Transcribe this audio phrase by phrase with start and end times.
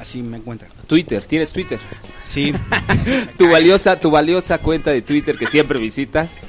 [0.00, 0.70] así me encuentran.
[0.86, 1.78] Twitter, ¿tienes Twitter?
[2.22, 2.52] Sí,
[3.38, 6.40] Tu valiosa, tu valiosa cuenta de Twitter que siempre visitas.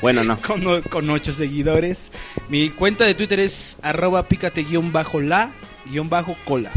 [0.00, 0.38] Bueno, no.
[0.40, 2.10] con, ocho seguidores.
[2.48, 5.50] Mi cuenta de Twitter es arroba pícate guion bajo la
[5.90, 6.70] guion bajo cola.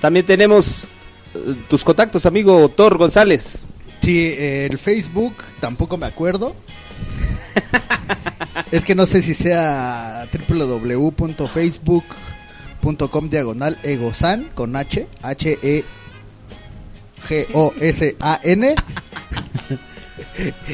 [0.00, 0.86] También tenemos
[1.34, 3.64] eh, tus contactos, amigo Thor González.
[4.04, 6.54] Sí, el Facebook tampoco me acuerdo.
[8.70, 15.84] es que no sé si sea www.facebook.com diagonal egosan con H, H E
[17.28, 18.74] G O S A N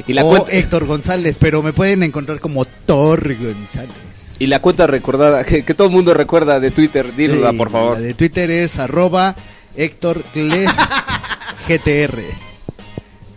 [0.07, 4.37] Y la, o cuenta, Héctor González, pero me pueden encontrar como Thor González.
[4.41, 7.95] y la cuenta recordada, que, que todo el mundo recuerda de Twitter, Sí, por favor.
[7.95, 9.37] La de Twitter es arroba
[9.77, 10.73] Héctor Gles
[11.69, 12.50] GTR.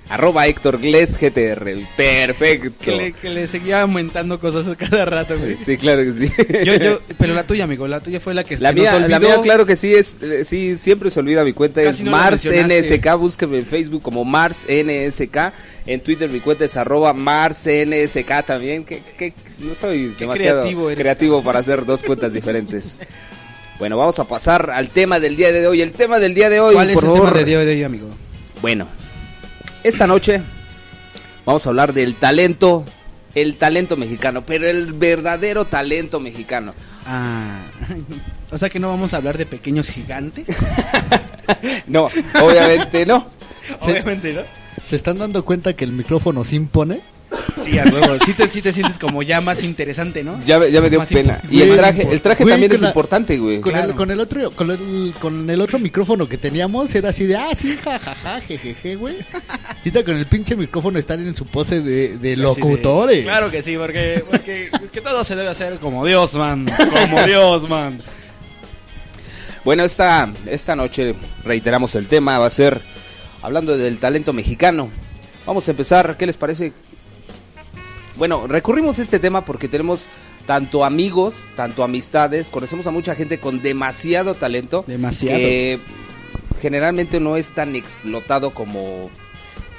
[0.10, 1.72] Arroba Héctor Gles GTR.
[1.96, 2.74] Perfecto.
[2.84, 5.56] Que le, que le seguía aumentando cosas a cada rato, güey.
[5.56, 6.32] Sí, claro que sí.
[6.66, 9.02] Yo, yo, pero la tuya, amigo, la tuya fue la que La se mía, nos
[9.04, 9.10] olvidó.
[9.10, 12.06] la mía, claro que sí, es, eh, sí, siempre se olvida mi cuenta, Casi es
[12.06, 12.46] no Mars.
[12.46, 15.38] NSK, búsqueme en Facebook como Mars NSK,
[15.88, 20.62] en Twitter mi cuenta es arroba Mars NSK también, que, que no soy Qué demasiado
[20.62, 21.02] creativo eres.
[21.02, 23.00] creativo para hacer dos cuentas diferentes.
[23.80, 26.60] Bueno, vamos a pasar al tema del día de hoy, el tema del día de
[26.60, 27.26] hoy, ¿Cuál es por el favor.
[27.30, 28.08] tema de día de hoy, amigo?
[28.62, 28.88] Bueno,
[29.84, 30.42] esta noche
[31.46, 32.86] vamos a hablar del talento,
[33.36, 36.74] el talento mexicano, pero el verdadero talento mexicano.
[37.06, 37.60] Ah,
[38.52, 40.48] o sea que no vamos a hablar de pequeños gigantes.
[41.88, 42.06] No,
[42.42, 43.28] obviamente no.
[43.82, 44.42] Obviamente, ¿no?
[44.86, 47.02] ¿Se están dando cuenta que el micrófono se impone?
[47.64, 48.18] Sí, a huevo.
[48.26, 50.40] Sí te, sí te sientes como ya más interesante, ¿no?
[50.46, 51.40] Ya, me- ya me dio Más pena.
[51.50, 53.60] Y el traje, el traje güey, también es la- importante, güey.
[53.62, 53.90] Con, Claro.
[53.92, 57.36] el, con el otro con el, con el otro micrófono que teníamos era así de
[57.38, 59.18] ah sí jajaja jejeje güey
[59.80, 63.50] ahorita con el pinche micrófono están en su pose de, de Así de- locutores claro
[63.50, 66.66] que sí, porque, porque que todo se debe hacer como Dios, man.
[66.92, 68.02] Como Dios, man.
[69.64, 71.16] Bueno, esta, esta noche
[71.46, 72.82] reiteramos el tema, va a ser
[73.42, 74.90] hablando del talento mexicano.
[75.46, 76.74] Vamos a empezar, ¿qué les parece?
[78.18, 80.08] Bueno, recurrimos a este tema porque tenemos
[80.46, 84.84] tanto amigos, tanto amistades, conocemos a mucha gente con demasiado talento.
[84.88, 85.38] Demasiado.
[85.38, 85.80] Que
[86.62, 89.10] generalmente no es tan explotado como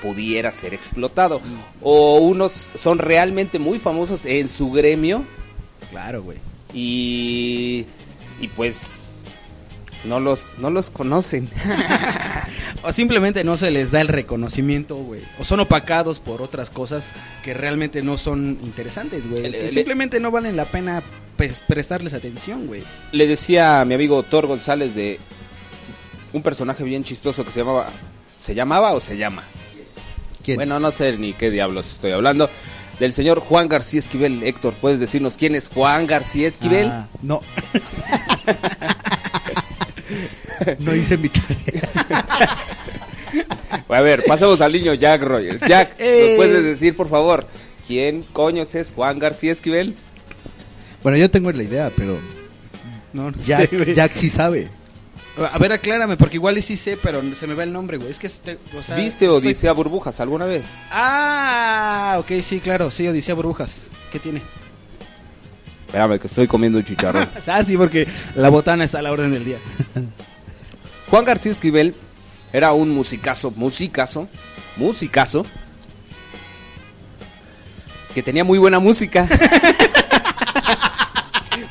[0.02, 1.40] pudiera ser explotado.
[1.80, 5.22] O unos son realmente muy famosos en su gremio
[5.90, 6.38] Claro, güey.
[6.74, 7.86] y,
[8.40, 9.03] y pues
[10.04, 11.48] no los, no los conocen.
[12.86, 15.22] O simplemente no se les da el reconocimiento, güey.
[15.38, 17.12] O son opacados por otras cosas
[17.42, 19.50] que realmente no son interesantes, güey.
[19.50, 21.02] Que simplemente no valen la pena
[21.66, 22.84] prestarles atención, güey.
[23.12, 25.18] Le decía a mi amigo Thor González de
[26.34, 27.88] un personaje bien chistoso que se llamaba...
[28.38, 29.44] ¿Se llamaba o se llama?
[30.42, 30.56] ¿Quién?
[30.56, 32.50] Bueno, no sé ni qué diablos estoy hablando.
[33.00, 34.42] Del señor Juan García Esquivel.
[34.42, 36.88] Héctor, ¿puedes decirnos quién es Juan García Esquivel?
[36.88, 37.40] Ah, no
[40.78, 42.58] No hice mi tarea.
[43.88, 45.60] A ver, pasamos al niño Jack Rogers.
[45.68, 46.36] Jack, Eh.
[46.36, 47.46] ¿nos puedes decir, por favor,
[47.86, 49.94] quién coños es Juan García Esquivel?
[51.02, 52.18] Bueno, yo tengo la idea, pero
[53.12, 53.94] No, no Jack, sé, güey.
[53.94, 54.68] Jack sí sabe.
[55.52, 58.08] A ver, aclárame, porque igual y sí sé, pero se me va el nombre, güey.
[58.10, 60.66] Es que, este- o sea, ¿Viste estoy- Odisea Burbujas alguna vez?
[60.92, 63.88] Ah, ok, sí, claro, sí, Odisea Burbujas.
[64.12, 64.40] ¿Qué tiene?
[65.94, 67.28] Espérame, que estoy comiendo un chicharrón.
[67.46, 69.58] Ah, sí, porque la botana está a la orden del día.
[71.08, 71.94] Juan García Esquivel
[72.52, 74.28] era un musicazo, musicazo,
[74.76, 75.46] musicazo,
[78.12, 79.28] que tenía muy buena música.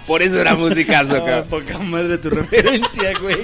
[0.07, 1.47] Por eso era musicazo, cabrón.
[1.49, 3.39] poca madre tu referencia, güey.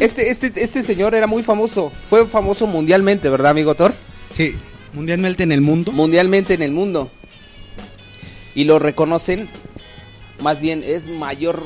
[0.00, 1.92] Este, este, este señor era muy famoso.
[2.08, 3.92] Fue famoso mundialmente, ¿verdad, amigo Thor?
[4.34, 4.56] Sí.
[4.94, 5.92] Mundialmente en el mundo.
[5.92, 7.10] Mundialmente en el mundo.
[8.54, 9.48] Y lo reconocen,
[10.42, 11.62] más bien es mayor,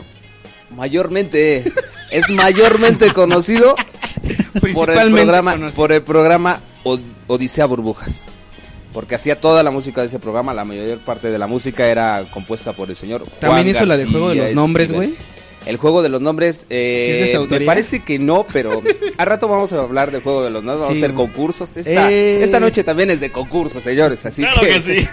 [0.74, 1.64] mayormente,
[2.10, 3.74] es mayormente conocido
[4.74, 5.76] por el programa, conocido.
[5.76, 8.30] por el programa Od- Odisea Burbujas.
[8.92, 12.24] Porque hacía toda la música de ese programa, la mayor parte de la música era
[12.32, 15.14] compuesta por el señor Juan También hizo la de Juego de los Nombres, güey.
[15.66, 18.80] El juego de los nombres, eh, ¿Sí es de su me parece que no, pero
[19.18, 21.76] a rato vamos a hablar del juego de los nombres, vamos a hacer concursos.
[21.76, 22.44] Esta, Eh.
[22.44, 24.68] esta noche también es de concursos, señores, así Claro que...
[24.68, 25.08] que sí.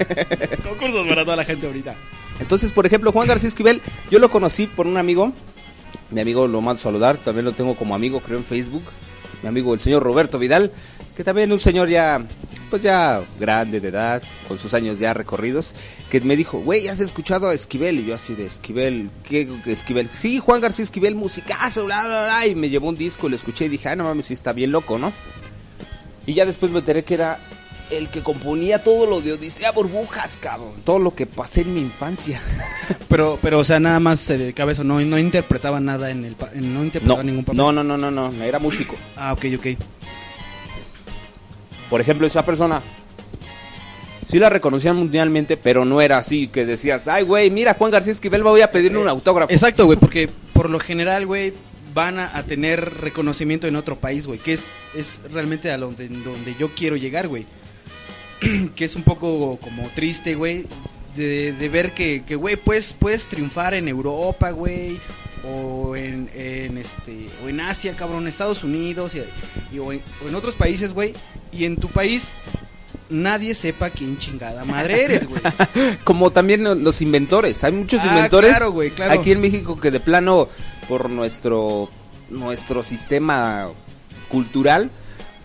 [0.70, 1.96] Concursos para toda la gente ahorita.
[2.44, 3.82] Entonces, por ejemplo, Juan García Esquivel,
[4.12, 5.32] yo lo conocí por un amigo,
[6.12, 8.84] mi amigo lo mando a saludar, también lo tengo como amigo, creo en Facebook,
[9.42, 10.74] mi amigo el señor Roberto Vidal,
[11.16, 12.22] que también un señor ya,
[12.70, 15.74] pues ya grande de edad, con sus años ya recorridos,
[16.10, 18.02] que me dijo, güey, ¿has escuchado a Esquivel?
[18.02, 20.10] Y yo así de Esquivel, ¿qué Esquivel?
[20.10, 23.68] Sí, Juan García Esquivel, musicazo, bla, bla, bla, y me llevó un disco, lo escuché
[23.68, 25.14] y dije, ah, no mames, sí está bien loco, ¿no?
[26.26, 27.40] Y ya después me enteré que era
[27.98, 31.82] el que componía todo lo de Odisea Burbujas, cabrón, todo lo que pasé en mi
[31.82, 32.42] infancia.
[33.08, 36.26] Pero, pero, o sea, nada más se dedicaba a eso, no, no interpretaba nada en
[36.26, 36.36] el...
[36.56, 37.58] no interpretaba No, ningún papel.
[37.58, 38.96] no, no, no, no, no, era músico.
[39.16, 39.68] Ah, ok, ok.
[41.92, 42.82] Por ejemplo, esa persona
[44.28, 48.14] sí la reconocían mundialmente, pero no era así que decías, ay, güey, mira, Juan García
[48.14, 49.52] Esquivel, voy a pedirle un autógrafo.
[49.54, 51.54] Exacto, güey, porque por lo general, güey,
[51.94, 56.08] van a, a tener reconocimiento en otro país, güey, que es, es realmente a donde,
[56.08, 57.46] donde yo quiero llegar, güey.
[58.76, 60.66] que es un poco como triste, güey,
[61.16, 65.00] de, de ver que, que, güey, puedes, puedes triunfar en Europa, güey,
[65.46, 70.02] o en, en, este, o en Asia, cabrón, en Estados Unidos, y, y- o, en,
[70.24, 71.14] o en otros países, güey,
[71.52, 72.34] y en tu país
[73.10, 75.42] nadie sepa quién chingada madre eres, güey.
[76.04, 79.20] Como también los inventores, hay muchos Ah, inventores claro, güey, claro.
[79.20, 80.48] aquí en México que de plano,
[80.90, 81.90] por nuestro,
[82.30, 83.68] nuestro sistema
[84.30, 84.90] cultural,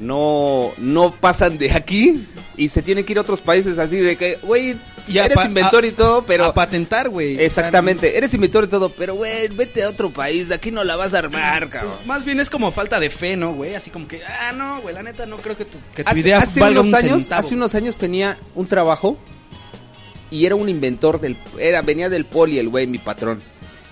[0.01, 4.17] no, no pasan de aquí y se tienen que ir a otros países así de
[4.17, 4.77] que, güey,
[5.09, 6.45] eres inventor a- y todo, pero...
[6.47, 7.41] a patentar, güey.
[7.43, 11.15] Exactamente, eres inventor y todo, pero güey, vete a otro país, aquí no la vas
[11.15, 11.95] a armar, cabrón.
[11.97, 13.75] Pues, Más bien es como falta de fe, ¿no, güey?
[13.75, 16.21] Así como que, ah, no, güey, la neta no creo que tu, que tu Hace,
[16.21, 17.41] idea hace valga unos un años, centavo.
[17.41, 19.19] hace unos años tenía un trabajo
[20.31, 23.43] y era un inventor del, era, venía del poli el güey, mi patrón.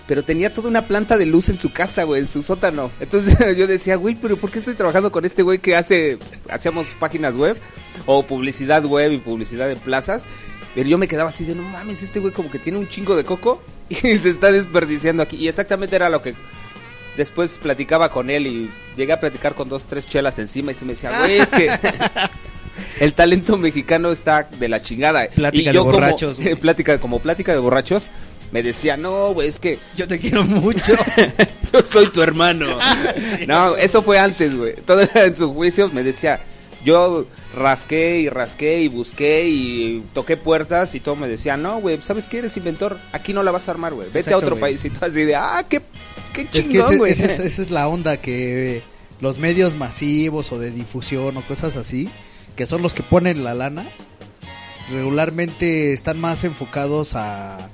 [0.07, 2.91] Pero tenía toda una planta de luz en su casa, güey, en su sótano.
[2.99, 6.17] Entonces yo decía, güey, pero ¿por qué estoy trabajando con este güey que hace,
[6.49, 7.57] hacíamos páginas web
[8.05, 10.25] o publicidad web y publicidad en plazas?
[10.73, 13.15] Pero yo me quedaba así de, no mames, este güey como que tiene un chingo
[13.15, 15.35] de coco y se está desperdiciando aquí.
[15.35, 16.35] Y exactamente era lo que
[17.17, 20.85] después platicaba con él y llegué a platicar con dos, tres chelas encima y se
[20.85, 21.69] me decía, güey, es que
[22.99, 25.27] el talento mexicano está de la chingada.
[25.29, 28.11] Plática y de yo borrachos, plática, como plática de borrachos,
[28.51, 30.93] me decía, no, güey, es que Yo te quiero mucho.
[31.73, 32.77] yo soy tu hermano.
[33.47, 34.75] no, eso fue antes, güey.
[34.85, 36.39] Todo en su juicio me decía,
[36.85, 37.25] yo
[37.55, 42.27] rasqué y rasqué y busqué y toqué puertas y todo me decía, no, güey, ¿sabes
[42.27, 42.39] qué?
[42.39, 44.09] Eres inventor, aquí no la vas a armar, güey.
[44.11, 44.61] Vete a otro güey.
[44.61, 45.81] país y así de, ah, qué,
[46.33, 47.11] qué chingón, güey.
[47.11, 48.81] es- esa es la onda que
[49.19, 52.09] los medios masivos o de difusión o cosas así,
[52.55, 53.85] que son los que ponen la lana,
[54.91, 57.69] regularmente están más enfocados a,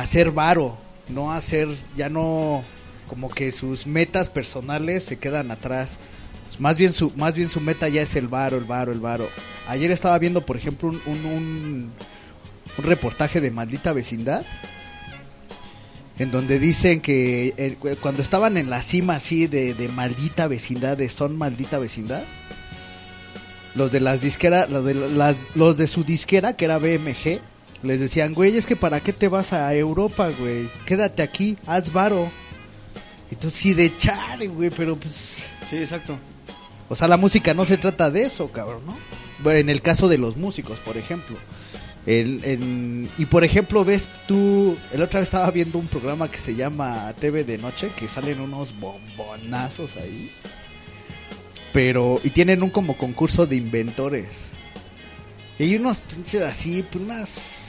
[0.00, 0.76] hacer varo,
[1.08, 2.64] no hacer, ya no,
[3.08, 5.98] como que sus metas personales se quedan atrás.
[6.58, 9.28] Más bien su, más bien su meta ya es el varo, el varo, el varo.
[9.68, 11.92] Ayer estaba viendo, por ejemplo, un, un, un-
[12.78, 14.44] reportaje de Maldita Vecindad
[16.18, 20.46] en donde dicen que eh, cu- cuando estaban en la cima así de, de maldita
[20.46, 22.22] vecindad, de son maldita vecindad,
[23.74, 27.40] los de las disqueras, los de, las, los de su disquera, que era BMG,
[27.82, 31.92] les decían, güey, es que para qué te vas a Europa, güey, quédate aquí, haz
[31.92, 32.30] varo.
[33.30, 35.44] Entonces sí de chale, güey, pero pues...
[35.68, 36.16] sí, exacto.
[36.88, 38.96] O sea, la música no se trata de eso, cabrón, ¿no?
[39.42, 41.36] Bueno, en el caso de los músicos, por ejemplo.
[42.04, 46.38] El, en- y por ejemplo, ves tú, el otra vez estaba viendo un programa que
[46.38, 50.30] se llama TV de Noche, que salen unos bombonazos ahí.
[51.72, 54.46] Pero, y tienen un como concurso de inventores.
[55.58, 57.61] Y hay unos pinches así, unas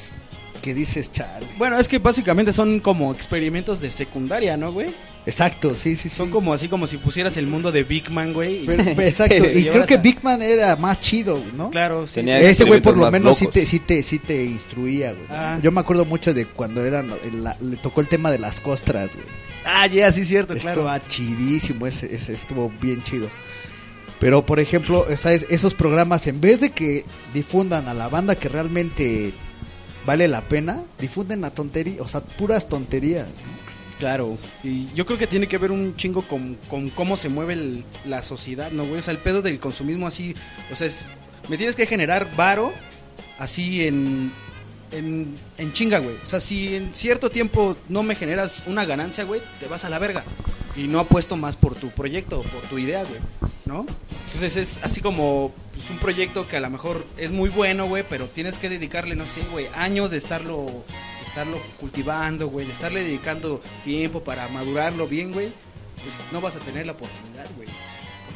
[0.64, 1.46] que dices, chale.
[1.60, 4.88] Bueno, es que básicamente son como experimentos de secundaria, ¿no, güey?
[5.26, 6.16] Exacto, sí, sí, sí.
[6.16, 8.64] Son como así como si pusieras el mundo de Big Man, güey.
[8.64, 11.70] y- Pero- pero exacto, y Y creo que Big Man era más chido, ¿no?
[11.70, 12.16] Claro, sí.
[12.16, 15.26] Tenía- Ese güey por lo menos sí te, sí, te, sí te instruía, güey.
[15.30, 15.60] Ah.
[15.62, 17.10] Yo me acuerdo mucho de cuando eran,
[17.44, 19.28] la- le tocó el tema de las costras, güey.
[19.66, 20.82] Ah, ya, sí, cierto, claro.
[20.82, 23.28] Estaba chidísimo, ese, ese estuvo bien chido.
[24.20, 25.46] Pero, por ejemplo, ¿sabes?
[25.50, 27.04] esos programas, en vez de que
[27.34, 29.34] difundan a la banda que realmente
[30.06, 33.28] vale la pena, difunden la tontería, o sea, puras tonterías.
[34.00, 37.84] Claro, y yo creo que tiene que ver un chingo con, con cómo se mueve
[38.06, 39.00] la sociedad, ¿no, güey?
[39.00, 40.36] O sea, el pedo del consumismo así,
[40.72, 41.08] o sea, es,
[41.48, 42.74] me tienes que generar varo
[43.38, 44.32] así en,
[44.94, 46.16] en, en chinga, güey.
[46.24, 49.90] O sea, si en cierto tiempo no me generas una ganancia, güey, te vas a
[49.90, 50.24] la verga.
[50.76, 53.20] Y no apuesto más por tu proyecto, por tu idea, güey,
[53.66, 53.86] ¿no?
[54.26, 58.04] Entonces es así como pues, un proyecto que a lo mejor es muy bueno, güey,
[58.10, 62.72] pero tienes que dedicarle, no sé, güey, años de estarlo, de estarlo cultivando, güey, de
[62.72, 65.52] estarle dedicando tiempo para madurarlo bien, güey,
[66.02, 67.70] pues no vas a tener la oportunidad, güey.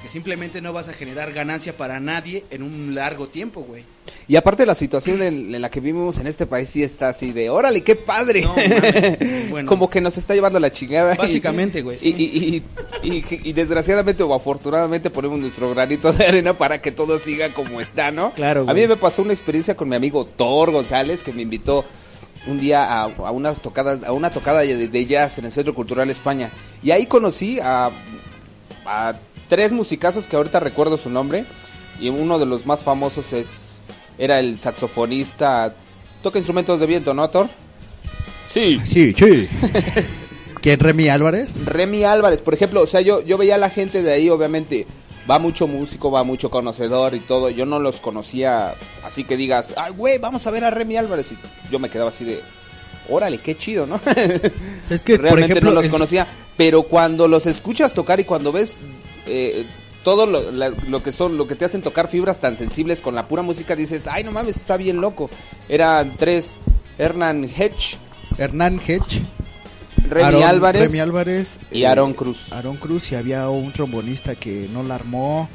[0.07, 3.83] Simplemente no vas a generar ganancia para nadie en un largo tiempo, güey.
[4.27, 7.31] Y aparte la situación en, en la que vivimos en este país sí está así
[7.33, 8.41] de, órale, qué padre.
[8.41, 9.67] No, mames, bueno.
[9.69, 11.13] Como que nos está llevando la chingada.
[11.13, 12.63] y- Básicamente, güey, Y, sí.
[13.03, 17.19] y, y, y- y desgraciadamente o afortunadamente ponemos nuestro granito de arena para que todo
[17.19, 18.31] siga como está, ¿no?
[18.31, 18.87] Claro, A mí güey.
[18.87, 21.85] me pasó una experiencia con mi amigo Thor González que me invitó
[22.47, 25.73] un día a, a unas tocadas, a una tocada de, de jazz en el Centro
[25.75, 26.49] Cultural España.
[26.81, 27.91] Y ahí conocí a,
[28.85, 29.15] a
[29.47, 31.45] tres musicazos que ahorita recuerdo su nombre.
[31.99, 33.79] Y uno de los más famosos es
[34.17, 35.75] era el saxofonista.
[36.21, 37.49] Toca instrumentos de viento, ¿no, Thor?
[38.51, 38.79] Sí.
[38.83, 39.47] Sí, sí.
[40.61, 41.63] ¿Quién, Remy Álvarez?
[41.65, 44.87] Remy Álvarez, por ejemplo, o sea, yo, yo veía a la gente de ahí, obviamente,
[45.29, 47.49] va mucho músico, va mucho conocedor y todo.
[47.49, 48.73] Yo no los conocía,
[49.03, 51.31] así que digas, ay, güey, vamos a ver a Remy Álvarez.
[51.31, 52.41] Y yo me quedaba así de,
[53.09, 53.99] órale, qué chido, ¿no?
[54.89, 58.51] Es que, por Realmente ejemplo, no los conocía, pero cuando los escuchas tocar y cuando
[58.51, 58.79] ves
[59.27, 59.65] eh,
[60.03, 63.13] todo lo, la- lo que son, lo que te hacen tocar fibras tan sensibles con
[63.15, 65.29] la pura música, dices, ay, no mames, está bien loco.
[65.69, 66.59] Eran tres,
[66.97, 67.97] Hernán Hedge,
[68.37, 69.21] Hernán Hedge.
[70.09, 71.59] Remy Álvarez, Remy Álvarez.
[71.71, 72.53] y eh, Aarón Cruz.
[72.53, 75.49] Aarón Cruz y había un trombonista que no la armó,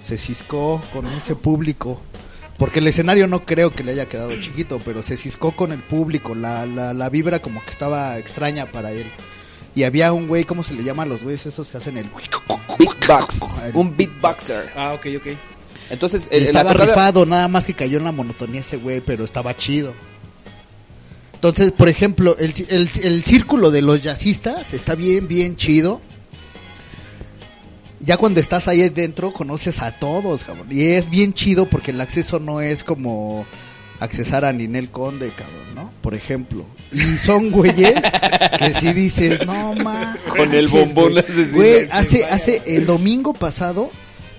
[0.00, 2.00] se ciscó con ese público.
[2.56, 5.78] Porque el escenario no creo que le haya quedado chiquito, pero se ciscó con el
[5.80, 9.06] público, la, la, la vibra como que estaba extraña para él.
[9.80, 12.06] Y había un güey, ¿cómo se le llama a los güeyes esos que hacen el...
[12.78, 14.70] Beatbox, El- un beatboxer.
[14.76, 15.26] Ah, ok, ok.
[15.88, 19.24] Entonces, el, la estaba rifado, nada más que cayó en la monotonía ese güey, pero
[19.24, 19.94] estaba chido.
[21.32, 26.02] Entonces, por ejemplo, el, el círculo de los jazzistas está bien, bien chido.
[28.00, 30.66] Ya cuando estás ahí dentro, conoces a todos, cabrón.
[30.70, 33.46] Y es bien chido porque el acceso no es como
[33.98, 35.90] accesar a Ninel Conde, cabrón, ¿no?
[36.02, 36.66] Por ejemplo.
[36.92, 38.00] Y son güeyes
[38.58, 40.16] que si dices, no mames.
[40.36, 41.54] Con el bombón asesino.
[41.54, 43.90] Güey, hace, hace el domingo pasado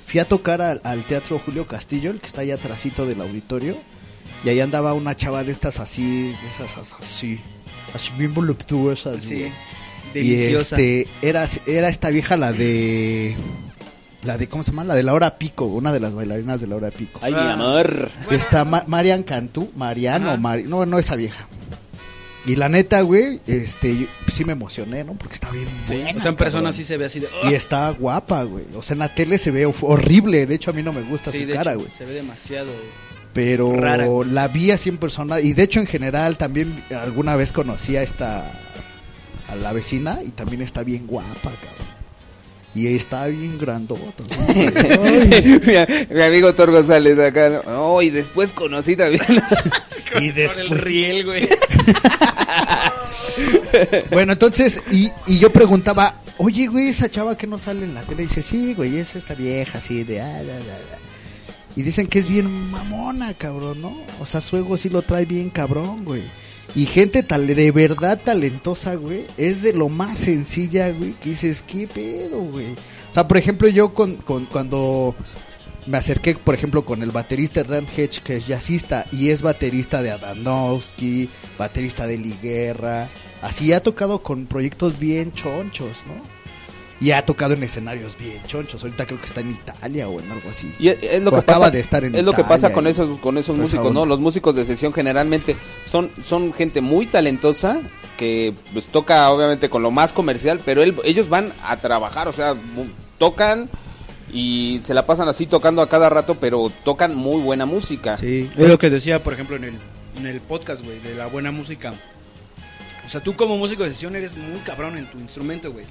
[0.05, 3.77] fui a tocar al, al Teatro Julio Castillo, el que está ahí atrásito del auditorio.
[4.43, 6.31] Y ahí andaba una chava de estas así, de
[6.65, 7.39] esas así,
[7.93, 9.23] así bien voluptuosas.
[9.23, 9.35] Sí.
[9.35, 9.51] güey.
[10.13, 10.81] Deliciosa.
[10.81, 13.35] Y este, era, era esta vieja la de,
[14.23, 14.83] la de, ¿cómo se llama?
[14.83, 17.19] La de la hora pico, una de las bailarinas de la hora pico.
[17.23, 17.53] Ay, mi Ah.
[17.53, 18.09] amor.
[18.29, 20.35] Está Ma- Marian Cantú, Mariano.
[20.37, 21.47] Mari- no, no esa vieja.
[22.45, 25.13] Y la neta, güey, este, yo- sí me emocioné, ¿no?
[25.13, 26.73] Porque está bien Sí, buena, o sea, en persona cabrón.
[26.73, 27.27] sí se ve así de...
[27.43, 28.65] Y está guapa, güey.
[28.75, 30.47] O sea, en la tele se ve horrible.
[30.47, 31.91] De hecho, a mí no me gusta Sí, su de cara, hecho, güey.
[31.97, 32.71] Se ve demasiado...
[33.33, 35.39] Pero rara, la vi así en persona.
[35.39, 38.51] Y de hecho, en general, también alguna vez conocí a esta.
[39.47, 40.19] a la vecina.
[40.25, 41.91] Y también está bien guapa, cabrón.
[42.75, 44.23] Y está bien grandota.
[44.55, 47.61] mi, mi amigo Thor González acá.
[47.65, 47.93] ¿no?
[47.95, 49.23] Oh, y después conocí también.
[49.29, 50.69] y Con el después.
[50.81, 51.47] riel, güey.
[54.11, 58.01] Bueno, entonces, y, y yo preguntaba, oye, güey, esa chava que no sale en la
[58.03, 60.21] tele, dice, sí, güey, es esta vieja así de...
[60.21, 60.77] ah, ya, ya".
[61.75, 63.97] Y dicen que es bien mamona, cabrón, ¿no?
[64.19, 66.23] O sea, su ego sí lo trae bien cabrón, güey.
[66.75, 71.63] Y gente tal, de verdad talentosa, güey, es de lo más sencilla, güey, que dices,
[71.65, 72.73] ¿qué pedo, güey?
[72.73, 75.15] O sea, por ejemplo, yo con, con- cuando
[75.87, 80.01] me acerqué, por ejemplo, con el baterista Rand Hedge, que es jazzista y es baterista
[80.01, 83.07] de Adamowski, baterista de Liguerra,
[83.41, 86.41] así ha tocado con proyectos bien chonchos, ¿no?
[86.99, 88.83] Y ha tocado en escenarios bien chonchos.
[88.83, 90.71] Ahorita creo que está en Italia o en algo así.
[90.77, 92.85] Y es, lo O que acaba pasa, de estar en es lo que pasa con
[92.85, 94.05] esos con esos esa músicos, ¿no?
[94.05, 95.55] Los músicos de sesión generalmente
[95.89, 97.79] son son gente muy talentosa
[98.17, 102.33] que pues toca obviamente con lo más comercial, pero él- ellos van a trabajar, o
[102.33, 102.55] sea,
[103.17, 103.67] tocan
[104.33, 108.17] y se la pasan así tocando a cada rato, pero tocan muy buena música.
[108.17, 108.49] Sí.
[108.57, 109.73] Es lo que decía, por ejemplo, en el,
[110.17, 111.93] en el podcast, güey, de la buena música.
[113.05, 115.85] O sea, tú como músico de sesión eres muy cabrón en tu instrumento, güey.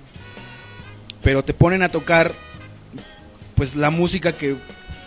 [1.22, 2.32] Pero te ponen a tocar,
[3.56, 4.56] pues, la música que,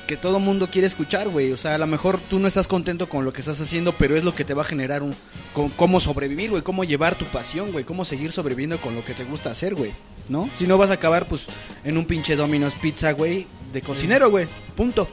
[0.06, 1.52] que todo mundo quiere escuchar, güey.
[1.52, 4.16] O sea, a lo mejor tú no estás contento con lo que estás haciendo, pero
[4.16, 5.16] es lo que te va a generar un...
[5.54, 6.62] Con, cómo sobrevivir, güey.
[6.62, 7.84] Cómo llevar tu pasión, güey.
[7.84, 9.94] Cómo seguir sobreviviendo con lo que te gusta hacer, güey.
[10.30, 10.50] ¿No?
[10.58, 11.48] Si no vas a acabar, pues,
[11.84, 14.48] en un pinche Domino's Pizza, güey, de cocinero, güey.
[14.76, 15.08] Punto.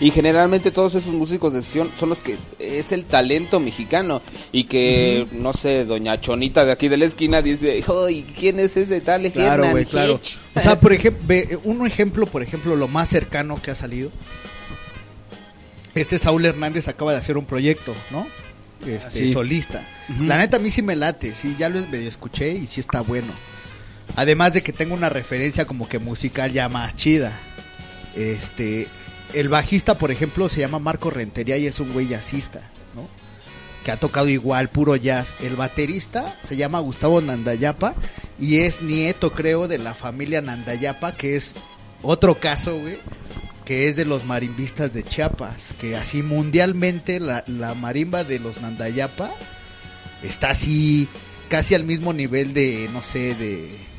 [0.00, 4.64] Y generalmente todos esos músicos de sesión son los que es el talento mexicano y
[4.64, 9.00] que no sé, doña Chonita de aquí de la esquina dice, "Ay, ¿quién es ese
[9.02, 10.14] tal Claro, güey, claro.
[10.14, 14.10] Hitch?" O sea, por ejemplo, un ejemplo, por ejemplo, lo más cercano que ha salido.
[15.94, 18.26] Este Saúl Hernández acaba de hacer un proyecto, ¿no?
[18.86, 19.32] Este, Ah, sí.
[19.32, 19.86] solista.
[20.20, 23.00] La neta a mí sí me late, sí, ya lo medio escuché y sí está
[23.02, 23.32] bueno.
[24.16, 27.32] Además de que tengo una referencia como que musical ya más chida.
[28.14, 28.86] Este,
[29.32, 32.62] el bajista, por ejemplo, se llama Marco Rentería y es un güey jazzista,
[32.94, 33.08] ¿no?
[33.84, 35.34] Que ha tocado igual puro jazz.
[35.40, 37.94] El baterista se llama Gustavo Nandayapa
[38.38, 41.54] y es nieto, creo, de la familia Nandayapa, que es
[42.02, 42.98] otro caso, güey,
[43.64, 48.60] que es de los marimbistas de Chiapas, que así mundialmente la, la marimba de los
[48.60, 49.34] Nandayapa
[50.22, 51.08] está así
[51.48, 53.93] casi al mismo nivel de, no sé, de...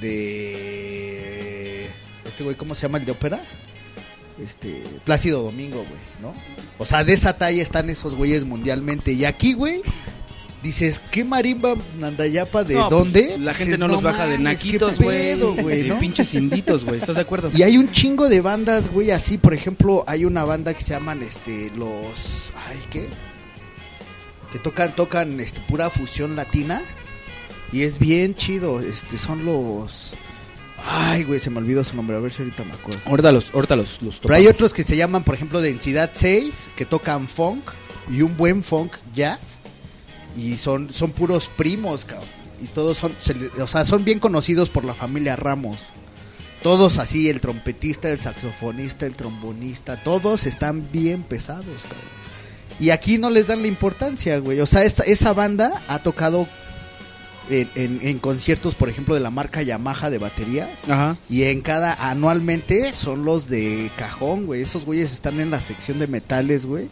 [0.00, 1.90] de...
[2.24, 3.40] Este güey, ¿cómo se llama el de ópera?
[4.42, 6.34] Este, Plácido Domingo, güey, ¿no?
[6.78, 9.12] O sea, de esa talla están esos güeyes mundialmente.
[9.12, 9.80] Y aquí, güey,
[10.62, 13.38] dices, ¿qué marimba Nandayapa de No, pues, dónde?
[13.38, 15.98] la gente Dices, no los baja de naquitos, güey, De ¿no?
[15.98, 16.98] pinches inditos, güey.
[16.98, 17.50] ¿Estás de acuerdo?
[17.56, 20.90] Y hay un chingo de bandas, güey, así, por ejemplo, hay una banda que se
[20.90, 23.08] llaman, este, los, ay, ¿qué?
[24.52, 26.82] Que tocan, tocan, este, pura fusión latina
[27.72, 30.14] y es bien chido, este, son los,
[30.84, 33.00] ay, güey, se me olvidó su nombre, a ver si ahorita me acuerdo.
[33.04, 36.70] Ahorita los, ahorita los, los Pero hay otros que se llaman, por ejemplo, Densidad 6,
[36.76, 37.70] que tocan funk
[38.10, 39.58] y un buen funk jazz
[40.36, 42.28] y son, son puros primos, cabrón.
[42.62, 45.80] Y todos son, se o sea, son bien conocidos por la familia Ramos.
[46.62, 52.16] Todos así, el trompetista, el saxofonista, el trombonista, todos están bien pesados, cabrón.
[52.78, 54.60] Y aquí no les dan la importancia, güey.
[54.60, 56.48] O sea, esa, esa banda ha tocado
[57.50, 60.88] en, en- en conciertos, por ejemplo, de la marca Yamaha de baterías.
[60.88, 61.16] Ajá.
[61.30, 64.62] Y en cada, anualmente, son los de cajón, güey.
[64.62, 66.88] Esos güeyes están en la sección de metales, güey.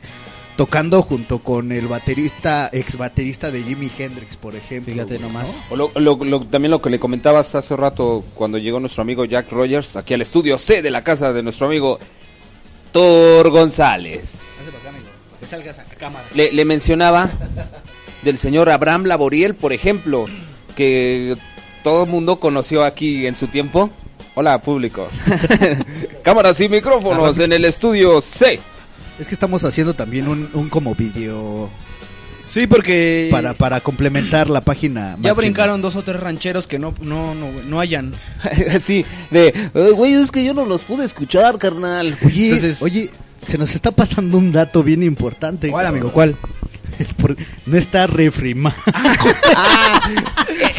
[0.57, 4.93] Tocando junto con el baterista, ex baterista de Jimi Hendrix, por ejemplo.
[4.95, 5.49] Fíjate güey, nomás.
[5.69, 5.75] ¿no?
[5.75, 9.25] O lo- lo- lo- también lo que le comentabas hace rato cuando llegó nuestro amigo
[9.25, 11.99] Jack Rogers aquí al estudio C de la casa de nuestro amigo
[12.93, 14.43] Thor González.
[14.61, 16.25] Hazte para acá, amigo, para que salgas a cámara.
[16.35, 17.31] Le, le mencionaba
[18.25, 20.27] del señor Abraham Laboriel, por ejemplo,
[20.77, 21.37] que
[21.83, 23.91] todo el mundo conoció aquí en su tiempo.
[24.35, 25.09] Hola, público.
[26.23, 28.59] Cámaras y micrófonos en el estudio C.
[29.19, 31.71] Es que estamos haciendo también un, un como video
[32.47, 35.11] Sí, porque para, para complementar la página.
[35.13, 35.33] ya máquina.
[35.35, 38.13] brincaron dos o tres rancheros que no, no, no, no hayan.
[38.75, 42.19] Así, de, "Eh, güey, es que yo no los pude escuchar, carnal.
[42.25, 43.11] Oye, Entonces- oye,
[43.47, 45.71] se nos está pasando un dato bien importante.
[45.71, 46.11] ¿Cuál, amigo?
[46.13, 46.37] ¿Cuál?
[47.67, 48.77] No está refrimado.
[49.57, 50.11] Ah,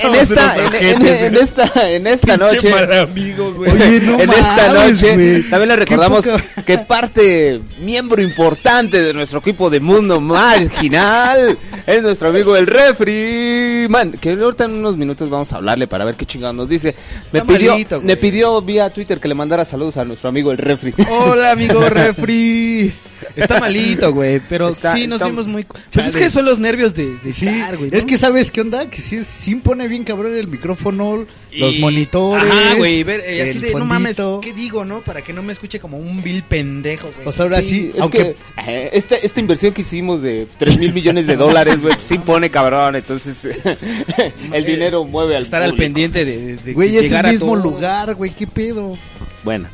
[0.04, 2.72] en esta, en, en- ojetes, en esta, en esta noche.
[2.74, 3.72] amigo, güey.
[3.72, 5.44] Oye, no en esta mames, noche güey.
[5.44, 6.26] también le recordamos
[6.66, 13.88] que parte miembro importante de nuestro equipo de mundo marginal es nuestro amigo el refri
[13.90, 16.96] man que ahorita en unos minutos vamos a hablarle para ver qué chingados nos dice
[17.32, 20.58] me pidió malito, me pidió vía Twitter que le mandara saludos a nuestro amigo el
[20.58, 22.94] refri Hola, amigo refri.
[23.36, 25.64] Está malito, güey, pero Está- sí nos está- vimos muy...
[25.66, 26.08] Pues Chale.
[26.08, 27.98] es que son los nervios de, de Sí, estar, güey, ¿no?
[27.98, 32.44] es que sabes qué onda, que sí, sí pone bien cabrón el micrófono, los monitores,
[32.50, 34.18] Ajá, güey, ver, eh, así de, no mames.
[34.42, 35.02] ¿qué digo, no?
[35.02, 37.28] Para que no me escuche como un vil pendejo, güey.
[37.28, 38.36] O sea, ahora sí, es aunque que
[38.68, 42.50] eh, esta, esta inversión que hicimos de 3 mil millones de dólares, güey, sí pone
[42.50, 42.96] cabrón.
[42.96, 43.48] Entonces,
[44.54, 47.64] el dinero mueve al estar al pendiente de, de güey es el mismo todo.
[47.72, 48.98] lugar, güey, qué pedo.
[49.44, 49.68] Bueno,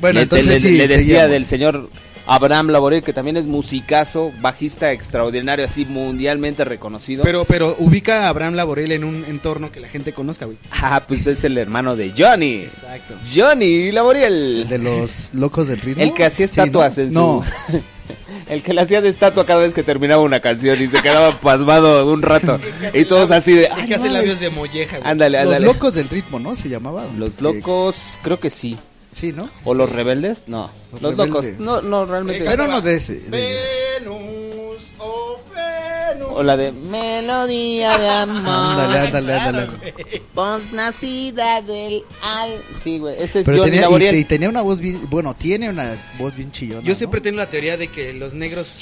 [0.00, 1.30] Bueno, le, entonces le- sí, le decía seguíamos.
[1.30, 1.90] del señor
[2.26, 7.22] Abraham Laborel, que también es musicazo, bajista extraordinario, así mundialmente reconocido.
[7.22, 10.56] Pero, pero ubica a Abraham Laborel en un entorno que la gente conozca, güey.
[10.70, 12.62] ah, pues es el hermano de Johnny.
[12.62, 13.14] Exacto.
[13.34, 14.66] Johnny Laboriel.
[14.68, 16.02] de los locos del ritmo.
[16.02, 16.62] El que hacía Sí, ¿no?
[16.64, 17.44] estatuas en su- No,
[18.48, 21.40] El que le hacía de estatua cada vez que terminaba una canción y se quedaba
[21.40, 22.58] pasmado un rato.
[22.92, 23.64] y todos así de.
[23.66, 25.10] El "Ay, que hace labios de molleja, güey.
[25.10, 25.66] Ándale, Los ándale.
[25.66, 26.54] locos del ritmo, ¿no?
[26.54, 27.06] Se llamaba.
[27.16, 28.76] Los locos, creo que sí.
[29.14, 29.48] Sí, ¿no?
[29.62, 30.48] ¿O los rebeldes?
[30.48, 30.68] No.
[30.92, 31.46] Los Los, locos.
[31.60, 32.44] No, no, realmente.
[32.44, 33.20] Era uno de ese.
[33.20, 33.30] de.
[33.30, 36.28] Venus, oh Venus.
[36.32, 38.42] O la de Melodía de amor.
[38.44, 39.68] Ándale, ándale, ándale.
[40.34, 42.50] Voz nacida del al.
[42.82, 43.14] Sí, güey.
[43.22, 46.34] Ese es Pero Johnny tenía, y, y tenía una voz bien, bueno, tiene una voz
[46.34, 46.82] bien chillona.
[46.82, 46.94] Yo ¿no?
[46.96, 48.80] siempre tengo la teoría de que los negros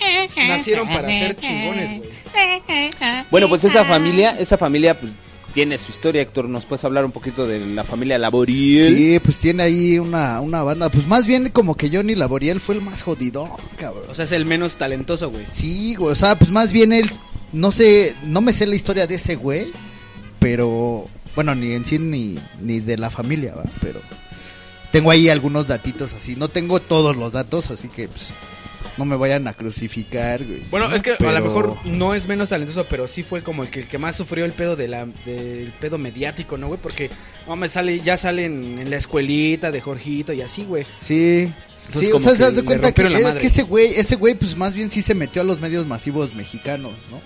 [0.48, 2.10] nacieron para ser chingones, güey.
[3.30, 5.12] Bueno, pues esa familia, esa familia, pues
[5.52, 6.48] tiene su historia, Héctor.
[6.48, 8.96] ¿Nos puedes hablar un poquito de la familia Laboriel?
[8.96, 10.88] Sí, pues tiene ahí una, una banda.
[10.88, 14.04] Pues más bien como que Johnny Laboriel fue el más jodido, cabrón.
[14.08, 15.44] O sea, es el menos talentoso, güey.
[15.46, 17.08] Sí, güey, o sea, pues más bien él,
[17.52, 19.68] no sé, no me sé la historia de ese güey,
[20.38, 23.64] pero, bueno, ni en sí ni, ni de la familia, ¿va?
[23.80, 24.00] Pero
[24.90, 28.32] tengo ahí algunos datitos así, no tengo todos los datos, así que, pues,
[28.96, 30.62] no me vayan a crucificar, güey.
[30.70, 33.70] Bueno, es que a lo mejor no es menos talentoso, pero sí fue como el
[33.70, 36.80] que, el que más sufrió el pedo de la, del pedo mediático, ¿no, güey?
[36.80, 37.10] Porque,
[37.46, 40.86] no, me sale, ya salen en la escuelita de Jorgito y así, güey.
[41.00, 41.52] Sí.
[41.86, 44.34] Entonces, sí, o sea, se das de cuenta que es que ese güey, ese güey,
[44.34, 47.20] pues más bien sí se metió a los medios masivos mexicanos, ¿no?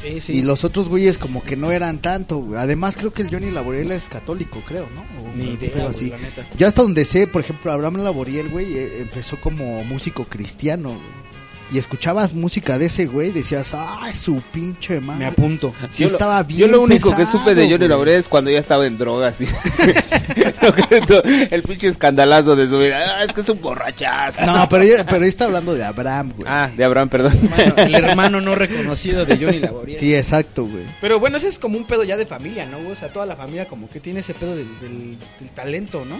[0.00, 0.32] Sí, sí.
[0.38, 2.58] Y los otros güeyes como que no eran tanto, güey.
[2.60, 5.00] Además creo que el Johnny Laboriel es católico, creo, ¿no?
[5.30, 6.10] O Ni idea, güey, así.
[6.10, 6.46] la neta.
[6.58, 11.29] Yo hasta donde sé, por ejemplo, Abraham Laboriel, güey, eh, empezó como músico cristiano, güey.
[11.72, 15.26] Y escuchabas música de ese güey, decías, ay, su pinche Me madre.
[15.26, 15.72] apunto.
[15.90, 17.86] Sí Yo lo- estaba bien Yo lo único que pesado, supe de Johnny.
[17.86, 19.40] Laboriel es cuando ya estaba en drogas.
[19.40, 19.46] y-
[20.62, 22.98] Lo que- el pinche escandalazo de su vida.
[23.18, 24.44] Ah, es que es un borrachazo.
[24.46, 26.48] No, pero, ella- pero ahí está hablando de Abraham, güey.
[26.50, 27.38] Ah, de Abraham, perdón.
[27.54, 29.98] Bueno, el hermano no reconocido de Johnny Laboriel.
[29.98, 30.82] Sí, exacto, güey.
[31.00, 32.78] Pero bueno, ese es como un pedo ya de familia, ¿no?
[32.90, 36.16] O sea, toda la familia como que tiene ese pedo del, del- del talento, ¿no?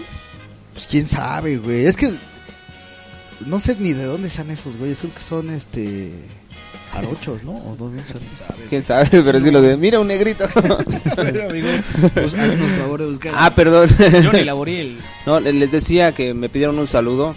[0.73, 1.85] Pues quién sabe, güey.
[1.85, 2.09] Es que
[3.47, 4.99] no sé ni de dónde están esos güeyes.
[4.99, 6.11] Creo que son este
[6.93, 7.51] jarochos, ¿no?
[7.53, 8.21] O dónde son.
[8.69, 9.77] Quién sabe, pero sí lo de.
[9.77, 10.45] Mira un negrito.
[11.15, 11.67] Pero, amigo,
[12.13, 13.33] pues haznos favor de buscar.
[13.35, 13.89] ah, perdón.
[14.23, 14.97] Johnny Laboriel.
[15.25, 17.35] No, le- les decía que me pidieron un saludo.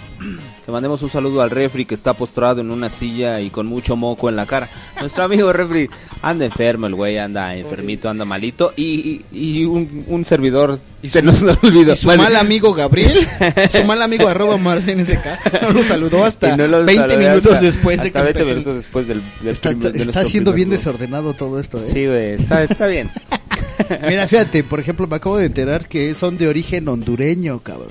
[0.67, 3.97] Le mandemos un saludo al refri que está postrado en una silla y con mucho
[3.97, 4.71] moco en la cara.
[4.99, 5.91] Nuestro amigo refri
[6.23, 8.73] anda enfermo, el güey anda enfermito, anda malito.
[8.75, 11.93] Y, y, y un, un servidor Y se nos olvidó.
[11.93, 13.29] Y su Bueno, mal amigo Gabriel,
[13.71, 17.65] su mal amigo arroba MarcenSK, no lo saludó hasta no los 20 saludé minutos hasta-
[17.67, 18.51] después de que 20 empezó.
[18.55, 21.87] minutos después del, del Está, primer- de está nuestro siendo bien desordenado todo esto, ¿eh?
[21.93, 23.11] Sí, güey, está, está bien.
[24.09, 27.89] Mira, fíjate, por ejemplo, me acabo de enterar que son de origen hondureño, cabrón.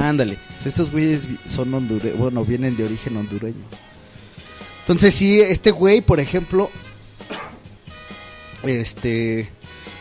[0.00, 0.38] Ándale.
[0.66, 3.64] Sea, estos güeyes son hondureños, bueno, vienen de origen hondureño.
[4.80, 6.70] Entonces, sí, este güey, por ejemplo,
[8.62, 9.48] este,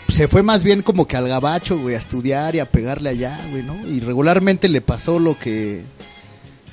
[0.09, 3.39] se fue más bien como que al gabacho, güey, a estudiar y a pegarle allá,
[3.51, 3.75] güey, ¿no?
[3.87, 5.81] Y regularmente le pasó lo que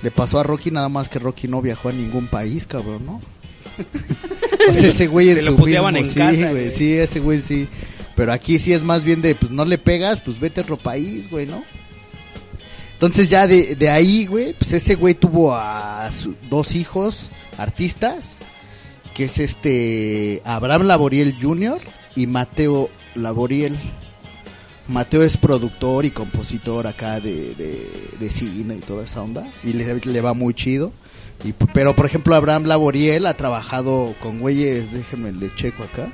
[0.03, 3.23] le pasó a Rocky, nada más que Rocky no viajó a ningún país, cabrón, ¿no?
[4.69, 6.71] O sea, ese güey Se en lo su puteaban mismo, en sí, casa, güey.
[6.71, 7.69] sí, ese güey sí.
[8.17, 10.77] Pero aquí sí es más bien de, pues no le pegas, pues vete a otro
[10.77, 11.65] país, güey, ¿no?
[13.03, 16.09] Entonces ya de, de ahí, güey, pues ese güey tuvo a
[16.49, 18.39] dos hijos artistas,
[19.13, 21.81] que es este Abraham Laboriel Jr.
[22.15, 23.77] y Mateo Laboriel.
[24.87, 27.57] Mateo es productor y compositor acá de,
[28.21, 30.93] de, cine y toda esa onda, y le, le va muy chido.
[31.75, 36.09] Pero por ejemplo Abraham Laboriel ha trabajado con güeyes, déjenme le checo acá,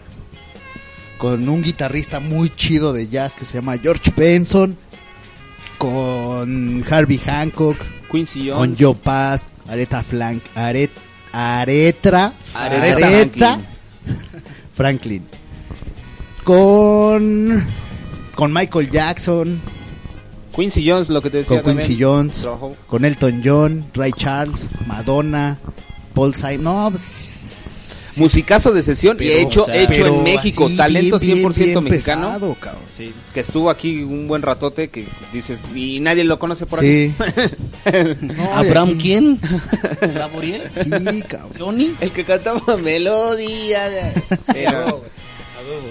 [1.19, 4.79] con un guitarrista muy chido de jazz que se llama George Benson,
[5.77, 6.28] con
[6.91, 7.77] Harvey Hancock,
[8.11, 8.79] Quincy con Jones.
[8.79, 10.91] Joe Pass, Aretha Flank, Aret,
[11.33, 13.61] Aretra, Aretha Aretha
[14.75, 15.25] Franklin.
[16.45, 17.67] Con
[18.35, 19.61] con Michael Jackson,
[20.55, 22.09] Quincy Jones, lo que te decía con Quincy también.
[22.09, 22.49] Jones,
[22.87, 25.59] con Elton John, Ray Charles, Madonna,
[26.15, 26.65] Paul Simon.
[26.65, 27.03] No, pues,
[28.19, 31.67] Musicazo de sesión y hecho, o sea, hecho en México, así, talento bien, 100% bien,
[31.75, 32.27] bien mexicano.
[32.29, 32.83] pesado, cabrón.
[32.97, 37.13] Sí, que estuvo aquí un buen ratote que dices, y nadie lo conoce por aquí.
[38.21, 39.41] No, ¿Abraham aquí- quién?
[40.15, 40.71] ¿Laboriel?
[40.75, 40.91] Sí,
[41.27, 41.53] cabrón.
[41.59, 41.95] ¿Johnny?
[42.01, 44.13] El que cantaba melodía.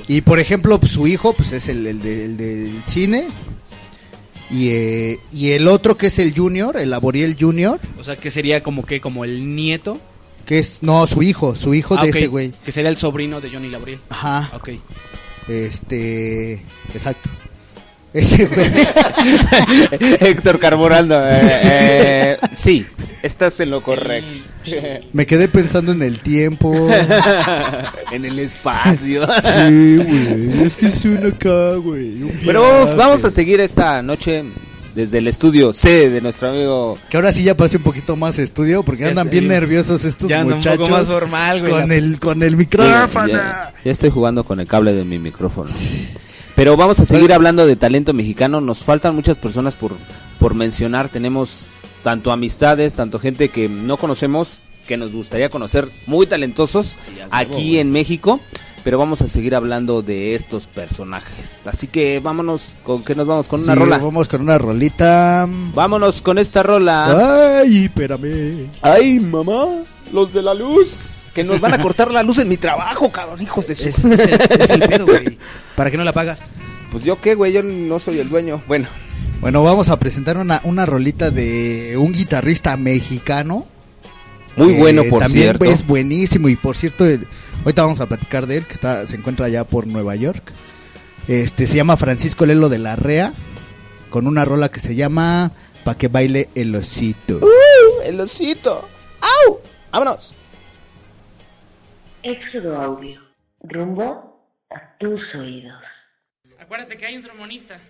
[0.08, 3.28] Y por ejemplo, pues, su hijo, pues es el, el de- el del cine.
[4.50, 8.32] Y, eh, y el otro que es el Junior, el Laboriel Junior, O sea, que
[8.32, 10.00] sería como que como el nieto.
[10.48, 12.54] Que es, no, su hijo, su hijo Ah, de ok, ese güey.
[12.66, 14.00] Que sería el sobrino de Johnny Laboriel.
[14.10, 14.70] Ajá, Ok.
[15.48, 16.54] este,
[16.94, 17.30] exacto.
[18.14, 18.72] Ese güey.
[20.22, 21.16] Héctor Carboraldo.
[21.28, 22.86] eh, eh, sí,
[23.22, 24.30] estás en lo correcto.
[25.14, 26.74] Me quedé pensando en el tiempo.
[28.12, 29.26] en el espacio.
[29.26, 30.64] Sí, güey.
[30.64, 32.16] Es que es una acá, güey.
[32.46, 34.44] Pero vamos, vamos a seguir esta noche
[34.98, 36.98] desde el estudio C de nuestro amigo.
[37.10, 40.28] Que ahora sí ya parece un poquito más estudio porque Ya andan bien nerviosos estos
[40.28, 40.80] Ya anda un muchachos.
[40.80, 41.72] poco más formal, güey.
[41.72, 43.28] Con el, con el micrófono.
[43.28, 45.70] ya, ya estoy jugando con el cable de mi micrófono.
[46.56, 48.60] Pero vamos a seguir hablando de talento mexicano.
[48.60, 49.94] Nos faltan muchas personas por,
[50.40, 51.10] por mencionar.
[51.10, 51.68] Tenemos
[52.04, 57.26] tanto amistades, tanto gente que no conocemos, que nos gustaría conocer, muy talentosos Sí, a
[57.26, 57.78] huevo, aquí güey.
[57.80, 58.40] en México.
[58.88, 61.68] Pero vamos a seguir hablando de estos personajes.
[61.68, 63.50] Así que vámonos, ¿con qué nos vamos?
[63.50, 63.98] Con una Sí, rola.
[63.98, 65.46] Vamos con una rolita.
[65.74, 67.58] Vámonos con esta rola.
[67.60, 68.68] Ay, espérame.
[68.82, 69.66] Ay, mamá,
[70.14, 70.94] los de la luz.
[71.34, 73.90] Que nos van a cortar la luz en mi trabajo, cabrón, hijos de su...
[73.90, 75.38] Es, es el, es el pedo, güey.
[75.76, 76.40] ¿Para qué no la pagas?
[76.90, 78.62] Pues yo qué, güey, yo no soy el dueño.
[78.70, 78.88] Bueno,
[79.42, 83.68] Bueno, vamos a presentar una, una rolita de un guitarrista mexicano.
[84.56, 85.66] muy que bueno, por también cierto.
[85.66, 87.28] es buenísimo y por cierto, el-
[87.68, 90.54] ahorita vamos a platicar de él, que está se encuentra allá por Nueva York.
[91.28, 93.34] Este se llama Francisco Lelo de la Rea
[94.10, 95.52] con una rola que se llama
[95.84, 97.40] Pa que baile el osito.
[97.40, 98.88] Uh, el osito.
[99.20, 99.60] ¡Au!
[99.92, 100.34] ¡Vámonos!
[102.24, 103.20] Éxodo Audio.
[103.60, 105.84] Rumbo a tus oídos.
[106.60, 107.80] Acuérdate que hay un trombonista.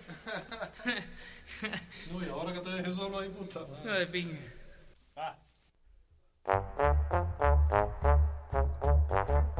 [2.12, 3.60] No, y ahora que te dejé solo ahí, puta.
[3.82, 4.36] No de pinga.
[9.24, 9.57] Éxodo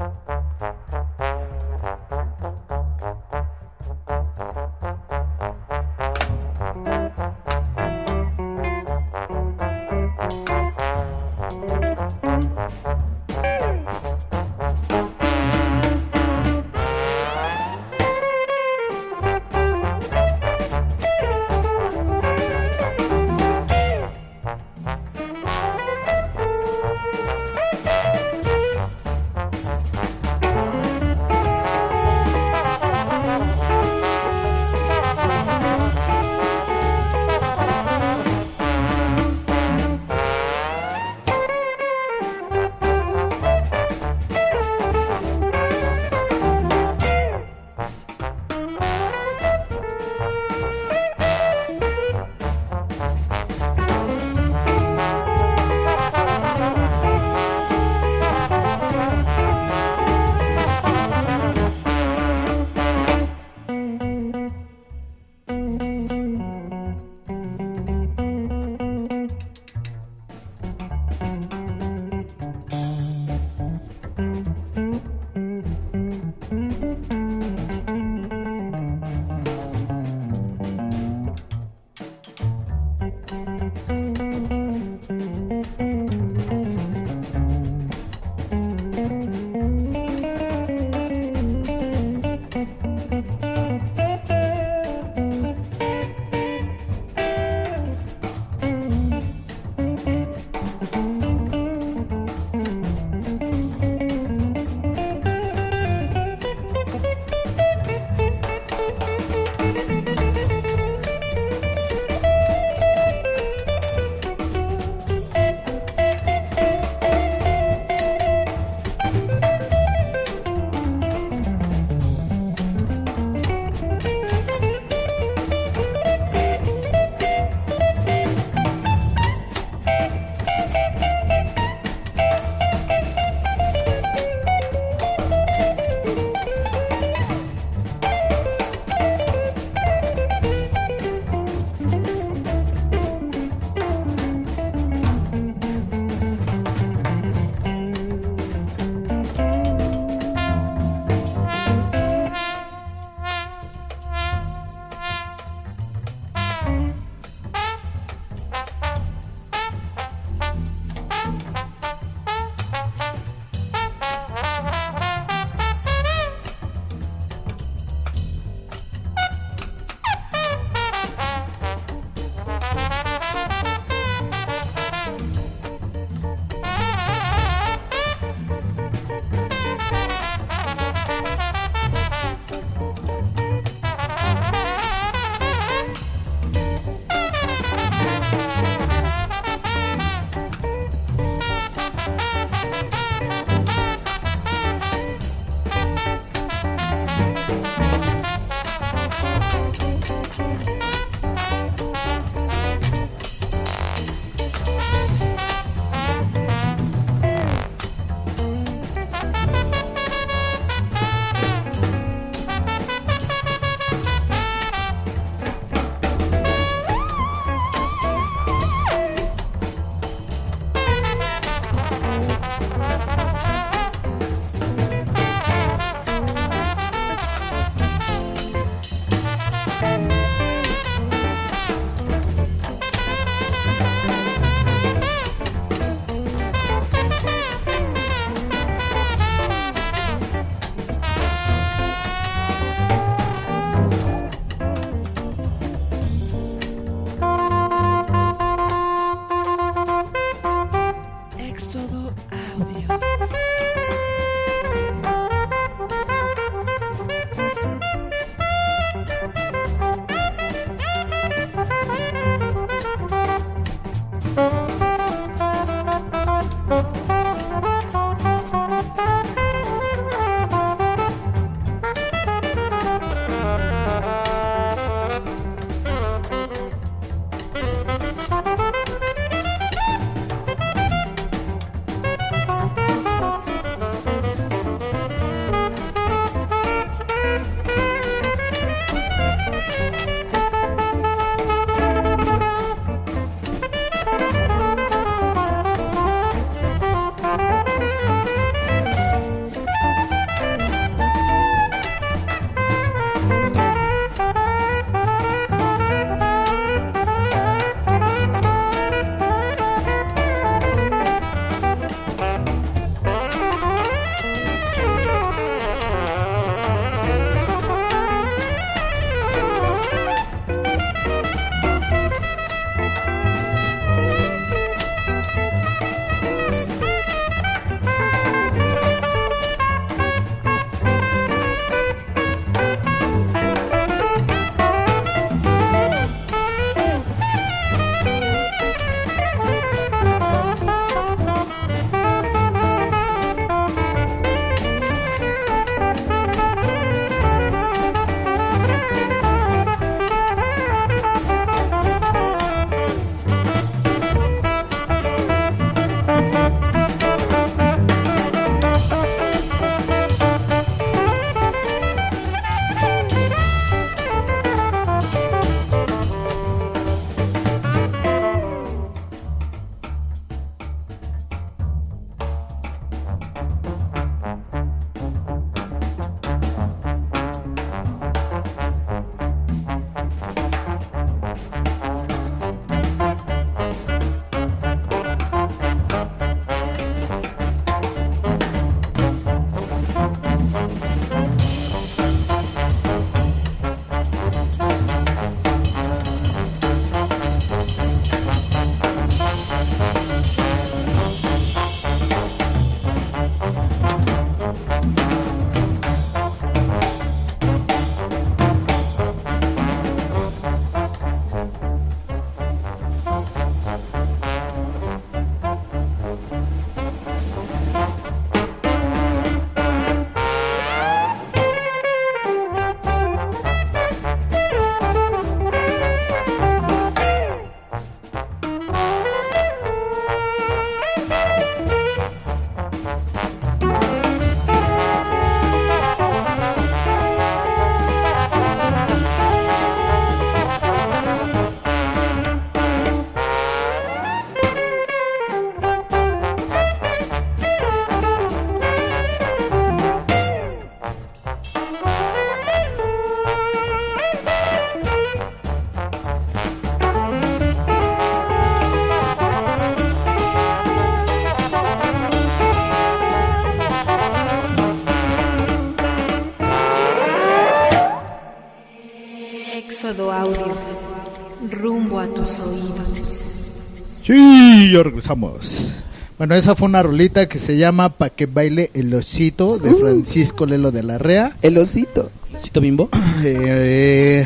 [474.69, 475.73] Sí, ya regresamos.
[476.17, 480.45] Bueno, esa fue una rolita que se llama Pa' que baile el osito de Francisco
[480.45, 481.31] Lelo de la Rea.
[481.41, 482.11] El osito.
[482.43, 482.89] ¿Cito bimbo?
[483.23, 484.25] Eh,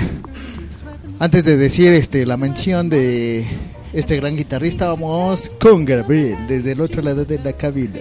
[1.20, 3.46] antes de decir este la mención de
[3.94, 8.00] este gran guitarrista, vamos con Gabriel desde el otro lado de la cabina.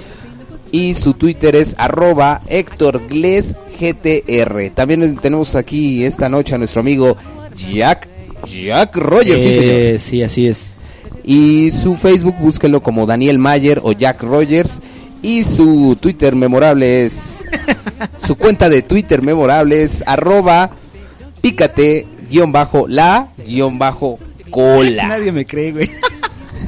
[0.70, 4.70] Y su Twitter es arroba Héctor Gles GTR.
[4.74, 7.16] También tenemos aquí esta noche a nuestro amigo
[7.72, 8.08] Jack,
[8.46, 9.72] Jack Rogers, sí señor.
[9.72, 10.73] Eh, sí, así es.
[11.24, 14.80] Y su Facebook, búsquelo como Daniel Mayer o Jack Rogers.
[15.22, 17.44] Y su Twitter memorable es.
[18.18, 20.70] su cuenta de Twitter memorable es arroba
[21.40, 24.18] pícate guion bajo la guion bajo
[24.50, 25.08] cola.
[25.08, 25.90] Nadie me cree, güey.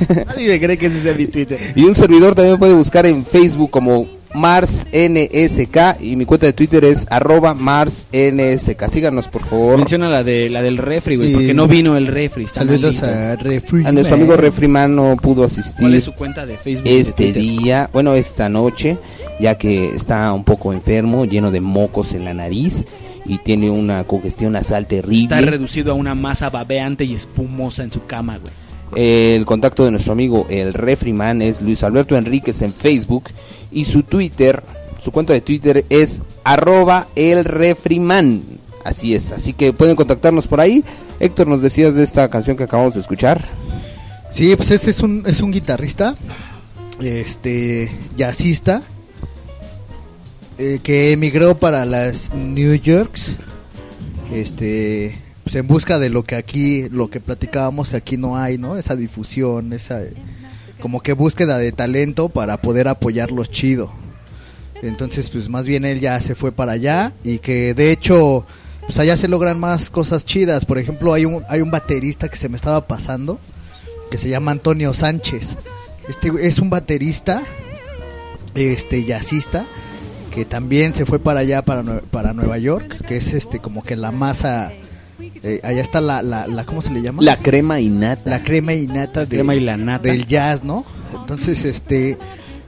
[0.26, 1.58] Nadie me cree que ese sea mi Twitter.
[1.74, 4.06] Y un servidor también puede buscar en Facebook como
[4.36, 8.88] Mars NSK y mi cuenta de Twitter es arroba Mars NSK.
[8.88, 9.78] Síganos por favor.
[9.78, 12.44] Menciona la de la del refri, güey, porque no vino el refri.
[12.44, 13.84] Está Saludos a Refri.
[13.84, 15.80] A nuestro amigo Refriman no pudo asistir.
[15.80, 16.84] ¿Cuál es su cuenta de Facebook?
[16.84, 18.98] de este día, bueno, esta noche,
[19.40, 22.86] ya que está un poco enfermo, lleno de mocos en la nariz
[23.24, 25.40] y tiene una congestión nasal Está terrible.
[25.50, 28.52] reducido a una masa babeante y espumosa en su cama, güey.
[28.94, 33.24] El contacto de nuestro amigo el Refriman es Luis Alberto Enríquez en Facebook
[33.72, 34.62] y su Twitter,
[35.02, 38.42] su cuenta de Twitter es arroba el Refriman.
[38.84, 40.84] Así es, así que pueden contactarnos por ahí.
[41.18, 43.44] Héctor, nos decías de esta canción que acabamos de escuchar.
[44.30, 46.14] Sí, pues este es un, es un guitarrista,
[47.00, 48.82] este, jazzista,
[50.58, 53.36] eh, que emigró para las New Yorks,
[54.32, 58.58] este, pues en busca de lo que aquí, lo que platicábamos que aquí no hay,
[58.58, 58.76] ¿no?
[58.76, 60.00] Esa difusión, esa,
[60.80, 63.92] como que búsqueda de talento para poder apoyarlos chido.
[64.82, 68.44] Entonces, pues más bien él ya se fue para allá y que de hecho,
[68.86, 70.64] pues allá se logran más cosas chidas.
[70.64, 73.38] Por ejemplo, hay un, hay un baterista que se me estaba pasando
[74.10, 75.58] que se llama Antonio Sánchez.
[76.08, 77.40] Este es un baterista,
[78.56, 79.64] este jazzista,
[80.34, 83.94] que también se fue para allá, para, para Nueva York, que es este como que
[83.94, 84.72] la masa,
[85.42, 87.22] eh, allá está la, la, la, ¿cómo se le llama?
[87.22, 88.28] La crema innata.
[88.30, 90.02] la crema y nata de- crema y la nata.
[90.08, 90.84] del jazz, ¿no?
[91.20, 92.16] Entonces, este,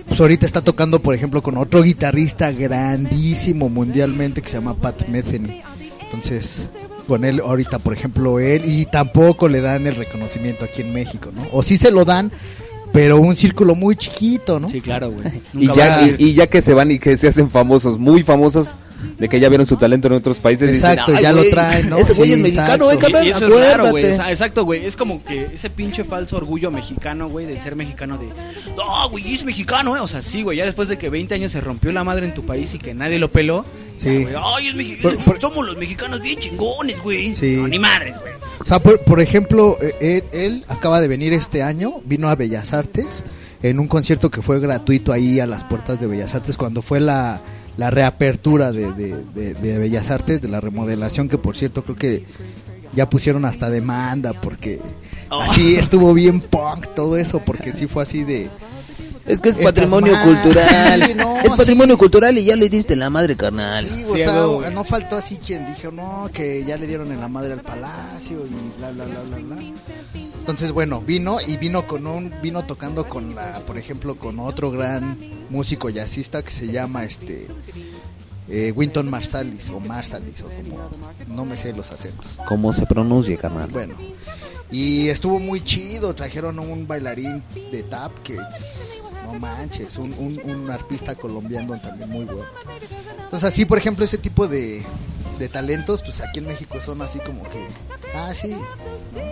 [0.06, 5.06] pues ahorita está tocando, por ejemplo, con otro guitarrista grandísimo mundialmente que se llama Pat
[5.08, 5.62] Metheny.
[6.02, 6.68] Entonces,
[7.06, 11.30] con él ahorita, por ejemplo, él y tampoco le dan el reconocimiento aquí en México,
[11.34, 11.46] ¿no?
[11.52, 12.30] O sí se lo dan,
[12.92, 14.68] pero un círculo muy chiquito, ¿no?
[14.68, 15.26] Sí, claro, güey.
[15.54, 18.76] Y ya, y ya que se van y que se hacen famosos, muy famosos,
[19.18, 20.68] de que ya vieron su talento en otros países.
[20.70, 21.98] Exacto, "Ay, ya lo traen, ¿no?
[21.98, 23.90] Ese güey Sí, es mexicano, eh, carnal, acuérdate.
[23.90, 24.12] güey.
[24.12, 24.84] O sea, exacto, güey.
[24.86, 28.26] Es como que ese pinche falso orgullo mexicano, güey, del ser mexicano de...
[28.76, 30.00] No, güey, es mexicano, eh.
[30.00, 30.58] O sea, sí, güey.
[30.58, 32.94] Ya después de que 20 años se rompió la madre en tu país y que
[32.94, 33.64] nadie lo peló.
[33.96, 34.26] Sí.
[34.30, 35.18] ya, Ay, es mexicano.
[35.40, 37.34] Somos los mexicanos bien chingones, güey.
[37.34, 37.56] Sí.
[37.56, 38.32] No, ni madres, güey.
[38.60, 42.34] O sea, por, por ejemplo, eh, él, él acaba de venir este año, vino a
[42.34, 43.22] Bellas Artes
[43.62, 47.00] en un concierto que fue gratuito ahí a las puertas de Bellas Artes cuando fue
[47.00, 47.40] la,
[47.78, 51.96] la reapertura de, de- de- de Bellas Artes, de la remodelación, que por cierto creo
[51.96, 52.24] que
[52.94, 54.80] ya pusieron hasta demanda porque
[55.30, 55.40] Oh.
[55.42, 58.48] así estuvo bien punk todo eso, porque sí fue así de...
[59.26, 61.02] Es que es patrimonio más, cultural.
[61.06, 61.98] sí, no, es patrimonio sí.
[61.98, 63.86] cultural y ya le diste la madre, carnal.
[63.86, 64.72] Sí, o Sí, sea, güey.
[64.72, 68.38] no faltó así quien dijo, no, que ya le dieron en la madre al palacio
[68.46, 69.62] y bla, bla, bla, bla, bla.
[70.48, 74.70] Entonces, bueno, vino y vino con un, vino tocando con la, por ejemplo, con otro
[74.70, 75.18] gran
[75.50, 77.48] músico jazzista que se llama, este,
[78.48, 80.88] eh, Winton Marsalis, o Marsalis, o como,
[81.36, 82.38] no me sé los acentos.
[82.48, 83.68] ¿Cómo se pronuncia, carnal?
[83.70, 83.94] Bueno,
[84.70, 86.14] y estuvo muy chido.
[86.14, 92.08] Trajeron un bailarín de tap que es- no manches, un, un, un arpista colombiano también
[92.08, 92.46] muy bueno.
[93.24, 94.82] Entonces, así, por ejemplo, ese tipo de,
[95.38, 97.66] de talentos, pues aquí en México son así como que,
[98.14, 98.54] ah, sí,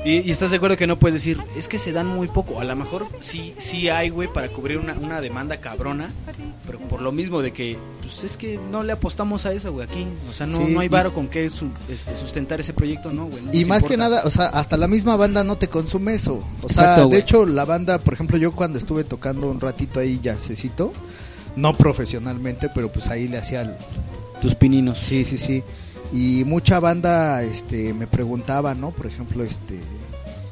[0.04, 2.60] Y, y estás de acuerdo que no puedes decir, es que se dan muy poco.
[2.60, 6.08] A lo mejor sí, sí hay, güey, para cubrir una, una demanda cabrona.
[6.64, 9.86] Pero por lo mismo de que, pues es que no le apostamos a eso, güey,
[9.86, 10.06] aquí.
[10.28, 13.10] O sea, no, Sí, no hay y- varo con qué su- este, sustentar ese proyecto,
[13.12, 13.42] ¿no, güey?
[13.42, 16.34] No Y más que nada, o sea, hasta la misma banda no te consume eso.
[16.62, 17.20] O sea, Exacto, de güey.
[17.20, 20.92] hecho, la banda, por ejemplo, yo cuando estuve tocando un ratito ahí jazzecito,
[21.56, 23.74] no profesionalmente, pero pues ahí le hacía el,
[24.42, 24.98] Tus pininos.
[24.98, 25.62] Sí, sí, sí.
[26.12, 28.90] Y mucha banda este me preguntaba, ¿no?
[28.90, 29.78] Por ejemplo, este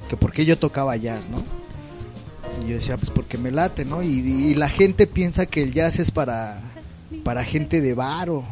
[0.09, 1.42] que por qué yo tocaba jazz, ¿no?
[2.64, 4.02] Y yo decía, pues porque me late, ¿no?
[4.02, 6.61] Y, y la gente piensa que el jazz es para,
[7.24, 8.44] para gente de varo.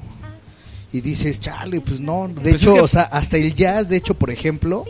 [0.92, 2.28] Y dices, chale, pues no.
[2.28, 4.84] De Pues es hecho, que- o sea, hasta el jazz, de hecho, por ejemplo,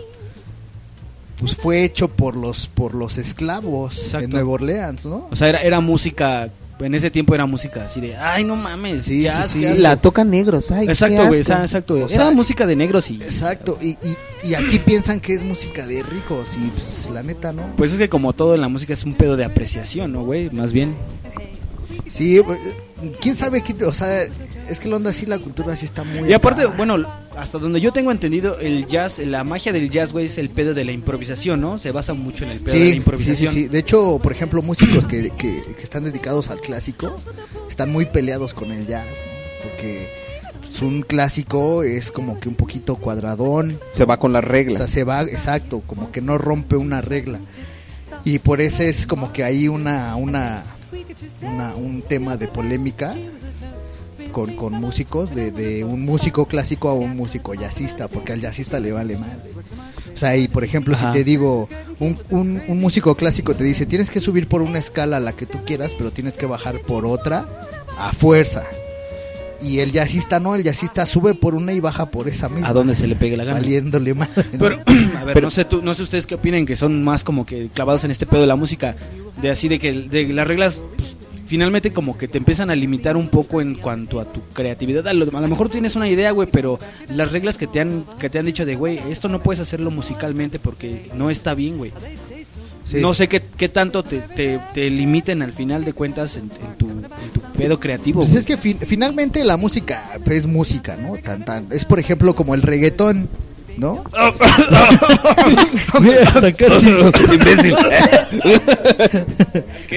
[1.38, 4.24] pues fue hecho por los, por los esclavos Exacto.
[4.26, 5.28] en Nueva Orleans, ¿no?
[5.30, 6.50] O sea, era, era música,
[6.84, 9.60] en ese tiempo era música así de, ay, no mames, Sí, sí, sí.
[9.62, 9.78] jazz".
[9.78, 12.04] La tocan negros, ay, Exacto, güey, exacto, güey.
[12.04, 13.22] O sea, Era música de negros y...
[13.22, 17.52] Exacto, y, y, y aquí piensan que es música de ricos y pues, la neta,
[17.52, 17.62] ¿no?
[17.76, 20.50] Pues es que como todo en la música es un pedo de apreciación, ¿no, güey?
[20.50, 20.94] Más bien.
[22.08, 22.40] Sí,
[23.20, 24.26] quién sabe qué, o sea,
[24.72, 26.28] es que la onda así, la cultura sí está muy...
[26.28, 26.74] Y aparte, acá.
[26.76, 26.96] bueno,
[27.36, 30.74] hasta donde yo tengo entendido, el jazz, la magia del jazz, güey, es el pedo
[30.74, 31.78] de la improvisación, ¿no?
[31.78, 33.54] Se basa mucho en el pedo de la Sí, sí, sí, improvisación.
[33.54, 33.68] sí.
[33.68, 37.20] De hecho, por ejemplo, músicos que, que, que están dedicados al clásico
[37.68, 39.62] están muy peleados con el jazz, ¿no?
[39.70, 40.08] Porque
[40.60, 44.78] pues, un clásico es como que un poquito cuadradón, Se va con las o reglas.
[44.78, 47.38] sea, se va, exacto, como que no rompe una regla.
[48.24, 50.64] Y por eso es como que hay una, una,
[51.42, 53.14] una- un tema de polémica
[54.32, 58.80] con, con músicos, de, de un músico clásico a un músico jazzista, porque al jazzista
[58.80, 59.50] le vale madre.
[60.14, 61.12] O sea, y por ejemplo, Ajá.
[61.12, 61.68] si te digo,
[62.00, 65.46] un, un, un músico clásico te dice, tienes que subir por una escala la que
[65.46, 67.46] tú quieras, pero tienes que bajar por otra
[67.98, 68.64] a fuerza.
[69.62, 72.68] Y el jazzista no, el jazzista sube por una y baja por esa misma.
[72.68, 73.60] A donde se le pegue la gana.
[73.60, 74.44] Valiéndole madre.
[74.52, 74.58] ¿no?
[74.58, 74.82] Pero,
[75.18, 77.68] a ver, no sé tú, no sé ustedes qué opinen que son más como que
[77.72, 78.96] clavados en este pedo de la música,
[79.40, 81.14] de así de que de las reglas pues,
[81.46, 85.06] finalmente como que te empiezan a limitar un poco en cuanto a tu creatividad.
[85.08, 86.78] A lo, a lo mejor tienes una idea, güey, pero
[87.14, 89.90] las reglas que te han que te han dicho de, güey, esto no puedes hacerlo
[89.90, 91.92] musicalmente porque no está bien, güey.
[92.84, 92.98] Sí.
[93.00, 96.76] No sé qué, qué tanto te, te, te limiten al final de cuentas en, en
[96.76, 98.20] tu, en tu pedo creativo.
[98.20, 98.40] Pues güey.
[98.40, 101.14] es que fin- finalmente la música pues, es música, ¿no?
[101.16, 103.28] Tan, tan, es por ejemplo como el reggaetón,
[103.76, 104.02] ¿no?
[106.26, 106.88] Hasta casi.
[107.32, 107.74] Imbécil.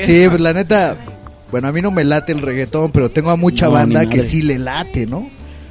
[0.06, 0.96] Sí, pues la neta,
[1.56, 4.24] bueno, a mí no me late el reggaetón, pero tengo a mucha No, banda que
[4.24, 5.30] sí le late, ¿no?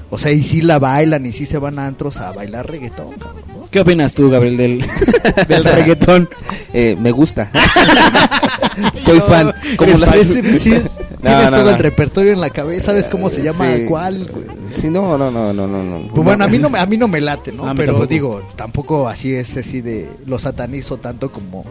[0.08, 3.10] O sea, y sí la bailan y sí se van a antros a bailar reggaetón,
[3.18, 3.66] cabrón, ¿no?
[3.70, 4.84] ¿Qué opinas tú, Gabriel, del,
[5.48, 6.30] del reggaetón?
[6.72, 7.50] Eh, me gusta.
[8.94, 9.52] Soy No, fan.
[9.76, 10.40] Como la- sí,
[11.22, 13.84] No, tienes todo el repertorio en la cabeza, ¿sabes cómo se llama Sí.
[13.86, 14.26] cuál?
[14.74, 15.82] Sí, no, no, no, no, no.
[15.82, 16.08] no.
[16.08, 17.64] Pues bueno, a mí no me, a mí no me late, ¿no?
[17.74, 18.06] Pero tampoco.
[18.06, 21.64] digo, tampoco así es así de lo satanizo tanto como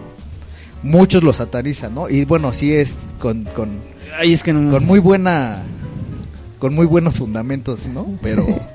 [0.82, 2.10] muchos lo satanizan, ¿no?
[2.10, 3.70] Y bueno, sí es con, con,
[4.18, 4.72] Ay, es que no.
[4.72, 5.62] con muy buena
[6.60, 8.08] con muy buenos fundamentos, ¿no?
[8.22, 8.46] Pero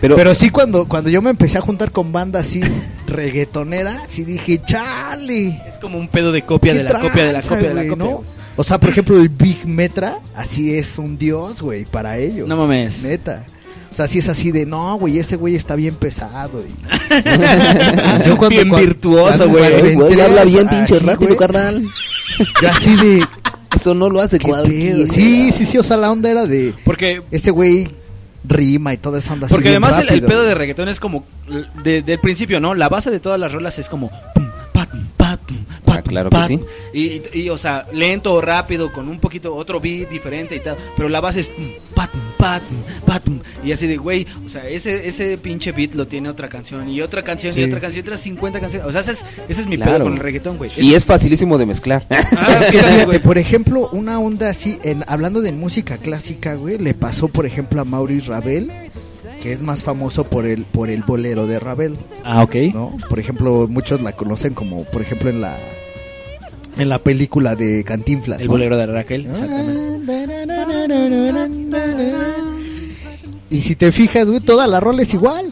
[0.00, 2.60] Pero, pero sí cuando cuando yo me empecé a juntar con banda así
[3.08, 7.32] reggaetonera, sí dije, "Chale." Es como un pedo de copia ¿qué de la copia de
[7.32, 8.04] la copia de la copia.
[8.04, 8.22] ¿no?
[8.56, 12.48] O sea, por ejemplo, el Big Metra, así es un dios, güey, para ellos.
[12.48, 13.04] No mames.
[13.04, 13.44] Neta.
[13.90, 16.62] O sea, sí es así de, no, güey, ese güey está bien pesado.
[16.62, 18.48] Y...
[18.48, 19.94] Bien virtuoso, güey.
[19.94, 21.82] cuando habla bien pinche rápido, güey, carnal.
[22.60, 23.24] Yo así de,
[23.74, 25.06] Eso no lo hace ¿qué pedo?
[25.06, 27.88] Sí, sí, sí, o sea, la onda era de, Porque ese güey
[28.44, 31.24] rima y toda esa onda así Porque además el, el pedo de reggaetón es como
[31.82, 32.74] de- del principio, ¿no?
[32.74, 35.57] La base de todas las rolas es como pum, pa, tum, pa, tum, pa,
[35.98, 36.60] Ah, claro pa, que sí.
[36.92, 40.60] Y, y, y, o sea, lento o rápido, con un poquito otro beat diferente y
[40.60, 40.76] tal.
[40.96, 43.38] Pero la base es pum, pa, tum, pa, tum, pa, tum.
[43.64, 47.00] Y así de, güey, o sea, ese, ese pinche beat lo tiene otra canción y
[47.00, 47.60] otra canción Sí.
[47.60, 48.86] y otra canción y otras 50 canciones.
[48.88, 49.92] O sea, ese es, ese es mi Claro.
[49.92, 50.70] pedo con el reggaetón, güey.
[50.76, 52.04] Y es facilísimo de mezclar.
[52.10, 57.28] Ah, fíjate, por ejemplo, una onda así, en, hablando de música clásica, güey, le pasó,
[57.28, 58.70] por ejemplo, a Maurice Ravel,
[59.40, 62.54] que es más famoso por el, por el bolero de Ravel, Ah, ok.
[62.74, 62.96] ¿no?
[63.08, 65.56] Por ejemplo, muchos la conocen como, por ejemplo, en la
[66.78, 68.40] en la película de Cantinflas.
[68.40, 68.52] El ¿no?
[68.52, 69.78] bolero de Raquel, exactamente.
[73.50, 75.46] Y si te fijas, güey, toda la rola es igual.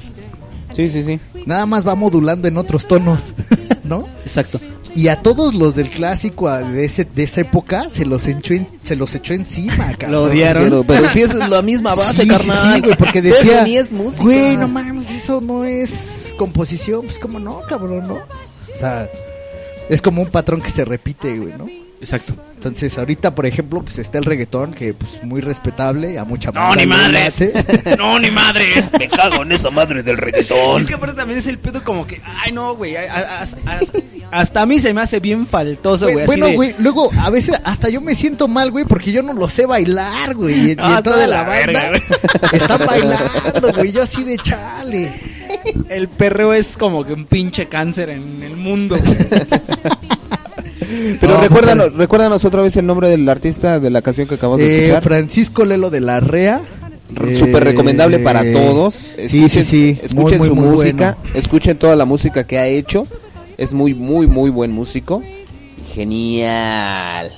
[0.73, 1.19] Sí, sí, sí.
[1.47, 3.33] Nada más va modulando en otros tonos,
[3.85, 4.07] ¿no?
[4.23, 4.61] Exacto.
[4.95, 8.55] Y a todos los del clásico a- de, ese, de esa época se los echó,
[8.55, 10.13] en- se los echó encima, cabrón.
[10.13, 10.65] Lo odiaron.
[10.65, 12.75] Pero, pero sí es la misma base, Sí, sí, carnal.
[12.75, 14.25] sí, güey, porque Eso decía, ni es música.
[14.25, 18.15] güey, no mames, eso no es composición, pues como no, cabrón, ¿no?
[18.15, 19.09] O sea,
[19.89, 21.67] es como un patrón que se repite, güey, ¿no?
[21.99, 22.35] Exacto.
[22.57, 26.75] Entonces, ahorita, por ejemplo, pues está el reggaetón, que pues muy respetable, a mucha No,
[26.75, 27.37] ni madres.
[27.99, 28.87] No, ni madres.
[28.99, 30.83] Me cago en esa madre del reggaetón.
[30.83, 32.97] Es que aparte también es el pedo como que, ay no, güey,
[34.31, 36.27] hasta a mí se me hace bien faltoso, güey.
[36.27, 39.33] Bueno, de- güey, luego a veces hasta yo me siento mal, güey, porque yo no
[39.33, 40.55] lo sé bailar, güey.
[40.55, 42.01] Y, y Ah, en toda está de la la verga, banda
[42.53, 43.93] están bailando, güey.
[43.93, 45.13] Yo así de chale.
[45.89, 48.97] El perreo es como que un pinche cáncer en el mundo.
[51.21, 54.61] Pero No, recuérdanos, recuérdanos otra vez el nombre del artista de la canción que acabamos
[54.61, 55.03] de Eh, escuchar.
[55.03, 56.61] Francisco Lelo de la Rea.
[57.39, 59.13] Súper recomendable para todos.
[59.17, 59.99] Eh, Sí, sí, sí.
[60.03, 61.39] Escuchen Muy, muy, su muy música, bueno.
[61.39, 63.07] escuchen toda la música que ha hecho.
[63.59, 65.23] Es muy, muy, muy buen músico.
[65.95, 67.31] Genial.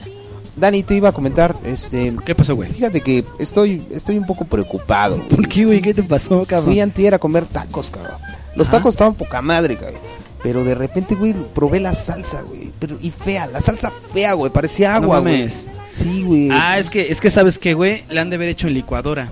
[0.59, 2.71] Dani, te iba a comentar, este, ¿Qué pasó, güey?
[2.71, 5.17] fíjate que estoy, estoy un poco preocupado.
[5.17, 5.29] güey.
[5.29, 5.81] ¿Por qué, güey?
[5.81, 8.17] ¿Qué te pasó, Fui antier a comer tacos, cabrón.
[8.57, 8.79] Los Ajá.
[8.79, 10.01] tacos estaban poca madre, cabrón.
[10.43, 12.71] Pero de repente, güey, probé la salsa, güey.
[12.79, 14.53] Pero, y fea, la salsa fea, güey.
[14.53, 15.35] Parecía agua, No güey.
[15.39, 15.67] mames.
[15.91, 16.49] Sí, güey.
[16.53, 19.31] Ah, es que, es que sabes que, güey, la han de haber hecho en licuadora.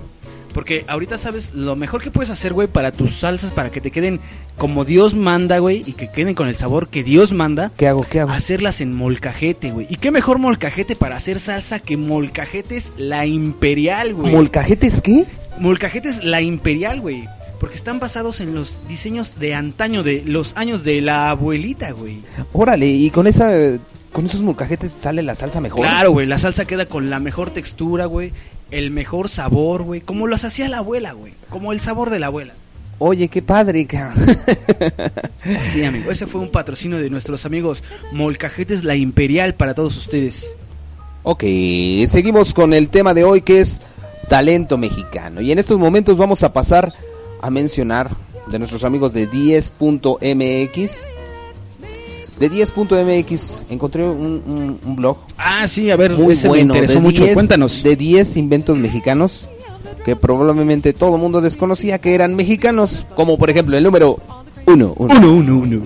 [0.57, 3.91] Porque ahorita sabes lo mejor que puedes hacer, güey, para tus salsas, para que te
[3.91, 4.19] queden
[4.57, 7.69] como Dios manda, güey, y que queden con el sabor que Dios manda.
[7.77, 8.01] ¿Qué hago?
[8.01, 8.31] ¿Qué hago?
[8.31, 9.85] Hacerlas en molcajete, güey.
[9.87, 14.33] ¿Y qué mejor molcajete para hacer salsa que molcajetes la imperial, güey?
[14.33, 15.27] ¿Molcajetes qué?
[15.59, 17.29] molcajetes la imperial, güey.
[17.59, 22.23] Porque están basados en los diseños de antaño, de los años de la abuelita, güey.
[22.51, 23.51] Órale, y con esa,
[24.11, 25.81] con esos molcajetes sale la salsa mejor.
[25.81, 28.33] Claro, güey, la salsa queda con la mejor textura, güey.
[28.71, 30.01] El mejor sabor, güey.
[30.01, 31.33] Como los hacía la abuela, güey.
[31.49, 32.53] Como el sabor de la abuela.
[32.99, 34.25] Oye, qué padre, cabrón.
[35.59, 36.11] Sí, amigo.
[36.11, 40.57] Ese fue un patrocinio de nuestros amigos Molcajetes La Imperial para todos ustedes.
[41.23, 41.43] ok,
[42.07, 43.81] seguimos con el tema de hoy que es
[44.27, 45.39] talento mexicano.
[45.41, 46.91] Y en estos momentos vamos a pasar
[47.41, 48.09] a mencionar
[48.47, 51.07] de nuestros amigos de 10.mx.
[52.39, 56.73] De 10.mx encontré un, un- un blog Ah, sí, a ver, muy ese bueno.
[56.73, 57.23] me interesó de mucho.
[57.23, 57.83] 10 Cuéntanos.
[57.83, 59.47] De 10 inventos mexicanos
[60.05, 63.05] que probablemente todo el mundo desconocía que eran mexicanos.
[63.15, 64.17] Como por ejemplo el número
[64.65, 64.93] 1.
[64.97, 65.81] Uno, uno, uno, uno.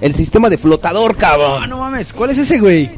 [0.00, 1.62] El sistema de flotador, cabrón.
[1.64, 2.12] Ah, no mames.
[2.12, 2.90] ¿Cuál es ese, güey?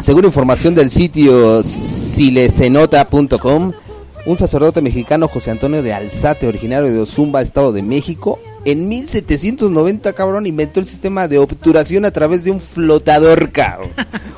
[0.00, 3.72] Según información del sitio silesenota.com,
[4.26, 10.12] un sacerdote mexicano, José Antonio de Alzate, originario de Ozumba, Estado de México, en 1790,
[10.12, 13.90] cabrón, inventó el sistema de obturación a través de un flotador, cabrón.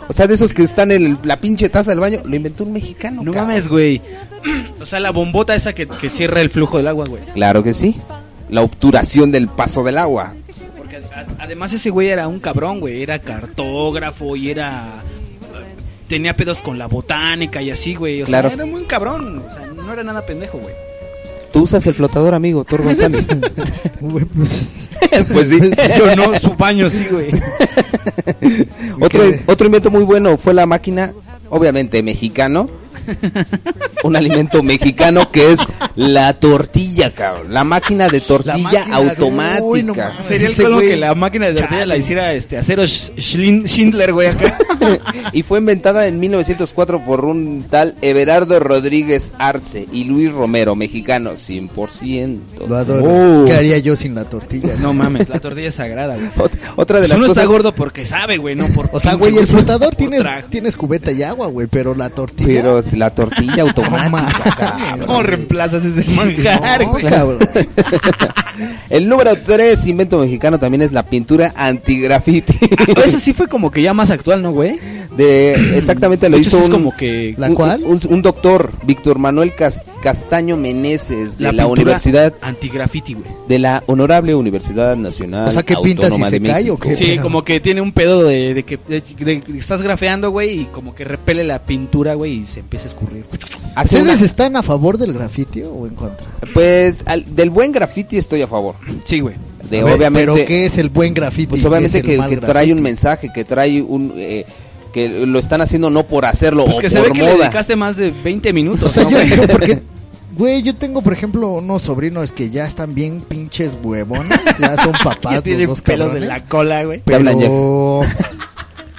[0.08, 2.64] O sea, de esos que están en el- la pinche taza del baño, lo inventó
[2.64, 3.48] un mexicano, No cabrón.
[3.48, 4.00] mames, güey.
[4.80, 7.22] O sea, la bombota esa que, que cierra el flujo del agua, güey.
[7.34, 7.96] Claro que sí.
[8.48, 10.34] La obturación del paso del agua.
[10.76, 13.02] Porque a- además ese güey era un cabrón, güey.
[13.02, 15.02] Era cartógrafo y era...
[16.08, 18.22] Tenía pedos con la botánica y así, güey.
[18.22, 18.48] O Claro.
[18.48, 19.42] sea, era muy cabrón.
[19.46, 20.74] O sea, no era nada pendejo, güey.
[21.58, 23.26] Tú usas el flotador, amigo, Thor González.
[24.00, 24.88] Pues,
[25.32, 25.58] pues sí.
[25.98, 27.30] Yo no, su baño sí, güey.
[29.00, 31.12] Otro, otro invento muy bueno fue la máquina,
[31.50, 32.70] obviamente mexicano.
[34.04, 35.60] Un alimento mexicano que es
[35.96, 37.52] la tortilla, cabrón.
[37.52, 39.64] La máquina de tortilla máquina de- automática.
[39.64, 40.24] Uy, no mames.
[40.24, 44.56] Sería el colmo que la máquina de tortilla la hiciera este acero Schindler, güey, acá.
[45.32, 51.32] y fue inventada en 1904 por un tal Everardo Rodríguez Arce y Luis Romero, mexicano,
[51.32, 52.38] 100%.
[52.68, 53.04] Lo adoro.
[53.08, 53.44] Oh.
[53.44, 54.74] ¿Qué haría yo sin la tortilla?
[54.80, 56.28] No mames, la tortilla es sagrada, güey.
[56.36, 59.14] Ot- Otra de Pues las uno está gordo porque sabe, güey, no por O sea,
[59.14, 62.46] güey, el flotador tienes, tienes cubeta y agua, güey, pero la tortilla.
[62.48, 65.06] Pero si la tortilla automática, cabrón.
[65.06, 67.04] ¿Cómo reemplazas ese manjar, güey?
[67.04, 67.38] cabrón.
[68.90, 72.58] El número 3 invento mexicano también es la pintura antigrafiti.
[72.96, 74.78] Ah, Ese sí fue como que ya más actual, ¿no, güey?
[75.18, 77.82] De exactamente lo hizo un, como que ¿La un- cual?
[77.84, 83.26] un, un doctor Víctor Manuel Cas- Castaño Meneses de la, pintura Universidad antigraffiti, güey.
[83.48, 86.94] de la Honorable Universidad Nacional O sea, ¿qué pintas de se cae o qué?
[86.94, 87.22] Sí, pedo?
[87.22, 90.64] como que tiene un pedo de, de que de- de que estás grafeando, güey, y
[90.66, 93.24] como que repele la pintura, güey, y se empieza a escurrir.
[93.82, 96.28] ¿Ustedes una- están a favor del grafiti o en contra?
[96.54, 98.76] pues al- del buen graffiti estoy a favor.
[99.04, 99.34] Sí, güey.
[99.68, 101.48] De ver, obviamente ¿Pero qué es el buen grafiti?
[101.48, 102.72] pues obviamente que, que trae grafiti?
[102.72, 104.46] un mensaje, que trae un eh,
[104.92, 107.30] que lo están haciendo no por hacerlo Pues o que se ve por que le
[107.32, 107.44] moda.
[107.44, 109.30] dedicaste más de 20 minutos, O sea, ¿no, yo, güey?
[109.36, 109.82] yo porque,
[110.36, 114.92] güey, yo tengo, por ejemplo, unos sobrinos que ya están bien pinches huevones, ya son
[115.04, 117.02] papás Que los tiene dos pelos cabrones, en la cola, güey.
[117.04, 118.00] Pero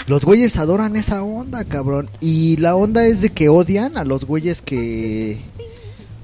[0.08, 2.10] los güeyes adoran esa onda, cabrón.
[2.20, 5.40] Y la onda es de que odian a los güeyes que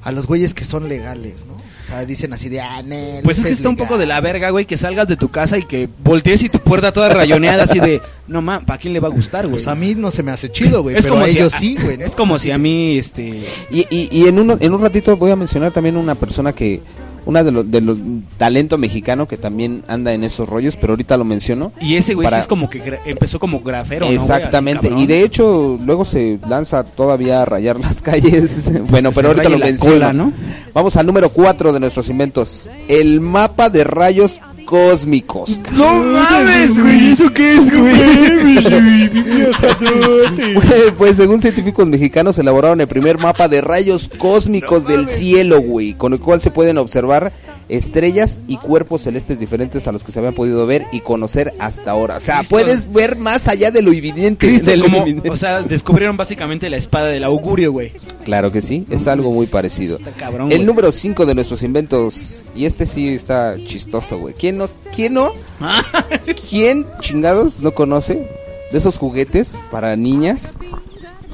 [0.01, 1.55] a los güeyes que son legales, ¿no?
[1.85, 3.87] O sea, dicen así de, ah, nel, Pues es que está un legal".
[3.87, 6.57] poco de la verga, güey, que salgas de tu casa y que voltees y tu
[6.57, 9.51] puerta toda rayoneada así de, no mames, ¿para quién le va a gustar, güey?
[9.53, 11.53] Pues a mí no se me hace chido, güey, es pero como a si ellos
[11.53, 11.97] sí, güey.
[11.99, 12.05] ¿no?
[12.05, 15.29] Es como si a mí, este, Y, y, y en, uno, en un ratito voy
[15.29, 16.81] a mencionar también una persona que,
[17.25, 17.97] una de los de los
[18.37, 21.71] talento mexicano que también anda en esos rollos, pero ahorita lo menciono.
[21.81, 24.17] y ese güey sí Para- es como que empezó como grafero, ¿no, güey?
[24.17, 28.69] Así, Exactamente, y de hecho luego se lanza todavía a rayar las calles.
[28.89, 29.93] bueno, que pero ahorita lo menciono.
[29.95, 30.31] cola, ¿no?
[30.73, 35.59] Vamos al número 4 de nuestros inventos, el mapa de rayos cósmicos.
[35.73, 37.71] No mames, güey, ¿eso qué es,
[40.53, 45.93] Güey, pues según científicos mexicanos elaboraron el primer mapa de rayos cósmicos del cielo, güey,
[45.93, 47.31] con el cual se pueden observar
[47.69, 51.91] estrellas y cuerpos celestes diferentes a los que se habían podido ver y conocer hasta
[51.91, 52.17] ahora.
[52.17, 52.55] O sea, Cristo.
[52.55, 54.47] puedes ver más allá de lo evidente.
[54.47, 55.29] Cristo, de lo como, evidente.
[55.29, 57.91] o sea, descubrieron básicamente la espada del augurio, güey.
[58.23, 59.97] Claro que sí, es algo muy parecido.
[59.97, 60.67] Está cabrón, El güey.
[60.67, 64.33] número 5 de nuestros inventos, y este sí está chistoso, güey.
[64.33, 65.31] ¿Quién, nos, ¿Quién no?
[66.49, 68.27] ¿Quién chingados no conoce
[68.71, 70.57] de esos juguetes para niñas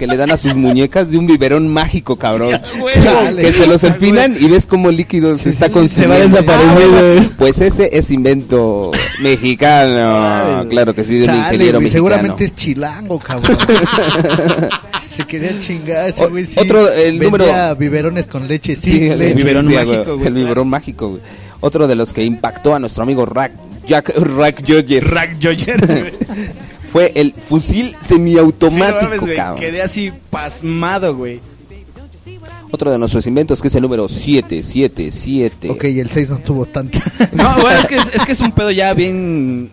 [0.01, 2.59] que le dan a sus muñecas de un biberón mágico, cabrón.
[3.37, 6.15] Que se los empinan y ves como el líquido se está consumiendo.
[6.15, 6.97] se va desapareciendo.
[7.21, 8.91] Ah, Pues ese es invento
[9.21, 10.67] mexicano.
[10.69, 11.91] Claro que sí, de un ingeniero güey, mexicano.
[11.91, 13.55] seguramente es chilango, cabrón.
[15.07, 16.45] se quería chingar ese O- güey.
[16.45, 18.89] Sí, otro, el vendía número- biberones con leche, sí.
[18.91, 19.35] Sí, el leche.
[19.35, 20.35] biberón sí, mágico, güey, El claro.
[20.35, 21.21] biberón mágico, güey.
[21.59, 23.51] Otro de los que impactó a nuestro amigo Rack,
[23.85, 26.11] Jack Rack Jogers Rack Joyers, güey.
[26.91, 29.59] fue el fusil Sí, no semiautomático, cabrón.
[29.59, 31.39] Quedé así pasmado, güey.
[32.71, 35.69] Otro de nuestros inventos que es el número 777.
[35.69, 36.99] Ok, el 6 no tuvo tanta.
[37.33, 39.69] No, güey, es que es, es que es un pedo ya bien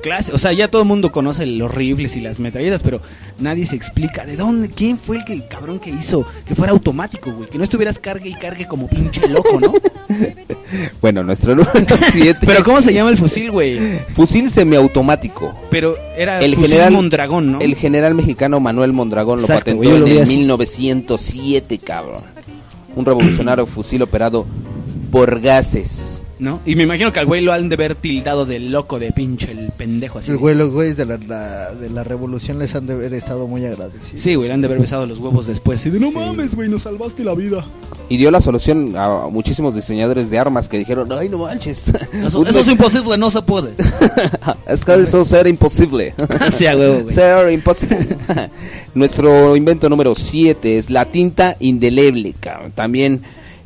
[0.00, 3.00] clase, o sea, ya todo el mundo conoce los rifles y las metralletas, pero
[3.38, 6.72] nadie se explica de dónde, quién fue el que el cabrón que hizo que fuera
[6.72, 9.72] automático, güey, que no estuvieras cargue y cargue como pinche loco, ¿no?
[11.00, 11.72] Bueno, nuestro número
[12.12, 12.40] 7.
[12.46, 13.98] Pero ¿cómo se llama el fusil, güey?
[14.10, 15.54] Fusil semiautomático.
[15.70, 17.60] Pero era El fusil general Mondragón, ¿no?
[17.60, 20.36] El general mexicano Manuel Mondragón lo Exacto, patentó güey, lo en vi el así.
[20.36, 22.22] 1907, cabrón.
[22.94, 24.46] Un revolucionario fusil operado
[25.10, 26.20] por gases.
[26.40, 26.58] ¿No?
[26.64, 29.52] Y me imagino que al güey lo han de ver tildado de loco, de pinche,
[29.52, 30.30] el pendejo así.
[30.30, 33.46] El güey, los güeyes de la, la- de la revolución les han de haber estado
[33.46, 34.20] muy agradecidos.
[34.22, 35.84] Sí, güey, le han de haber besado los huevos después.
[35.84, 37.66] Y de no mames, güey, nos salvaste la vida.
[38.08, 41.88] Y dio la solución a muchísimos diseñadores de armas que dijeron, ay, no manches.
[42.12, 43.72] Eso, eso es imposible, no se puede.
[44.66, 46.14] es que eso ser imposible.
[46.50, 47.06] sí, güey.
[47.06, 48.16] Ser imposible.
[48.94, 52.72] Nuestro invento número 7 es la tinta indeleble, cabrón.
[52.72, 53.20] También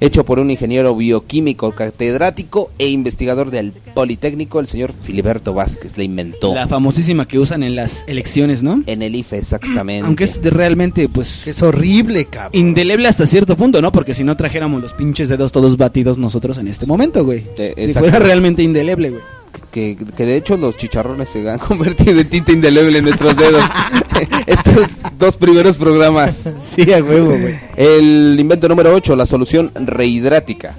[0.04, 6.04] hecho por un ingeniero bioquímico, catedrático e investigador del Politécnico, el señor Filiberto Vázquez, la
[6.04, 6.54] inventó.
[6.54, 8.82] La famosísima que usan en las elecciones, ¿no?
[8.86, 10.06] En el IFE, exactamente.
[10.06, 12.50] Aunque es de realmente, pues, es horrible, cabrón.
[12.54, 13.92] indeleble hasta cierto punto, ¿no?
[13.92, 17.44] Porque si no trajéramos los pinches dedos todos batidos nosotros en este momento, güey.
[17.58, 19.22] Eh, si fuera realmente indeleble, güey.
[19.70, 23.62] que, que de hecho los chicharrones se han convertido en tinta indeleble en nuestros dedos.
[24.46, 26.42] Estos dos primeros programas.
[26.62, 27.54] Sí, a huevo, güey.
[27.76, 30.74] El invento número 8, la solución rehidrática.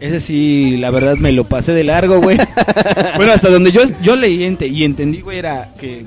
[0.00, 2.38] Ese sí, la verdad me lo pasé de largo, güey.
[3.16, 6.06] bueno, hasta donde yo, yo leí ente- y entendí, güey, era que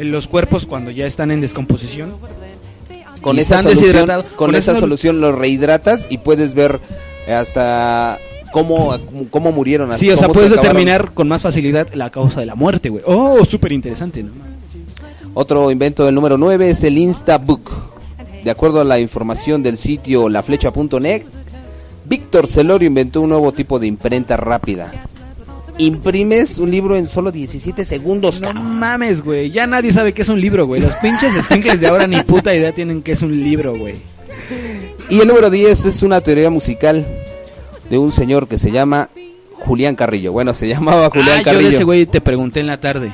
[0.00, 2.14] los cuerpos cuando ya están en descomposición
[3.22, 6.78] Con esa solución, con con esa esa- solución los rehidratas y puedes ver
[7.28, 8.18] hasta
[8.52, 8.98] cómo,
[9.30, 9.94] cómo murieron.
[9.94, 13.02] Sí, o sea, se puedes determinar con más facilidad la causa de la muerte, güey.
[13.06, 14.30] Oh, súper interesante, ¿no?
[15.34, 17.70] Otro invento del número 9 es el Instabook.
[18.44, 21.22] De acuerdo a la información del sitio laflecha.net,
[22.06, 24.90] Víctor Celorio inventó un nuevo tipo de imprenta rápida.
[25.78, 29.50] Imprimes un libro en solo 17 segundos, No mames, güey.
[29.50, 30.82] Ya nadie sabe qué es un libro, güey.
[30.82, 33.94] Los pinches squinkles de ahora ni puta idea tienen qué es un libro, güey.
[35.08, 37.06] Y el número 10 es una teoría musical
[37.88, 39.10] de un señor que se llama
[39.52, 40.32] Julián Carrillo.
[40.32, 41.68] Bueno, se llamaba Julián ah, yo Carrillo.
[41.68, 43.12] de ese güey te pregunté en la tarde.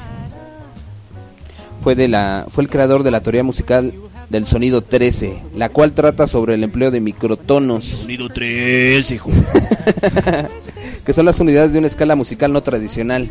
[1.87, 3.95] Fue de la fue el creador de la teoría musical
[4.28, 9.30] del sonido 13, la cual trata sobre el empleo de microtonos, Sonido 3, hijo.
[11.07, 13.30] que son las unidades de una escala musical no tradicional,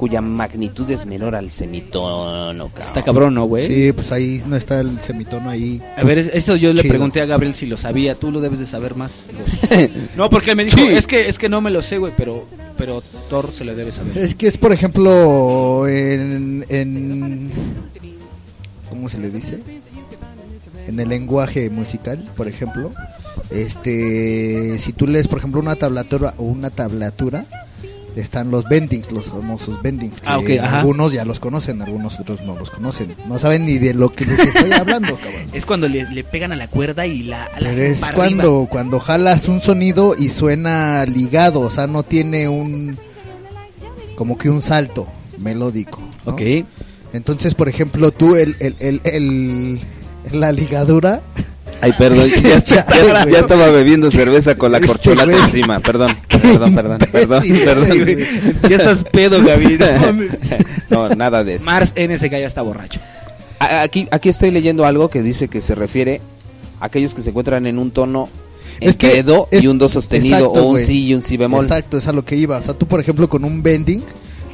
[0.00, 2.54] cuya magnitud es menor al semitono.
[2.70, 2.72] cabrón.
[2.78, 3.66] Está cabrón, ¿no, güey?
[3.66, 5.78] Sí, pues ahí no está el semitono ahí.
[5.94, 8.14] A ver, es- eso yo le pregunté a Gabriel si lo sabía.
[8.14, 9.28] Tú lo debes de saber más.
[10.16, 10.86] no, porque él me dijo, Sí.
[10.86, 12.46] es que es que no me lo sé, güey, pero
[12.78, 14.16] pero Thor se lo debe saber.
[14.16, 17.50] Es que es, por ejemplo, en, en...
[18.88, 19.58] ¿Cómo se le dice?
[20.86, 22.90] En el lenguaje musical, por ejemplo.
[23.50, 27.44] Este, si tú lees, por ejemplo, una tablatura o una tablatura,
[28.16, 30.20] están los bendings, los famosos bendings.
[30.20, 30.80] Que Ah, ok, ajá.
[30.80, 33.14] algunos ya los conocen, algunos otros no los conocen.
[33.28, 35.42] No saben ni de lo que les estoy hablando, cabrón.
[35.52, 38.98] Es cuando le, le pegan a la cuerda y la, la Pero es cuando, cuando
[39.00, 42.98] jalas un sonido y suena ligado, o sea, no tiene un
[44.16, 45.06] como que un salto
[45.38, 46.00] melódico.
[46.26, 46.32] ¿no?
[46.32, 46.42] Ok.
[47.12, 49.80] Entonces, por ejemplo, tú el, el, el, el-
[50.32, 51.22] la ligadura,
[51.82, 53.32] Ay, perdón, ya, Chale, ya- güey.
[53.34, 57.86] ya estaba bebiendo cerveza con la Este corcholata encima, perdón, perdón, perdón, perdón, imbécil, perdón.
[57.86, 59.78] Sí, ya estás pedo, Gaby.
[60.90, 61.64] no nada de eso.
[61.64, 63.00] Mars NSK ya está borracho.
[63.58, 66.20] Aquí, aquí estoy leyendo algo que dice que se refiere
[66.80, 68.28] a aquellos que se encuentran en un tono
[68.80, 71.36] Es que do es- y un do sostenido exacto, o un si y un si
[71.36, 71.64] bemol.
[71.64, 72.58] exacto, es a lo que iba.
[72.58, 74.02] O sea, tú, por ejemplo, con un bending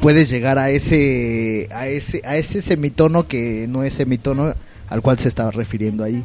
[0.00, 4.52] puedes llegar a ese a ese a ese semitono que no es semitono
[4.88, 6.24] al cual se estaba refiriendo ahí.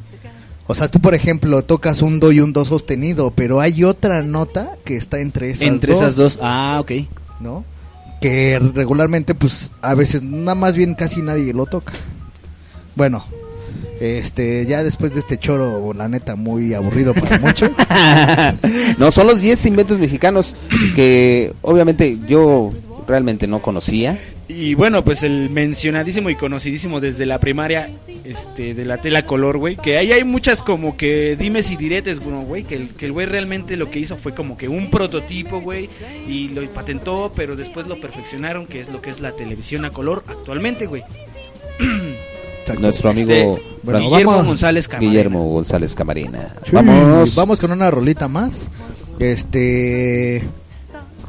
[0.71, 4.23] O sea, tú, por ejemplo, tocas un do y un do sostenido, pero hay otra
[4.23, 6.01] nota que está entre esas Entre dos.
[6.01, 6.39] esas dos.
[6.41, 6.91] Ah, ok.
[7.41, 7.65] ¿no?
[8.21, 11.91] Que regularmente, pues, a veces, nada más bien casi nadie lo toca.
[12.95, 13.21] Bueno,
[13.99, 17.71] este, ya después de este choro, la neta, muy aburrido para muchos.
[18.97, 20.55] no, son los 10 inventos mexicanos
[20.95, 22.71] que obviamente yo
[23.09, 24.17] realmente no conocía.
[24.53, 27.89] Y bueno, pues el mencionadísimo y conocidísimo desde la primaria
[28.25, 32.19] este de la tela color, güey, que ahí hay muchas como que dimes y diretes,
[32.19, 34.89] bueno, güey, que el que el güey realmente lo que hizo fue como que un
[34.89, 35.89] prototipo, güey,
[36.27, 39.91] y lo patentó, pero después lo perfeccionaron, que es lo que es la televisión a
[39.91, 41.03] color actualmente, güey.
[42.79, 45.11] Nuestro amigo Este, Bueno, Guillermo vamos- González Camarena.
[45.11, 46.53] Guillermo González Camarena.
[46.65, 47.35] Sí, Vamos.
[47.35, 48.69] Vamos con una rolita más.
[49.19, 50.43] Este.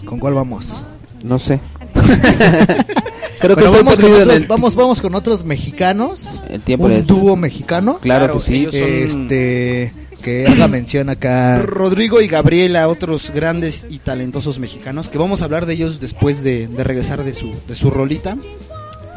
[0.04, 0.82] ¿Con cuál vamos?
[1.24, 1.58] No sé.
[3.40, 6.40] Creo que vamos, con otros, el, vamos, vamos con otros mexicanos.
[6.48, 6.86] el tiempo.
[6.86, 7.98] un dúo mexicano.
[8.00, 8.68] Claro, Claro, que sí.
[8.72, 9.92] Este.
[10.22, 11.60] Que haga mención acá.
[11.62, 16.44] Rodrigo y Gabriela, otros grandes y talentosos mexicanos, que vamos a hablar de ellos después
[16.44, 18.36] de, de regresar de su, de su rolita.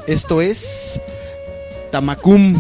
[0.08, 1.00] Esto es
[1.92, 2.56] Tamacum,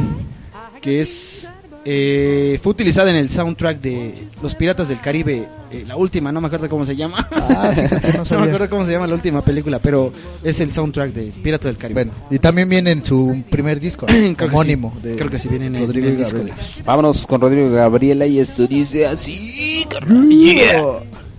[0.81, 1.49] que es
[1.85, 6.41] eh, fue utilizada en el soundtrack de Los Piratas del Caribe, eh, la última, no
[6.41, 7.27] me acuerdo cómo se llama.
[7.31, 7.71] Ah,
[8.17, 10.11] no no me acuerdo cómo se llama la última película, pero
[10.43, 12.05] es el soundtrack de Piratas del Caribe.
[12.05, 14.49] Bueno, y también viene en su primer disco, Creo que sí.
[14.51, 14.97] homónimo.
[15.03, 16.37] de Creo que sí viene en el- Rodrigo el disco.
[16.37, 16.57] Gabriela.
[16.85, 19.85] Vámonos con Rodrigo Gabriela y esto dice así.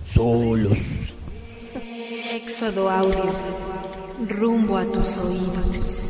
[0.06, 0.78] Solos.
[2.32, 3.24] Éxodo Audio.
[4.28, 6.05] Rumbo a tus oídos.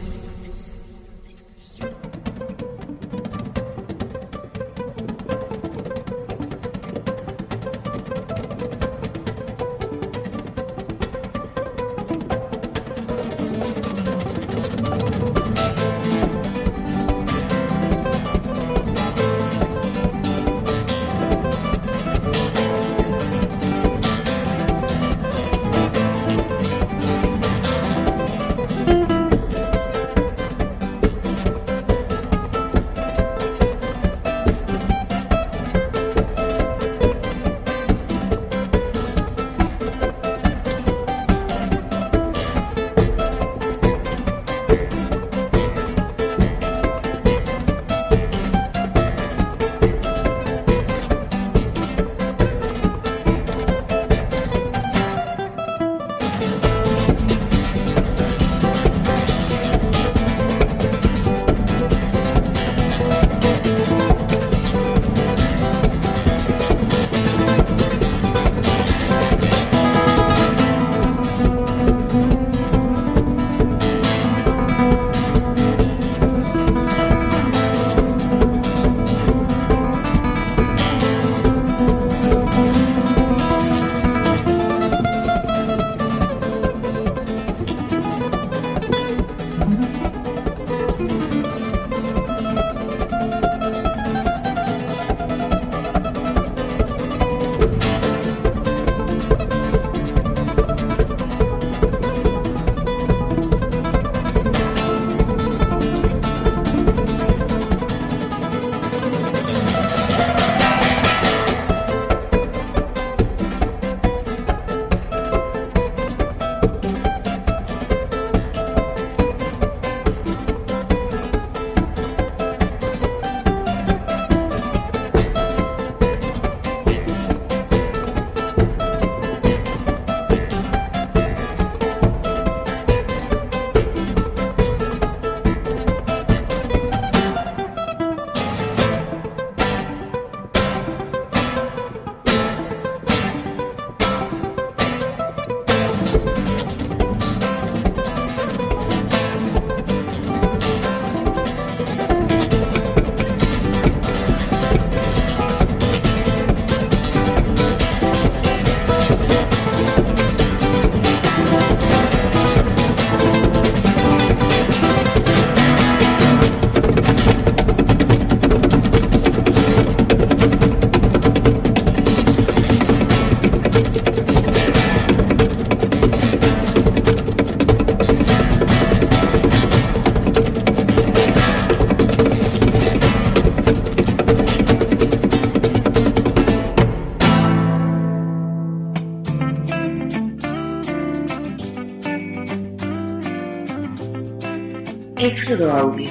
[195.65, 196.11] Audio.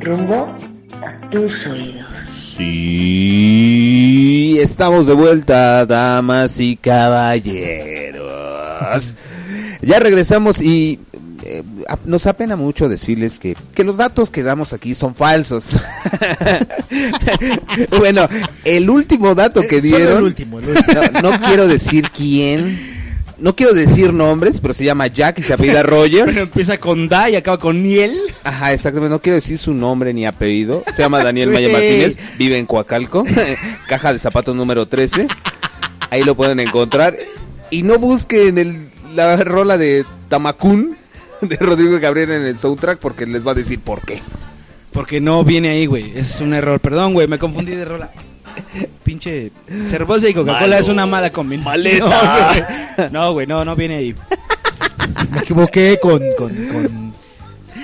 [0.00, 0.54] Rumbo
[1.02, 2.06] a tus oídos.
[2.30, 2.68] Sí,
[4.60, 8.22] estamos de vuelta, damas y caballeros.
[9.84, 11.00] Ya regresamos y
[11.44, 11.64] eh,
[12.04, 15.70] nos apena mucho decirles que, que los datos que damos aquí son falsos.
[17.98, 18.28] bueno,
[18.64, 21.00] el último dato que Eh, solo dieron, el último, el último.
[21.20, 22.91] No, no quiero decir quién,
[23.42, 26.26] no quiero decir nombres, pero se llama Jack y se apellida Rogers.
[26.26, 28.16] Pero empieza con Da y acaba con Niel.
[28.44, 29.10] Ajá, exactamente.
[29.10, 30.84] No quiero decir su nombre ni apellido.
[30.94, 31.68] Se llama Daniel Maya.
[31.70, 32.18] Martínez.
[32.38, 33.24] Vive en Coacalco.
[33.88, 35.26] Caja de zapatos número 13.
[36.10, 37.16] Ahí lo pueden encontrar.
[37.70, 40.96] Y no busquen el, la rola de Tamacún
[41.40, 44.20] de Rodrigo Gabriel en el soundtrack porque les va a decir por qué.
[44.92, 46.12] Porque no viene ahí, güey.
[46.16, 46.78] Es un error.
[46.78, 48.12] Perdón, güey, me confundí de rola.
[49.04, 49.50] Pinche
[49.86, 52.08] cerveza y Coca-Cola es una mala combinación.
[52.08, 52.52] Maleta.
[52.96, 53.10] güey.
[53.10, 54.14] No, güey, no, no viene ahí.
[55.30, 57.14] Me equivoqué con, con, con,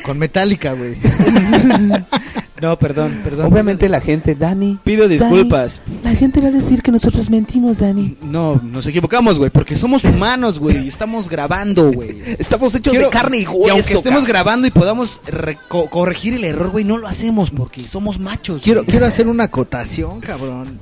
[0.02, 0.96] con Metallica, güey.
[2.60, 3.52] No, perdón, perdón.
[3.52, 4.78] Obviamente la gente, Dani.
[4.84, 5.80] Pido disculpas.
[6.02, 8.16] La gente va a decir que nosotros mentimos, Dani.
[8.22, 12.18] No, nos equivocamos, güey, porque somos humanos, güey, y estamos grabando, güey.
[12.38, 13.66] Estamos hechos Quiero- de carne y hueso.
[13.66, 14.24] Y aunque estemos cabrón.
[14.24, 15.20] grabando y podamos
[15.68, 18.62] corregir el error, güey, no lo hacemos porque somos machos.
[18.62, 18.90] Quiero, güey.
[18.90, 20.78] quiero hacer una acotación, cabrón.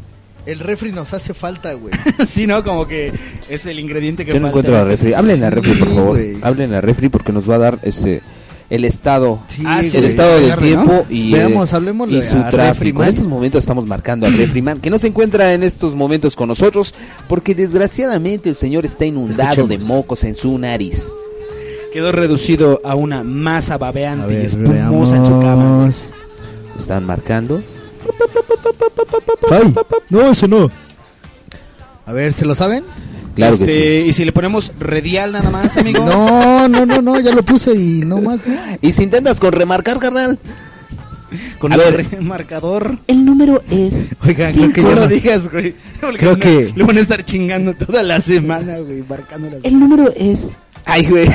[0.47, 1.93] El refri nos hace falta, güey.
[2.27, 2.63] sí, ¿no?
[2.63, 3.13] Como que
[3.49, 5.15] es el ingrediente que Yo no falta encuentro la este- refri.
[5.15, 6.19] Hablen la refri, por favor.
[6.43, 8.23] Hablen la refri porque nos va a dar ese
[8.71, 9.39] el estado.
[9.49, 10.11] Sí, Ah, sí, el güey.
[10.11, 10.57] estado ¿no?
[10.57, 11.77] tiempo y, Veamos, eh,
[12.11, 13.03] y su a tráfico.
[13.03, 16.49] En estos momentos estamos marcando al Refriman, que no se encuentra en estos momentos con
[16.49, 16.95] nosotros,
[17.29, 19.69] porque desgraciadamente el señor está inundado Escuchemos.
[19.69, 21.11] de mocos en su nariz.
[21.93, 25.79] Quedó reducido a una masa A babeante y ver, espumosa en su cama.
[25.79, 25.97] veamos.
[26.79, 27.63] Están marcando.
[29.51, 29.75] Ay,
[30.11, 30.71] no, eso no.
[32.05, 32.85] A ver, ¿se lo saben?
[33.37, 34.09] Claro que Este, sí.
[34.09, 36.05] Y si le ponemos redial nada más, amigo.
[36.05, 38.57] No, no, no, no, ya lo puse y no más, ¿no?
[38.83, 40.39] Y si intentas con remarcar, carnal.
[41.59, 42.07] Con A el ver.
[42.11, 42.99] re- marcador.
[43.09, 44.11] El número es.
[44.27, 45.75] Oigan, creo que No ya lo no- digas, güey.
[46.17, 49.65] Creo no- que- Le van a estar chingando toda la semana, güey, marcando las...
[49.65, 50.51] El número es.
[50.89, 51.27] Ay, güey.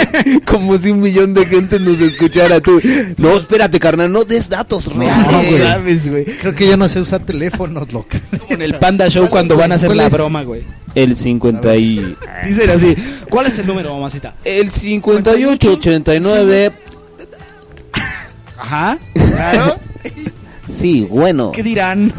[0.46, 2.80] Como si un millón de gente nos escuchara tú.
[3.16, 5.50] No, espérate, carnal, no des datos No, reales.
[5.50, 5.58] güey.
[5.62, 6.24] sabes, güey.
[6.24, 8.22] Creo que ya no sé usar teléfonos locales.
[8.48, 10.12] Con el Panda Show cuando van a hacer ¿Cuál la es?
[10.12, 10.62] broma, güey.
[10.94, 12.16] El 50 y.
[12.46, 12.94] Dicen así.
[13.28, 14.36] ¿Cuál es el número, mamacita?
[14.44, 16.72] El 58, 89.
[18.58, 18.98] Ajá.
[19.14, 19.78] Claro.
[20.68, 21.50] Sí, bueno.
[21.50, 22.12] ¿Qué dirán?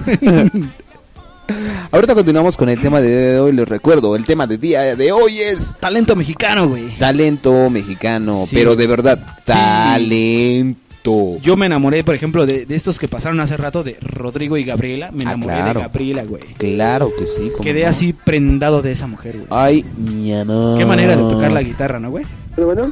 [1.91, 3.51] Ahorita continuamos con el tema de hoy.
[3.53, 6.87] Les recuerdo, el tema de día de hoy es Talento mexicano, güey.
[6.97, 8.55] talento mexicano, Sí.
[8.55, 11.39] pero de verdad, talento.
[11.41, 14.63] Yo me enamoré, por ejemplo, de, de estos que pasaron hace rato de Rodrigo y
[14.63, 15.09] Gabriela.
[15.11, 15.79] Me Ah, enamoré claro.
[15.79, 16.43] de Gabriela, güey.
[16.57, 17.51] Claro que sí.
[17.61, 17.89] Quedé no.
[17.89, 19.47] así prendado de esa mujer, güey.
[19.49, 20.77] Ay, mi amor.
[20.77, 22.25] Qué manera de tocar la guitarra, ¿no, güey?
[22.55, 22.91] Pero bueno,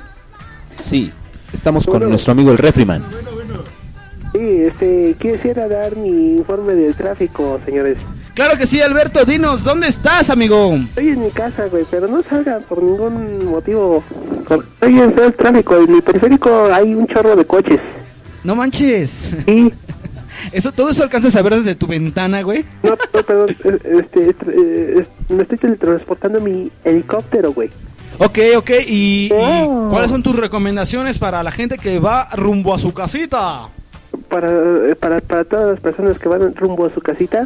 [0.82, 1.12] Sí,
[1.53, 2.10] estamos con Bueno.
[2.10, 3.03] nuestro amigo el Refriman.
[4.32, 7.97] sí, este, quisiera dar mi informe del tráfico, señores.
[8.39, 9.25] Claro que sí, Alberto.
[9.25, 10.73] Dinos, ¿dónde estás, amigo?
[10.75, 14.01] Estoy en mi casa, güey, pero no salgan por ningún motivo.
[14.49, 17.81] Estoy en el tráfico, en mi periférico hay un chorro de coches.
[18.45, 19.35] No manches.
[19.45, 19.73] Sí,
[20.53, 22.63] Eso, todo eso alcanzas a ver desde tu ventana, güey.
[22.81, 23.49] no, no, perdón,
[23.83, 27.69] este, es- me estoy teletransportando mi helicóptero, güey.
[28.19, 28.69] Ok, ok.
[28.87, 29.89] ¿Y, y Oh.
[29.91, 33.67] cuáles son tus recomendaciones para la gente que va rumbo a su casita?
[34.29, 34.49] Para,
[34.89, 37.45] eh, para, para todas las personas que van rumbo a su casita,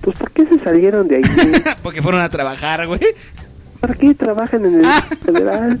[0.00, 1.22] pues ¿por qué se salieron de ahí?
[1.82, 3.00] Porque fueron a trabajar, güey.
[3.80, 4.86] ¿Por qué trabajan en el
[5.24, 5.78] federal?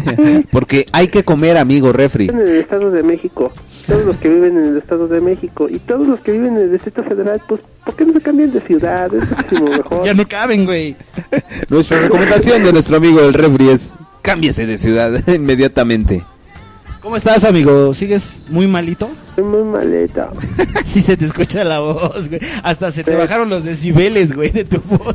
[0.50, 2.28] Porque hay que comer, amigo Refri.
[2.28, 3.52] en el Estado de México,
[3.86, 6.62] todos los que viven en el Estado de México y todos los que viven en
[6.62, 9.12] el Distrito Federal, pues, ¿por qué no se cambian de ciudad?
[9.14, 10.06] Es muchísimo mejor.
[10.06, 10.96] Ya no caben, güey.
[11.68, 16.24] Nuestra recomendación de nuestro amigo el Refri es cámbiese de ciudad inmediatamente.
[17.04, 17.92] ¿Cómo estás, amigo?
[17.92, 19.10] ¿Sigues muy malito?
[19.34, 20.30] Soy muy maleta.
[20.86, 22.40] sí se te escucha la voz, güey.
[22.62, 23.16] Hasta se te Sí.
[23.18, 25.14] bajaron los decibeles, güey, de tu voz.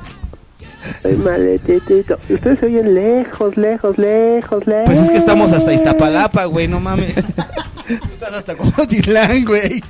[1.02, 2.16] Soy maletito.
[2.30, 4.86] Ustedes se oyen lejos, lejos, lejos, lejos.
[4.86, 7.18] Pues es que estamos hasta Iztapalapa, güey, no mames.
[7.90, 9.82] Estás hasta Cotitlán, güey.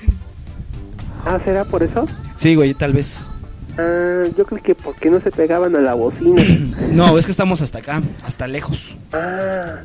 [1.26, 2.08] Ah, ¿será por eso?
[2.38, 3.28] Sí, güey, tal vez.
[3.78, 6.42] Ah, yo creo que porque no se pegaban a la bocina.
[6.94, 8.96] No, es que estamos hasta acá, hasta lejos.
[9.12, 9.82] ah.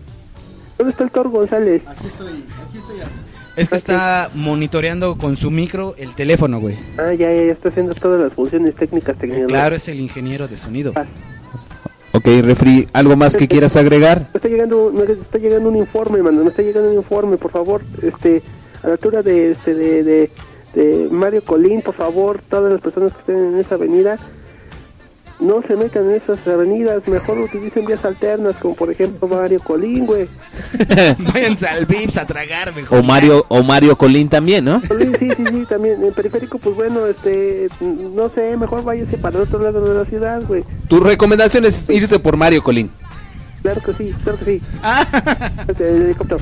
[0.79, 1.83] ¿Dónde está el Thor González?
[1.87, 2.97] Aquí estoy, aquí estoy.
[3.57, 6.77] Es que está monitoreando con su micro el teléfono, güey.
[6.99, 9.53] Ah, ya, ya, ya está haciendo todas las funciones técnicas tecnológicas.
[9.53, 10.93] Claro, es el ingeniero de sonido.
[12.12, 14.29] Ok, Refri, ¿algo más que quieras agregar?
[14.33, 16.43] Me está llegando, me está llegando un informe, mano.
[16.43, 17.83] Me está llegando un informe, por favor.
[18.03, 18.43] Este,
[18.83, 20.31] a la altura de, este, de, de,
[20.75, 24.18] de Mario Colín, por favor, todas las personas que estén en esa avenida,
[25.41, 27.07] no se metan en esas avenidas.
[27.09, 30.28] Mejor utilicen vías alternas, como por ejemplo Mario Colín, güey.
[31.32, 32.99] Váyanse al Vips a tragar, mejor.
[32.99, 34.82] O Mario, o Mario Colín también, ¿no?
[34.87, 36.03] Colín, sí, sí, sí, también.
[36.05, 40.05] En periférico, pues bueno, este, no sé, mejor váyase para el otro lado de la
[40.05, 40.64] ciudad, güey.
[40.89, 42.91] Tu recomendación es irse por Mario Colín.
[43.62, 44.62] Claro que sí, claro que sí.
[44.82, 45.07] Ah,
[45.66, 46.41] Este, el helicóptero.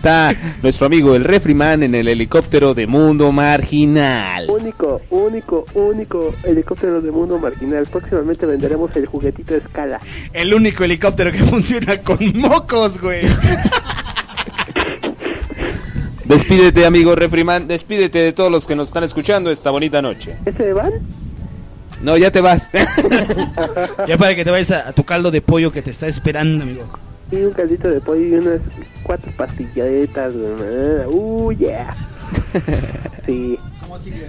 [0.00, 4.48] Está nuestro amigo el Refriman en el helicóptero de Mundo Marginal.
[4.48, 7.84] Único, único, único helicóptero de mundo marginal.
[7.84, 10.00] Próximamente venderemos el juguetito de escala.
[10.32, 13.26] El único helicóptero que funciona con mocos, güey.
[16.24, 17.68] Despídete, amigo Refriman.
[17.68, 20.34] Despídete de todos los que nos están escuchando esta bonita noche.
[20.46, 20.92] ¿Ese van?
[22.00, 22.70] No, ya te vas.
[24.08, 26.64] Ya para que te vayas a, a tu caldo de pollo que te está esperando,
[26.64, 26.88] amigo.
[27.30, 28.60] Y un caldito de pollo y unas
[29.02, 30.32] cuatro pastilletas.
[30.34, 31.06] güey.
[31.06, 31.96] Uh, yeah.
[33.26, 33.58] Sí.
[33.80, 34.28] ¿Cómo sigue?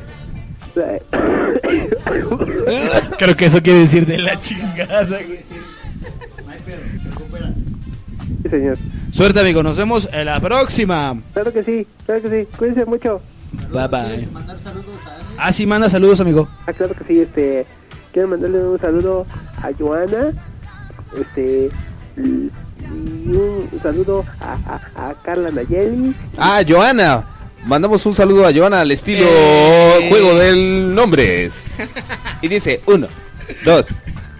[3.18, 5.08] Creo que eso quiere decir de la chingada.
[8.43, 8.78] Sí, señor.
[9.12, 9.64] Suerte, amigo.
[9.64, 11.18] Nos vemos en la próxima.
[11.34, 12.47] Claro que sí, claro que sí.
[12.58, 13.22] Cuídense mucho.
[13.72, 14.04] Bye, bye.
[14.06, 15.36] ¿Quieres mandar saludos a alguien?
[15.38, 16.47] Ah, sí, manda saludos, amigo.
[16.66, 17.66] Ah, claro que sí, este,
[18.14, 19.26] quiero mandarle un saludo
[19.58, 20.32] a Joana,
[21.20, 21.70] este,
[22.91, 24.57] y un saludo a,
[24.95, 26.15] a, a Carla Nayeli.
[26.37, 27.25] Ah, Joana.
[27.65, 30.07] Mandamos un saludo a Joana al estilo Eh.
[30.09, 31.67] juego del nombres.
[32.41, 33.07] Y dice, uno,
[33.63, 33.87] dos,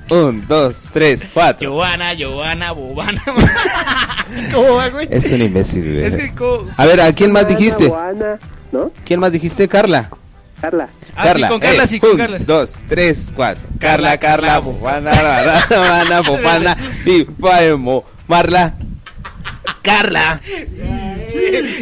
[0.10, 1.70] un, dos, tres, cuatro.
[1.70, 3.22] Giovanna, Giovanna, Bobana.
[4.54, 5.08] ¿Cómo va, güey?
[5.12, 6.06] Es un imbécil, güey.
[6.06, 6.68] Es que, ¿cómo?
[6.78, 7.90] A ver, ¿a quién más dijiste?
[7.90, 8.40] Joana,
[8.72, 8.92] ¿no?
[9.06, 9.68] ¿Quién más dijiste?
[9.68, 10.10] Carla.
[10.60, 10.90] Carla.
[11.16, 12.40] Ah, sí, con Carla, eh, sí, con un, Carla.
[12.40, 13.64] Dos, tres, cuatro.
[13.80, 17.62] Carla, Carla, Carla, Carla, bofana, bofana, bofana, viva,
[18.32, 18.74] Marla.
[19.82, 20.40] Carla.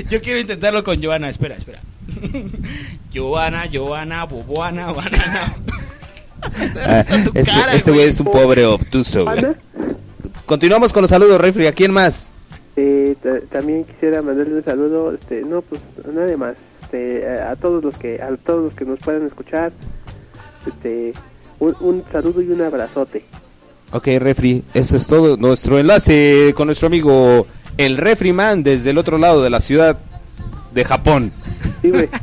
[0.09, 1.29] Yo quiero intentarlo con Giovanna.
[1.29, 1.79] Espera, espera.
[3.11, 5.55] Giovanna, Giovanna, Boboana, Banana.
[6.87, 9.39] Ah, este cara, este güey es un pobre obtuso, güey.
[9.41, 9.55] Joana,
[10.47, 11.67] Continuamos con los saludos, Refri.
[11.67, 12.31] ¿A quién más?
[12.75, 17.51] eh, ta- también quisiera mandarle un saludo, este, no, pues, a nadie más, este, a,
[17.51, 19.71] a todos los que, a todos los que nos puedan escuchar,
[20.65, 21.13] este,
[21.59, 23.23] un, un saludo y un abrazote.
[23.91, 25.35] Ok, Refri, eso es todo.
[25.37, 29.97] Nuestro enlace con nuestro amigo el Refriman desde el otro lado de la ciudad
[30.73, 31.31] de Japón.
[31.81, 32.07] Sí, güey.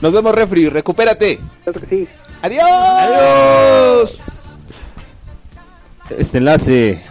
[0.00, 0.68] Nos vemos, Refri.
[0.68, 1.40] Recupérate.
[1.90, 2.06] Sí.
[2.42, 2.64] Adiós.
[3.00, 4.18] Adiós.
[6.10, 7.02] Este enlace.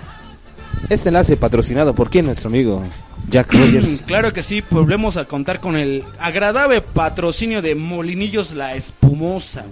[0.89, 2.81] Este enlace patrocinado por quién, nuestro amigo
[3.29, 4.01] Jack Rogers.
[4.05, 9.65] Claro que sí, volvemos a contar con el agradable patrocinio de Molinillos La Espumosa,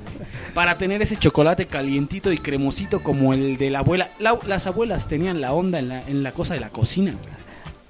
[0.54, 4.10] para tener ese chocolate calientito y cremosito como el de la abuela.
[4.20, 7.14] La- las abuelas tenían la onda en la, en la cosa de la cocina.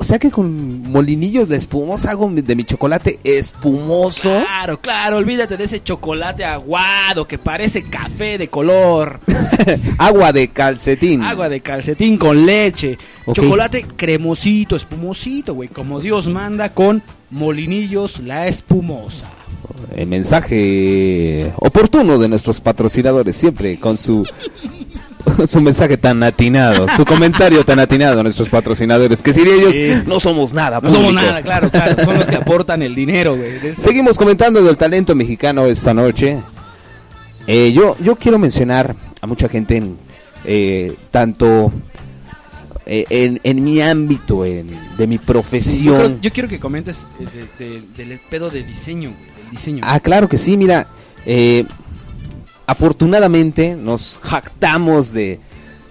[0.04, 4.44] O sea que con molinillos de espumosa hago de mi chocolate espumoso.
[4.44, 9.22] Claro, claro, olvídate de ese chocolate aguado que parece café de color,
[9.98, 11.24] Agua de calcetín.
[11.24, 12.98] agua de calcetín con leche,
[13.32, 19.30] chocolate cremosito, espumosito, güey, como Dios manda con Molinillos La Espumosa.
[19.96, 24.28] El mensaje oportuno de nuestros patrocinadores, siempre con su
[25.48, 29.92] su mensaje tan atinado, su comentario tan atinado a nuestros patrocinadores, que sin ellos Sí.
[30.06, 30.80] no somos nada.
[30.82, 33.74] No somos nada, claro, claro, son los que aportan el dinero, güey.
[33.78, 36.40] Seguimos comentando del talento mexicano esta noche.
[37.48, 39.98] Eh, yo, yo quiero mencionar a mucha gente, en,
[40.46, 41.72] eh, tanto
[42.86, 44.68] eh, en, en mi ámbito, en,
[44.98, 45.96] de mi Yo, profesión.
[45.96, 47.06] creo- yo quiero que comentes
[47.60, 49.84] de- de- del pedo de diseño, güey, del diseño.
[49.86, 50.88] Ah, claro que sí, mira,
[51.26, 51.66] eh,
[52.66, 55.40] afortunadamente nos jactamos de,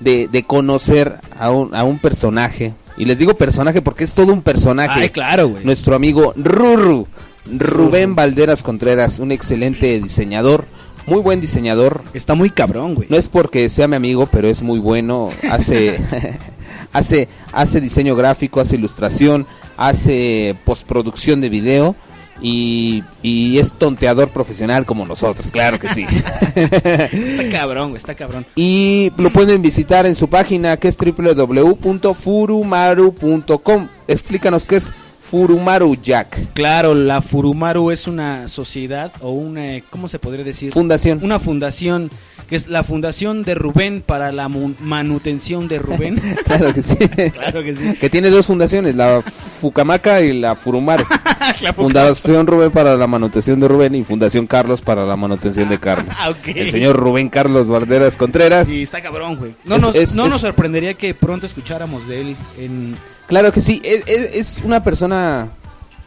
[0.01, 4.33] de, de conocer a un, a un personaje, y les digo personaje porque es todo
[4.33, 5.65] un personaje, Ay, claro, güey.
[5.65, 7.07] nuestro amigo Ruru,
[7.47, 10.67] Rubén Valderas Contreras, un excelente diseñador,
[11.07, 13.09] muy buen diseñador, Está muy cabrón, güey.
[13.11, 15.99] no es porque sea mi amigo, pero es muy bueno, hace,
[16.93, 19.47] hace, hace diseño gráfico, hace ilustración,
[19.77, 21.97] hace postproducción de video
[22.43, 26.05] y, y es tonteador profesional como nosotros, claro que sí.
[26.55, 27.09] Está
[27.51, 28.45] cabrón, está cabrón.
[28.57, 33.89] y lo pueden visitar en su página que es www.furumaru.com.
[34.09, 34.93] Explícanos qué es
[35.33, 36.53] Furumaru Jack.
[36.53, 40.73] Claro, la Furumaru es una sociedad o una, ¿cómo se podría decir?
[40.75, 41.21] Fundación.
[41.23, 42.11] Una fundación,
[42.47, 46.21] que es la fundación de Rubén para la manutención de Rubén.
[46.45, 46.97] Claro que sí.
[47.33, 47.95] claro que sí.
[47.99, 51.05] Que tiene dos fundaciones, la Fucamaca y la Furumaru.
[51.61, 55.81] La Fundación Rubén para la manutención de Rubén y Fundación Carlos para la manutención de
[55.81, 56.15] Carlos.
[56.47, 58.69] El señor Rubén Carlos Barderas Contreras.
[58.69, 59.53] Sí, está cabrón, güey.
[59.65, 62.97] No, Es- nos, es- no es- nos sorprendería que pronto escucháramos de él en...
[63.33, 65.51] Claro que sí, es, es- es una persona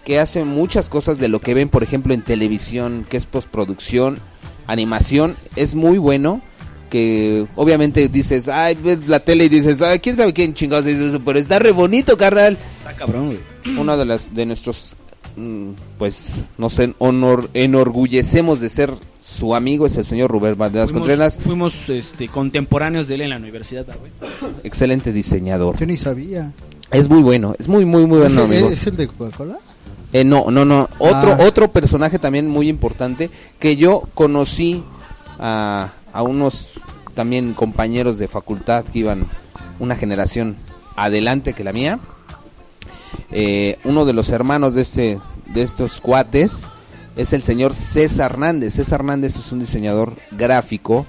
[0.05, 4.19] que hace muchas cosas de lo que ven, por ejemplo, en televisión, que es postproducción,
[4.67, 6.41] animación, es muy bueno.
[6.91, 11.07] Que obviamente dices, ay, ves la tele y dices, ay, quién sabe quién chingados dice
[11.09, 12.59] eso, pero está re bonito, carnal.
[12.77, 13.25] Está cabrón,
[13.63, 13.75] güey.
[13.79, 14.95] Uno de, las, de nuestros
[15.35, 20.91] mm, pues nos en- honor- enorgullecemos de ser su amigo, es el señor Rubén Valderas
[20.91, 24.11] Fuimos, Contreras, fuimos, este, contemporáneos de él en la universidad, güey.
[24.63, 25.79] excelente diseñador.
[25.79, 26.51] Yo ni sabía.
[26.91, 28.69] Es muy bueno, es muy, muy, muy bueno, ¿Es, amigo.
[28.69, 29.57] es el de Coca-Cola?
[30.13, 30.87] Eh, no, no, no.
[30.99, 31.37] Otro, Ah.
[31.41, 33.29] otro personaje también muy importante
[33.59, 34.83] que yo conocí
[35.39, 36.73] a, a unos
[37.15, 39.27] también compañeros de facultad que iban
[39.79, 40.55] una generación
[40.95, 41.99] adelante que la mía.
[43.31, 46.67] Eh, uno de los hermanos de este de estos cuates
[47.15, 48.73] es el señor César Hernández.
[48.75, 51.05] César Hernández es un diseñador gráfico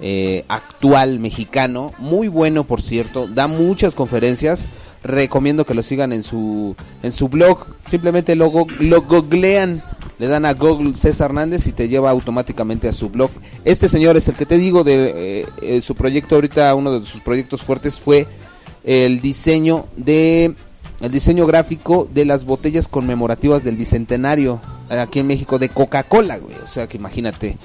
[0.00, 4.68] eh, actual mexicano, muy bueno por cierto, da muchas conferencias,
[5.02, 9.82] recomiendo que lo sigan en su en su blog, simplemente lo, lo googlean,
[10.18, 13.30] le dan a Google César Hernández y te lleva automáticamente a su blog.
[13.64, 17.06] Este señor es el que te digo de eh, eh, su proyecto ahorita, uno de
[17.06, 18.26] sus proyectos fuertes fue
[18.84, 20.54] el diseño de
[21.00, 24.60] el diseño gráfico de las botellas conmemorativas del bicentenario
[24.90, 26.56] eh, aquí en México de Coca-Cola, güey.
[26.64, 27.56] O sea que imagínate,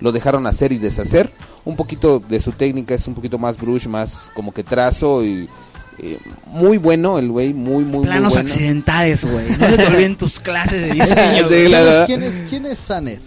[0.00, 1.30] lo dejaron hacer y deshacer.
[1.64, 5.48] Un poquito de su técnica es un poquito más brush, más como que trazo y
[6.02, 8.48] eh, muy bueno el güey, muy muy Planos muy bueno.
[8.52, 9.46] accidentales, güey.
[9.58, 11.48] No se te olviden tus clases de diseño.
[11.48, 11.54] Sí.
[11.66, 13.20] ¿Quién, es, quién, es, ¿Quién es Saner?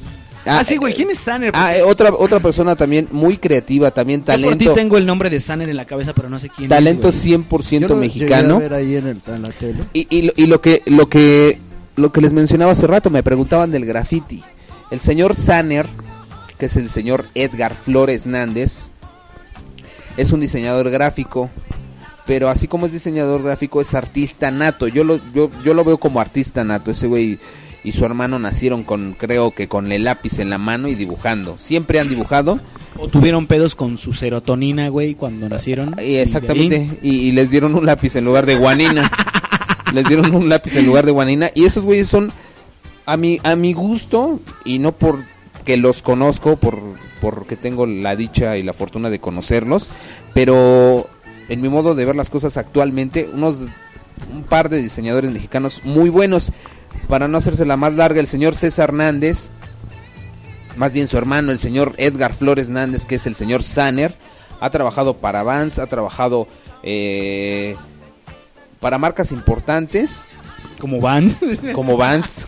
[0.46, 0.94] Ah, sí, güey.
[0.94, 1.52] ¿Quién es Sanner?
[1.56, 5.06] Ah, eh, otra otra persona también muy creativa, también Yo por ti talento, tengo el
[5.06, 7.26] nombre de Sanner en la cabeza, pero no sé quién talento es.
[7.26, 7.38] güey.
[7.46, 8.56] 100% Yo lo mexicano.
[8.60, 9.80] llegué a ver ahí en, el- en la tele.
[9.94, 11.60] Y, y, lo- y lo que lo que
[11.96, 14.44] lo que les mencionaba hace rato, me preguntaban del graffiti.
[14.92, 15.86] El señor Sanner,
[16.58, 18.90] que es el señor Edgar Flores Nández,
[20.18, 21.50] es un diseñador gráfico,
[22.26, 24.88] pero así como es diseñador gráfico es artista nato.
[24.88, 26.92] Yo lo yo, yo lo veo como artista nato.
[26.92, 27.38] Ese güey
[27.84, 31.58] y su hermano nacieron con creo que con el lápiz en la mano y dibujando.
[31.58, 32.60] Siempre han dibujado.
[32.98, 35.96] O tuvieron pedos con su serotonina, güey, cuando nacieron.
[35.98, 36.90] Y ahí- exactamente.
[37.02, 39.10] Y, y les dieron un lápiz en lugar de guanina.
[39.94, 41.50] les dieron un lápiz en lugar de guanina.
[41.56, 42.32] Y esos güeyes son,
[43.06, 46.80] a mi, a mi gusto, y no porque los conozco, por
[47.20, 49.92] porque tengo la dicha y la fortuna de conocerlos,
[50.34, 51.10] pero
[51.50, 53.58] en mi modo de ver las cosas actualmente, unos
[54.32, 56.52] un par de diseñadores mexicanos muy buenos.
[57.08, 59.50] Para no hacerse la más larga, el señor César Hernández,
[60.78, 64.16] más bien su hermano, el señor Edgar Flores Nández, que es el señor Sanner,
[64.60, 66.48] ha trabajado para Vans, ha trabajado
[66.84, 67.76] eh,
[68.80, 70.28] para marcas importantes
[70.80, 71.40] Como Vans.
[71.74, 72.46] como Vans.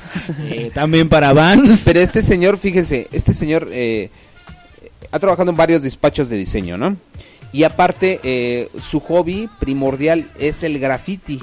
[0.50, 1.82] Eh, también para Vans.
[1.86, 4.10] Pero este señor, fíjense, este señor eh,
[5.12, 6.98] ha trabajado en varios despachos de diseño, ¿no?
[7.56, 11.42] Y aparte, eh, su hobby primordial es el graffiti.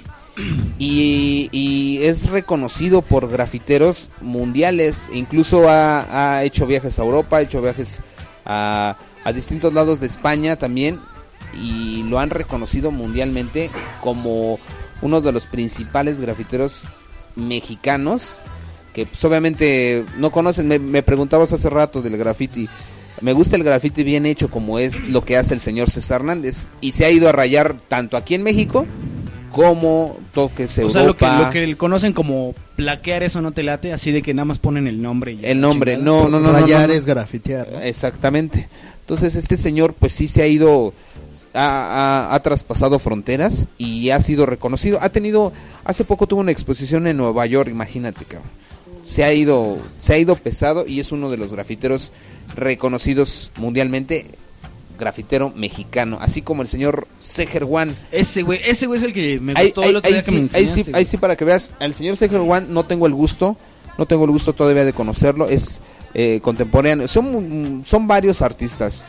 [0.79, 5.09] Y, es reconocido por grafiteros mundiales.
[5.15, 8.01] Incluso ha, ha hecho viajes a Europa, ha hecho viajes
[8.45, 11.01] a, a distintos lados de España también.
[11.59, 13.71] Y lo han reconocido mundialmente
[14.03, 14.59] como
[15.01, 16.85] uno de los principales grafiteros
[17.37, 18.43] mexicanos
[18.93, 20.69] que pues, obviamente no conocen.
[20.69, 22.69] Me, me preguntabas hace rato del graffiti.
[23.23, 26.67] Me gusta el graffiti bien hecho como es lo que hace el señor César Hernández.
[26.81, 28.87] Y se ha ido a rayar tanto aquí en México
[29.53, 30.99] como toques O Europa.
[30.99, 34.33] sea, lo que, lo que conocen como plaquear eso no te late, así de que
[34.35, 35.33] nada más ponen el nombre.
[35.33, 36.51] y El nombre, no, no, no.
[36.51, 36.95] no, Rayar no.
[36.95, 37.69] es grafitear.
[37.71, 37.81] ¿no?
[37.81, 38.69] Exactamente.
[39.01, 40.95] Entonces este señor pues sí se ha ido,
[41.53, 44.99] ha, ha- ha traspasado fronteras y ha sido reconocido.
[45.03, 45.53] Ha tenido,
[45.85, 48.51] hace poco tuvo una exposición en Nueva York, imagínate, cabrón.
[49.03, 52.13] Se ha ido, se ha ido pesado y es uno de los grafiteros
[52.57, 54.27] reconocidos mundialmente,
[54.99, 57.95] grafitero mexicano, así como el señor Seger One.
[58.13, 60.31] Ese güey, ese güey es el que me gustó ahí- el otro ahí día que
[60.31, 63.07] sí, me ahí sí, ahí sí para que veas, al señor Seger One no tengo
[63.07, 63.57] el gusto,
[63.99, 65.81] no tengo el gusto todavía de conocerlo, es
[66.15, 69.05] eh, contemporáneo, son, son varios artistas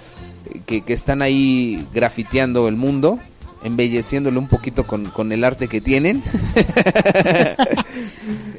[0.52, 3.20] eh, que, que están ahí grafiteando el mundo,
[3.64, 6.24] embelleciéndolo un poquito con, con el arte que tienen,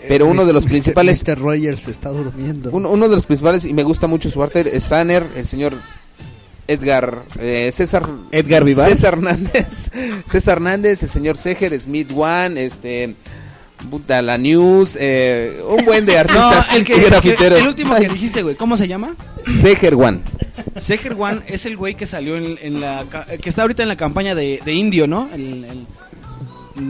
[0.08, 1.38] pero uno de los principales Mr.
[1.38, 2.70] Rogers está durmiendo.
[2.72, 5.74] uno, uno de los principales, y me gusta mucho su arte, es Sanner, el señor
[6.66, 8.88] Edgar, eh, César Edgar Vivar.
[8.90, 9.90] César Hernández,
[10.30, 13.14] César Hernández, el señor Seger, Smith One, este,
[13.90, 17.60] puta, la News, eh, un buen de No, artistas el que, y el, que- grafiteros.
[17.60, 19.14] el último que dijiste, güey, ¿cómo se llama?
[19.60, 20.20] Seger One.
[20.78, 23.04] Seger One es el güey que salió en, en la
[23.40, 25.28] que está ahorita en la campaña de, de Indio, ¿no?
[25.34, 25.86] El, el-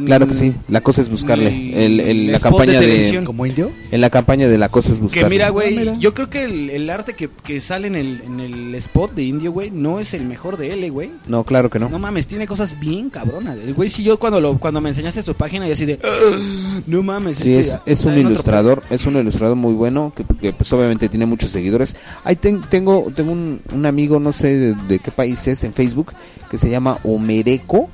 [0.06, 1.48] Claro que sí, la cosa es buscarle.
[1.86, 3.24] el- El, la de campaña de, televisión.
[3.24, 3.70] ¿Como indio?
[3.90, 5.24] en la campaña de la cosa es buscarle.
[5.28, 8.40] Que mira, güey, yo creo que el, el arte que, que sale en el, en
[8.40, 11.10] el spot de Indio, güey, no es el mejor de él, güey.
[11.28, 11.88] No, claro que no.
[11.88, 13.56] No mames, tiene cosas bien cabronas.
[13.58, 15.98] El güey, si yo cuando lo cuando me enseñaste su página, yo así de.
[16.02, 16.38] "Ah,
[16.86, 17.38] no mames.
[17.38, 17.60] Sí, este,
[17.92, 21.50] es, es un ilustrador, es un ilustrador muy bueno, que, que, pues obviamente tiene muchos
[21.50, 21.94] seguidores.
[22.24, 25.72] Ahí ten- tengo tengo un, un amigo, no sé de, de qué país es, en
[25.72, 26.12] Facebook,
[26.50, 27.90] que se llama Omereco,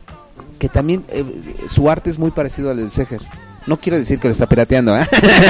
[0.60, 1.24] que también eh,
[1.68, 3.22] su arte es muy parecido al del Seger.
[3.66, 5.06] No quiero decir que lo está pirateando, ¿eh?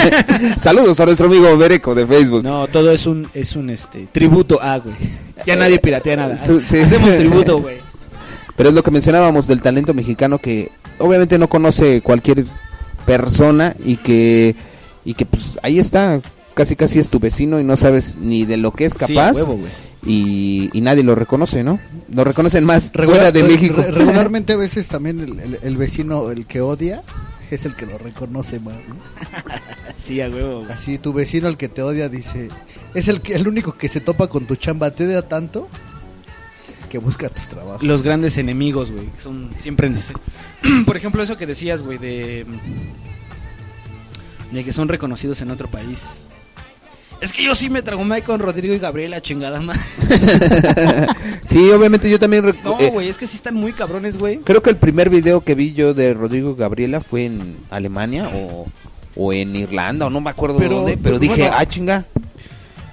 [0.56, 2.44] Saludos a nuestro amigo Bereco de Facebook.
[2.44, 4.94] No, todo es un, es un este, tributo a, güey.
[5.44, 6.36] Ya nadie piratea nada.
[6.36, 6.78] Sí.
[6.78, 7.78] Hacemos tributo, güey.
[8.56, 12.44] Pero es lo que mencionábamos del talento mexicano que obviamente no conoce cualquier
[13.04, 14.54] persona y que
[15.04, 16.20] y que pues ahí está,
[16.60, 19.32] casi casi es tu vecino y no sabes ni de lo que es Sí, capaz
[19.36, 19.58] huevo,
[20.04, 21.78] y, y nadie lo reconoce, ¿no?
[22.12, 23.76] Lo reconocen más Regular- fuera de México.
[23.80, 27.02] re- regularmente a veces también el, el- el vecino, el que odia,
[27.50, 28.74] es el que lo reconoce más.
[28.88, 28.96] ¿no?
[29.94, 30.72] Sí, a huevo, güey.
[30.72, 32.48] Así tu vecino, el que te odia, dice,
[32.94, 35.66] es el, que, el único que se topa con tu chamba, te odia tanto
[36.90, 37.82] que busca tus trabajos.
[37.82, 39.06] Los grandes enemigos, güey.
[39.06, 40.12] que Son siempre dice.
[40.86, 42.44] Por ejemplo, eso que decías, güey, de.
[44.52, 46.22] De que son reconocidos en otro país.
[47.20, 49.80] Es que yo sí me traumé con Rodrigo y Gabriela, chingada madre.
[51.46, 54.38] sí, obviamente yo también rec- No, eh, güey, es que sí están muy cabrones, güey.
[54.38, 58.66] creo que el primer video que vi yo de Rodrigo Gabriela fue en Alemania o,
[59.16, 61.56] o en Irlanda o no me acuerdo Pero- dónde, pero pero dije, bueno.
[61.58, 62.06] ah, chinga.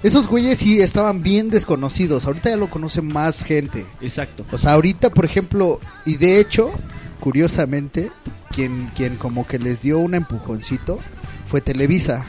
[0.02, 3.84] Esos güeyes sí estaban bien desconocidos, ahorita ya lo conoce más gente.
[4.00, 4.44] Exacto.
[4.52, 6.70] O sea, ahorita, por ejemplo, y de hecho,
[7.18, 8.10] curiosamente,
[8.54, 11.00] quien, quien como que les dio un empujoncito
[11.46, 12.24] fue Televisa.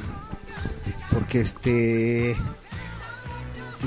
[1.12, 2.36] Porque este...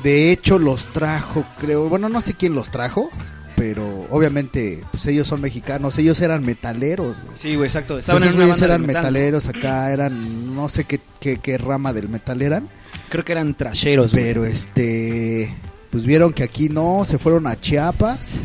[0.03, 1.89] De hecho, los trajo, creo...
[1.89, 3.11] Bueno, no sé quién los trajo,
[3.57, 7.17] pero obviamente, pues ellos son mexicanos, ellos eran metaleros.
[7.23, 7.37] güey.
[7.37, 7.99] Sí, güey, exacto.
[7.99, 8.87] Estaban en de eran metal, ¿no?
[8.87, 10.57] metaleros acá, eran...
[10.57, 12.69] No sé qué, qué, qué rama del metal eran.
[13.11, 14.25] Creo que eran trasheros, güey.
[14.25, 15.55] Pero este,
[15.91, 18.39] pues vieron que aquí no, se fueron a Chiapas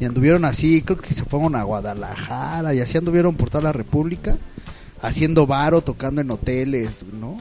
[0.00, 3.72] y anduvieron así, creo que se fueron a Guadalajara y así anduvieron por toda la
[3.72, 4.36] República,
[5.00, 7.36] haciendo varo, tocando en hoteles, ¿no?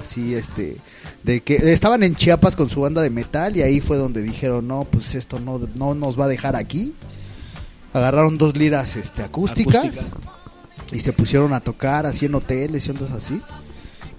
[0.00, 0.76] Así, este,
[1.22, 4.66] de que estaban en Chiapas con su banda de metal y ahí fue donde dijeron,
[4.68, 6.94] no, pues esto no, no nos va a dejar aquí.
[7.92, 10.18] Agarraron dos liras este, acústicas Acústica.
[10.92, 13.40] y se pusieron a tocar así en hoteles y ondas así.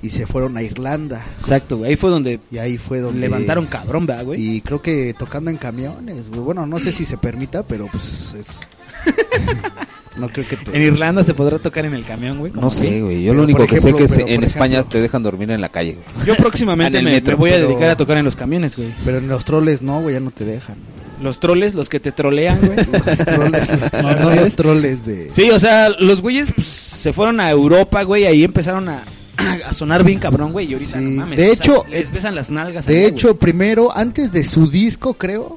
[0.04, 1.24] Y se fueron a Irlanda.
[1.40, 1.92] Exacto, güey.
[1.92, 4.56] Ahí fue donde Y ahí fue donde levantaron cabrón, ¿verdad, güey?
[4.56, 6.42] y creo que tocando en camiones, güey.
[6.42, 8.68] Bueno, no sé si se permita, pero pues es...
[10.18, 10.76] no creo que te...
[10.76, 12.52] En Irlanda se podrá tocar en el camión, güey.
[12.54, 13.24] No sé, güey.
[13.24, 15.70] Yo Pero, lo único que sé que es- en España te dejan dormir en la
[15.70, 15.98] calle.
[16.16, 16.28] güey.
[16.28, 18.90] Yo próximamente me, metro, me voy a pero- dedicar a tocar en los camiones, güey.
[19.06, 20.76] Pero en los troles no, güey, ya no te dejan.
[21.22, 22.76] Los troles, los que te trolean, güey.
[23.06, 25.30] Los troles, los- no, no los troles de...
[25.32, 29.04] Sí, o sea, los güeyes pues, se fueron a Europa, güey, ahí empezaron a,
[29.68, 31.06] a sonar bien cabrón, güey, y ahorita Sí.
[31.06, 31.38] no mames.
[31.38, 32.86] De o sea, hecho, les eh, besan las nalgas.
[32.88, 33.40] De hecho, güey.
[33.40, 35.56] primero, antes de su disco, creo,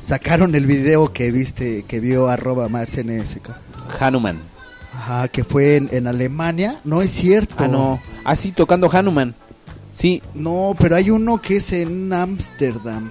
[0.00, 3.50] sacaron el video que viste, que vio arroba MarceNSK.
[4.00, 4.38] Hanuman.
[4.94, 6.80] Ajá, que fue en, en Alemania.
[6.84, 7.64] No es cierto.
[7.64, 8.00] Ah, no.
[8.24, 9.34] Ah, sí, tocando Hanuman.
[9.92, 13.10] Sí, No, pero hay uno que es en Ámsterdam.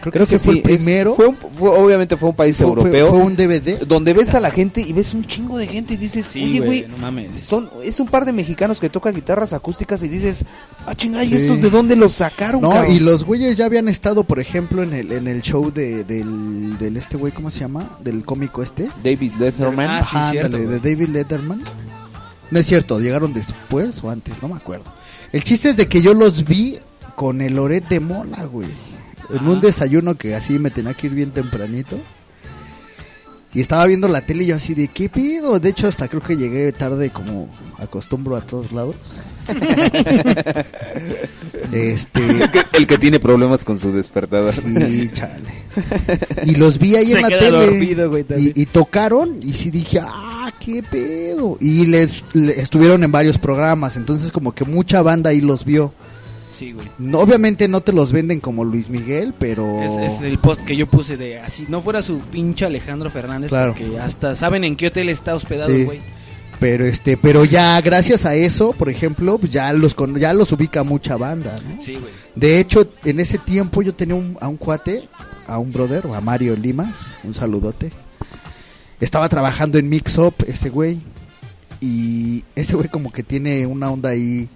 [0.00, 1.14] Creo, creo que, fue el es- primero.
[1.14, 3.08] fue un- fue- obviamente fue un país Fue- europeo.
[3.10, 3.78] fue un DVD.
[3.84, 6.58] Donde ves a la gente y ves un chingo de gente y dices, Sí, oye,
[6.60, 7.38] güey, güey, no mames.
[7.40, 10.44] son, es un par de mexicanos que tocan guitarras acústicas y dices,
[10.86, 11.34] ah, chinga, ¿y Sí.
[11.36, 14.82] estos de dónde los sacaron, No, cabrón?" y los güeyes ya habían estado, por ejemplo,
[14.82, 17.98] en el, en el show de, del, del este güey, ¿cómo se llama?
[18.02, 18.88] Del cómico este.
[19.02, 19.88] David Letterman.
[19.90, 20.90] Ah, sí, Ajá, cierto, ándale, de.
[20.94, 21.62] David Letterman.
[22.50, 24.84] No es cierto, llegaron después o antes, no me acuerdo.
[25.32, 26.78] El chiste es de que yo los vi
[27.14, 28.68] con el Loret de Mola, güey.
[29.30, 31.98] En un desayuno que así me tenía que ir bien tempranito.
[33.54, 35.58] Y estaba viendo la tele y yo así de, ¿qué pido?
[35.58, 37.48] De hecho, hasta creo que llegué tarde como
[37.78, 38.96] acostumbro a todos lados.
[41.72, 42.20] este...
[42.42, 44.52] El que, el que tiene problemas con su despertador.
[44.54, 45.42] Sí, chale.
[46.44, 47.66] Y los vi ahí Se en la queda tele.
[47.66, 48.52] dormido, güey, también.
[48.54, 51.56] y, y tocaron y sí dije, ah, qué pedo.
[51.60, 55.92] Y les, le- estuvieron en varios programas, entonces como que mucha banda ahí los vio.
[56.58, 56.88] Sí, güey.
[56.98, 59.80] No, obviamente no te los venden como Luis Miguel, pero...
[59.80, 63.50] Es, es el post que yo puse de así, no fuera su pinche Alejandro Fernández,
[63.50, 63.74] Claro.
[63.76, 65.84] porque hasta saben en qué hotel está hospedado, Sí.
[65.84, 66.00] güey.
[66.58, 70.82] Pero este, pero ya gracias a eso, por ejemplo, ya los con- ya los ubica
[70.82, 71.80] mucha banda, ¿no?
[71.80, 72.12] Sí, güey.
[72.34, 75.04] De hecho, en ese tiempo yo tenía un- a un cuate,
[75.46, 77.92] a un brother, a Mario Limas, un saludote.
[78.98, 80.98] Estaba trabajando en Mix Up ese güey.
[81.80, 84.48] Y ese güey como que tiene una onda ahí.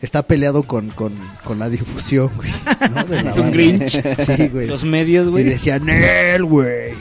[0.00, 1.12] Está peleado con, con,
[1.44, 2.50] con la difusión, güey.
[2.94, 3.04] ¿no?
[3.04, 3.50] De la Es un.
[3.50, 4.00] Grinch.
[4.24, 4.66] Sí, güey.
[4.68, 5.44] Los medios, Y güey.
[5.44, 6.94] decía, Nel, güey.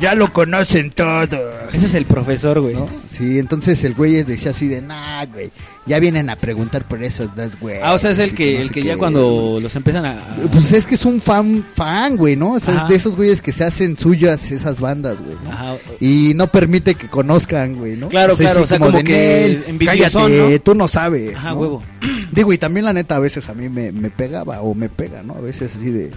[0.00, 1.30] Ya lo conocen todos.
[1.72, 2.74] Ese es el profesor, güey.
[2.74, 2.88] ¿no?
[3.08, 5.50] Sí, entonces el güey decía así de, nah, güey.
[5.86, 7.78] Ya vienen a preguntar por esos dos, güey.
[7.82, 8.98] Ah, o sea, es el que, no el que ya qué.
[8.98, 10.36] cuando los empiezan a...
[10.52, 12.52] Pues es que es un fan, fan, güey, ¿no?
[12.52, 12.82] O sea, Ajá.
[12.84, 15.36] es de esos güeyes que se hacen suyas esas bandas, güey.
[15.42, 15.50] ¿no?
[15.50, 15.76] Ajá.
[15.98, 18.08] Y no permite que conozcan, güey, ¿no?
[18.10, 20.60] Claro, claro, o sea, como que "Nel, cállate, ¿no?
[20.60, 21.56] tú no sabes, Ajá, ¿no?
[21.60, 21.82] huevo.
[22.30, 25.22] Digo, y también la neta a veces a mí me, me pegaba o me pega,
[25.22, 25.34] ¿no?
[25.34, 26.10] A veces así de...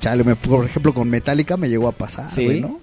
[0.00, 2.44] Chale, me- por ejemplo, con Metallica me llegó a pasar, Sí.
[2.44, 2.80] güey, ¿no?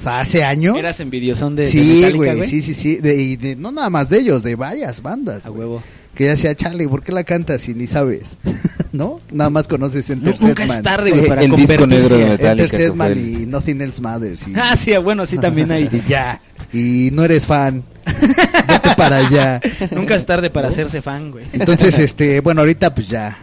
[0.00, 0.76] O sea, hace años.
[0.78, 2.48] Eras envidiosón de, de sí, Metallica, güey, güey.
[2.50, 2.96] sí, sí, sí.
[2.96, 5.44] De, y de- no nada más de ellos, de varias bandas.
[5.46, 5.60] A güey.
[5.60, 5.82] huevo.
[6.14, 8.36] Que ya decía, Charlie, ¿por qué la cantas si ni sabes?
[8.92, 9.20] ¿No?
[9.30, 10.82] Nada más conoces Enter Nunca es Sandman.
[10.82, 12.14] tarde, güey, para el disco convertirse.
[12.16, 13.06] negro de Metallica.
[13.06, 14.48] El- y Nothing Else Matters.
[14.48, 15.84] Y, Ah, sí, bueno, sí, también hay.
[15.92, 16.40] y ya.
[16.72, 17.84] Y no eres fan.
[18.06, 19.60] Vete para allá.
[19.92, 21.44] Nunca es tarde para hacerse fan, güey.
[21.52, 23.36] Entonces, este, bueno, ahorita pues ya.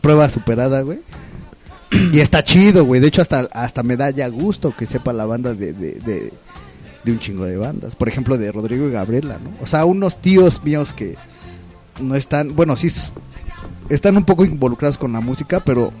[0.00, 1.00] Prueba superada, güey.
[2.12, 3.00] Y está chido, güey.
[3.00, 6.32] De hecho, hasta, hasta me da ya gusto que sepa la banda de, de, de,
[7.04, 7.96] de un chingo de bandas.
[7.96, 9.50] Por ejemplo, de Rodrigo y Gabriela, ¿no?
[9.62, 11.16] O sea, unos tíos míos que
[12.00, 12.88] no están, bueno, sí,
[13.88, 15.92] están un poco involucrados con la música, pero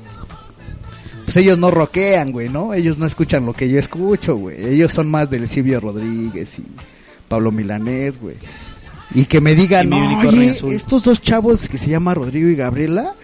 [1.24, 2.74] pues ellos no rockean, güey, ¿no?
[2.74, 4.64] Ellos no escuchan lo que yo escucho, güey.
[4.66, 6.66] Ellos son más del Silvio Rodríguez y
[7.28, 8.36] Pablo Milanés, güey.
[9.14, 10.72] Y que me digan, oye, azul".
[10.72, 13.14] estos dos chavos que se llaman Rodrigo y Gabriela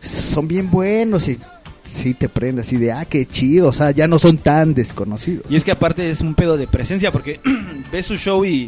[0.00, 1.38] son bien buenos y
[1.90, 5.44] sí te prende así de, ah, qué chido, o sea, ya no son tan desconocidos.
[5.50, 7.40] Y es que aparte es un pedo de presencia porque
[7.92, 8.64] ves su show y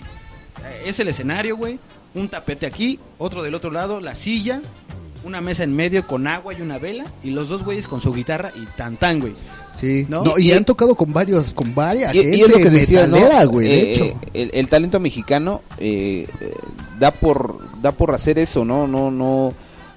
[0.65, 1.79] eh, es el escenario, güey.
[2.15, 4.61] Un tapete aquí, otro del otro lado, la silla,
[5.25, 8.13] una mesa en medio con agua y una vela y los dos güeyes con su
[8.13, 9.33] guitarra y tan tan, güey.
[9.75, 10.23] Sí, ¿No?
[10.23, 10.39] ¿No?
[10.39, 13.07] y, Y- han tocado con varios, con varias Y, gente y es lo que decía,
[13.07, 13.17] ¿no?
[13.49, 14.05] güey, de Eh, hecho.
[14.05, 16.53] eh, el, el talento mexicano eh, eh,
[16.99, 18.87] da por da por hacer eso, ¿no?
[18.87, 19.55] No no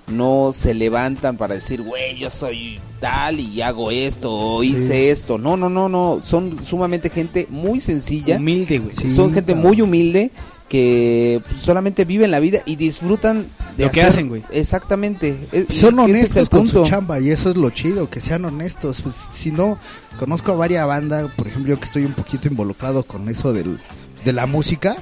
[0.07, 4.69] no se levantan para decir, güey, yo soy tal y hago esto o Sí.
[4.73, 5.37] hice esto.
[5.37, 6.19] No, no, no, no.
[6.21, 8.37] Son sumamente gente muy sencilla.
[8.37, 8.95] Humilde, güey.
[8.95, 10.31] Sí, Son gente muy humilde
[10.69, 13.45] que pues, solamente viven la vida y disfrutan
[13.77, 14.43] de Lo que hacen, güey.
[14.51, 15.37] Exactamente.
[15.69, 19.01] Son es honestos con su chamba y eso es lo chido, que sean honestos.
[19.01, 19.77] Pues si no,
[20.19, 23.79] conozco a varias bandas, por ejemplo, yo que estoy un poquito involucrado con eso del,
[24.23, 24.97] de la música.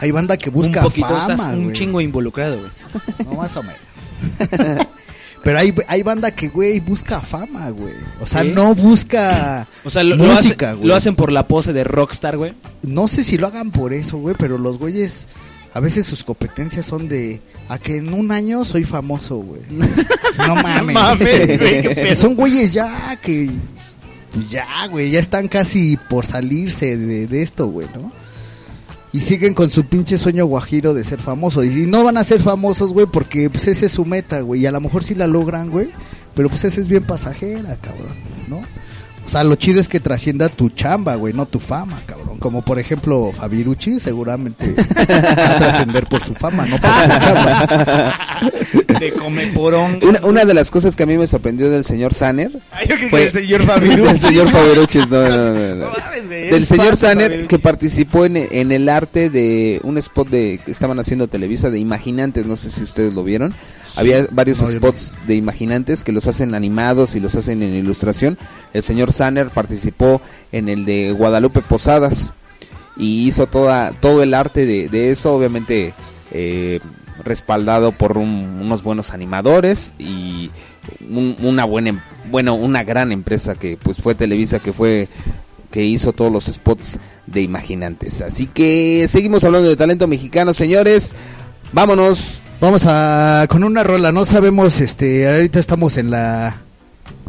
[0.00, 1.72] Hay banda que busca un poquito, fama, estás un güey.
[1.76, 2.70] chingo involucrado, güey.
[3.26, 3.78] No, más o menos.
[5.42, 7.92] Pero hay, hay banda que, güey, busca fama, güey.
[8.20, 8.52] O sea, ¿Sí?
[8.54, 10.88] no busca O sea, lo, lo música, hacen, güey.
[10.88, 12.54] lo hacen por la pose de rockstar, güey.
[12.82, 15.28] No sé si lo hagan por eso, güey, pero los güeyes,
[15.74, 19.60] a veces sus competencias son de, a que en un año soy famoso, güey.
[20.38, 20.94] no mames.
[20.94, 21.58] mames,
[21.94, 23.50] güey, son güeyes ya que,
[24.32, 28.10] pues ya, güey, ya están casi por salirse de, de esto, güey, ¿no?
[29.14, 31.64] Y siguen con su pinche sueño guajiro de ser famosos.
[31.66, 34.62] Y no van a ser famosos, güey, porque pues ese es su meta, güey.
[34.62, 35.88] Y a lo mejor sí la logran, güey.
[36.34, 38.16] Pero pues esa es bien pasajera, cabrón,
[38.48, 38.60] ¿no?
[39.26, 42.38] O sea, lo chido es que trascienda tu chamba, güey, no tu fama, cabrón.
[42.38, 44.74] Como por ejemplo Fabirucci, seguramente
[45.10, 48.40] va a trascender por su fama, no por su chamba.
[49.00, 49.98] De come porón.
[50.02, 52.96] Una, una de las cosas que a mí me sorprendió del señor Sanner Ay, yo
[52.98, 54.02] que fue- el señor Fabirucci.
[54.08, 55.74] del señor Fabirucci, no, no, no, no.
[55.86, 57.48] No mames, güey, del señor Sanner Fabirucci.
[57.48, 61.78] que participó en, en el arte de un spot de que estaban haciendo Televisa de
[61.78, 63.54] Imaginantes, no sé si ustedes lo vieron.
[63.96, 68.38] Había varios No, spots de Imaginantes que los hacen animados y los hacen en ilustración.
[68.72, 70.20] El señor Sanner participó
[70.52, 72.32] en el de Guadalupe Posadas
[72.96, 75.94] y hizo toda todo el arte de, de eso, obviamente
[76.32, 76.80] eh,
[77.24, 80.50] respaldado por un- unos buenos animadores y
[81.08, 82.00] un- una buena, em-
[82.30, 85.08] bueno, una gran empresa que pues fue Televisa que fue
[85.70, 88.22] que hizo todos los spots de Imaginantes.
[88.22, 91.14] Así que seguimos hablando de talento mexicano, señores.
[91.72, 92.40] Vámonos.
[92.60, 96.58] Vamos a con una rola, no sabemos, este, ahorita estamos en la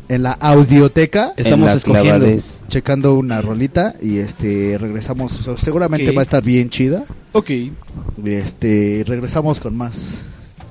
[0.08, 2.28] en la audioteca Estamos la escogiendo.
[2.70, 6.18] checando una rolita y este regresamos, o sea, seguramente Ok.
[6.18, 7.04] va a estar bien chida.
[7.34, 7.50] Ok.
[8.24, 10.20] Este regresamos con más.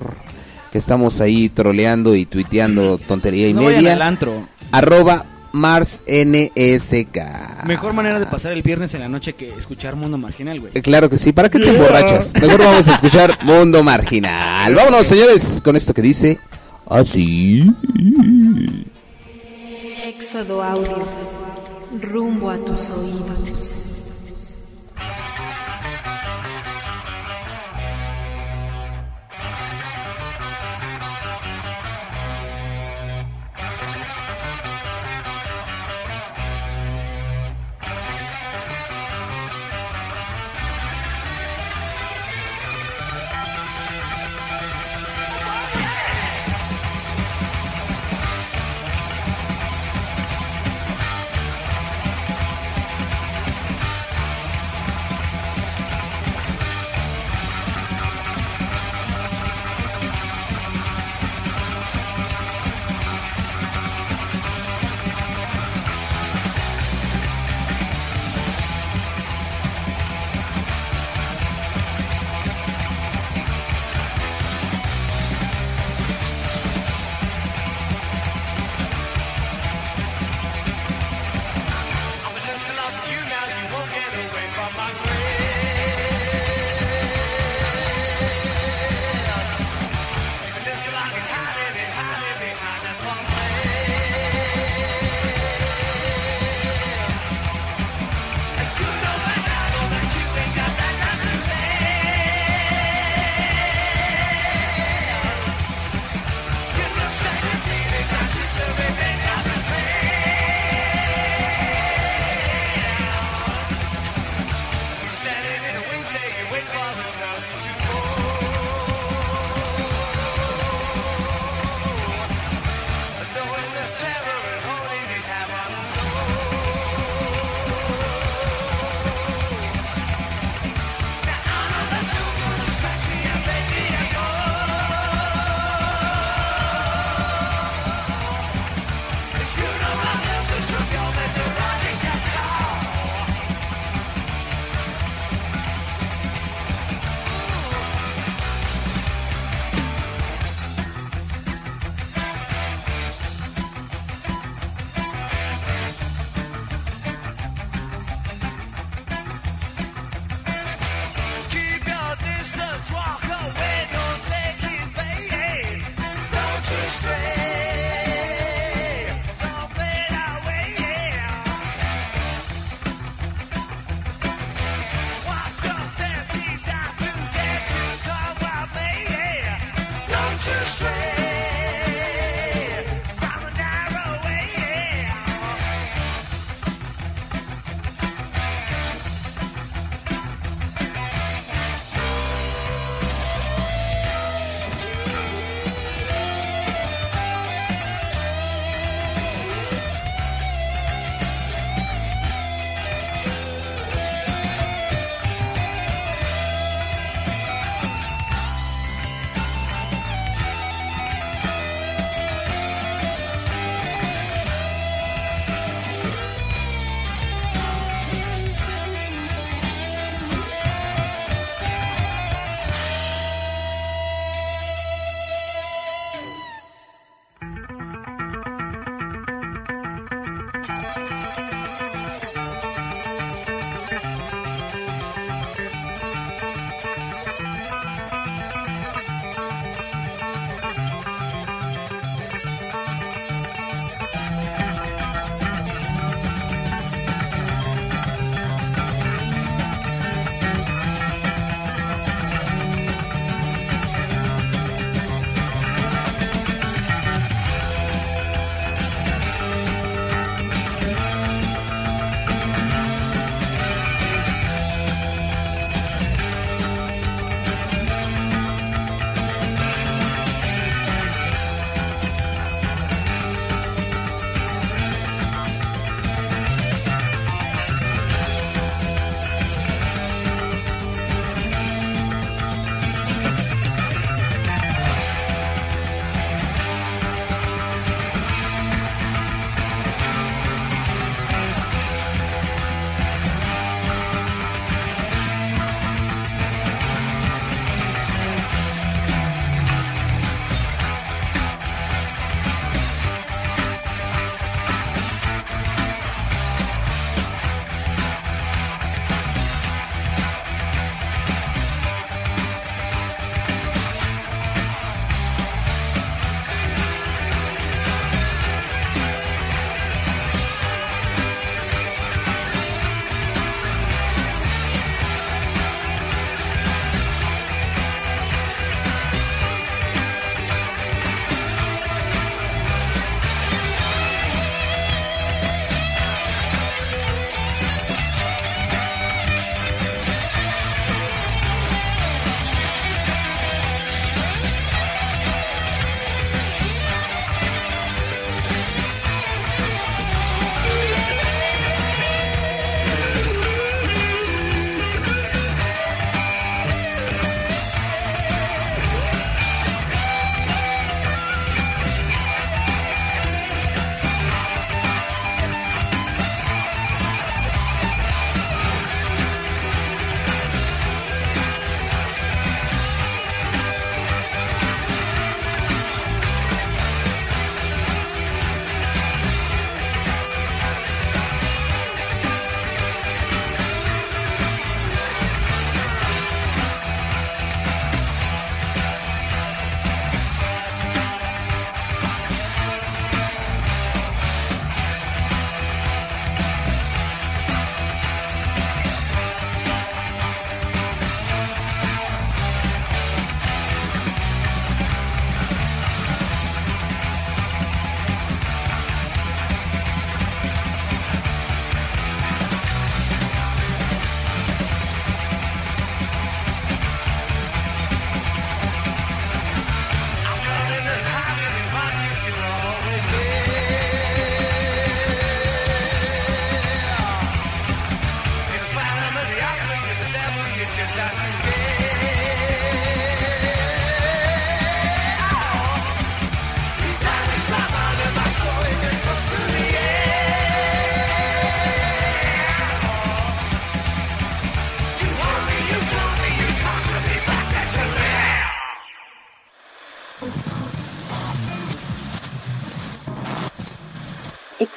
[0.72, 4.48] que estamos ahí troleando y tuiteando tontería y No media antro.
[4.72, 7.64] arroba Mars NSK.
[7.65, 10.73] Mejor manera de pasar el viernes en la noche que escuchar Mundo Marginal, güey.
[10.81, 12.34] Claro que sí, ¿para qué te emborrachas?
[12.41, 14.73] Mejor vamos a escuchar Mundo Marginal.
[14.73, 16.40] Vámonos, señores, con esto que dice
[16.90, 17.72] así.
[20.24, 21.04] Éxodo Audio.
[22.02, 23.73] Rumbo a tus oídos.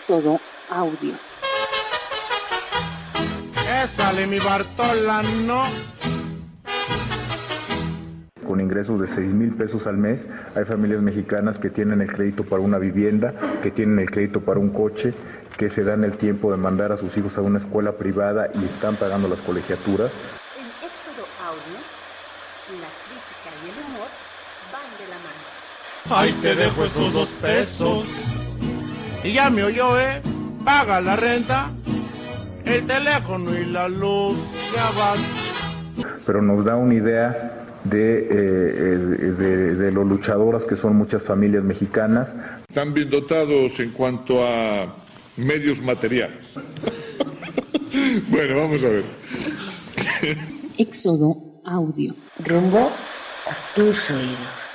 [0.06, 0.38] Éxodo
[0.70, 1.14] Audio.
[3.88, 5.64] Sale mi Bartola, no.
[8.46, 10.24] Con ingresos de 6 mil pesos al mes,
[10.54, 13.34] hay familias mexicanas que tienen el crédito para una vivienda,
[13.64, 15.12] que tienen el crédito para un coche,
[15.56, 18.64] que se dan el tiempo de mandar a sus hijos a una escuela privada y
[18.64, 20.12] están pagando las colegiaturas.
[20.56, 21.78] En Éxodo Audio,
[22.80, 24.08] la crítica y el humor
[24.72, 26.22] van de la mano.
[26.22, 28.35] Ahí te dejo esos dos pesos.
[29.26, 30.20] Y ya me oyó, ¿eh?
[30.64, 31.72] Paga la renta,
[32.64, 34.38] el teléfono y la luz.
[34.72, 36.22] Ya vas.
[36.24, 38.98] Pero nos da una idea de, eh,
[39.36, 42.28] de, de lo luchadoras que son muchas familias mexicanas.
[42.68, 44.94] Están bien dotados en cuanto a
[45.36, 46.54] medios materiales.
[48.28, 49.04] bueno, vamos a ver.
[50.78, 52.14] Éxodo Audio.
[52.44, 52.92] Rumbo
[53.48, 54.65] a tus oídos.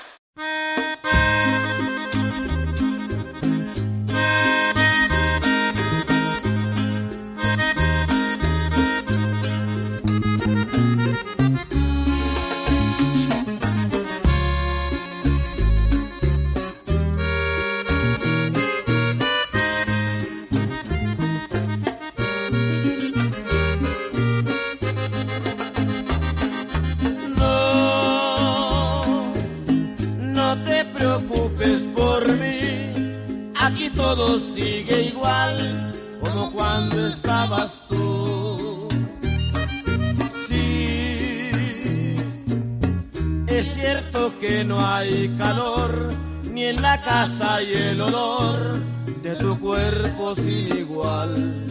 [44.63, 46.09] No hay calor
[46.51, 48.81] ni en la casa y el olor
[49.23, 51.65] de tu cuerpo sin igual.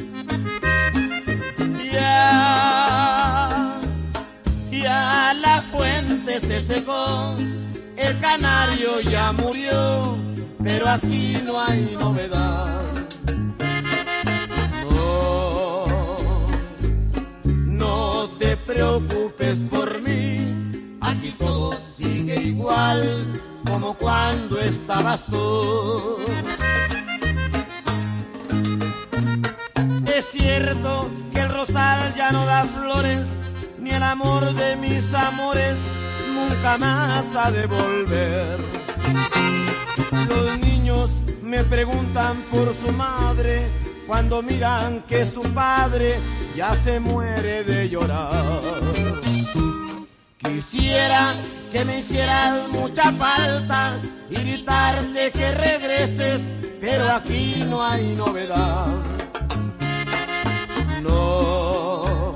[1.93, 3.81] Ya
[4.71, 7.35] ya la fuente se secó,
[7.97, 10.17] el canario ya murió,
[10.63, 12.83] pero aquí no hay novedad.
[14.91, 15.85] No,
[17.67, 20.40] no te preocupes por mí,
[21.11, 23.33] aquí todo sigue igual
[23.67, 26.17] como cuando estabas tú.
[30.07, 33.29] Es cierto que el rosal ya no da flores,
[33.79, 35.79] ni el amor de mis amores
[36.35, 38.59] nunca más ha de volver.
[40.29, 41.11] Los niños
[41.43, 43.69] me preguntan por su madre
[44.07, 46.19] cuando miran que su padre
[46.55, 49.10] ya se muere de llorar.
[50.43, 51.35] Quisiera
[51.71, 54.01] que me hicieras mucha falta
[54.31, 56.43] y gritarte que regreses,
[56.81, 58.87] pero aquí no hay novedad.
[61.03, 62.35] No,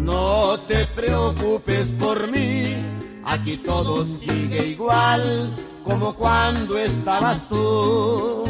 [0.00, 2.76] no te preocupes por mí,
[3.24, 8.44] aquí todo sigue igual como cuando estabas tú.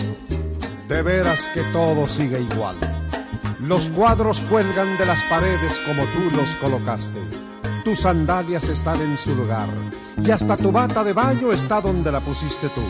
[0.89, 2.77] De veras que todo sigue igual.
[3.61, 7.19] Los cuadros cuelgan de las paredes como tú los colocaste.
[7.85, 9.69] Tus sandalias están en su lugar
[10.17, 12.81] y hasta tu bata de baño está donde la pusiste tú.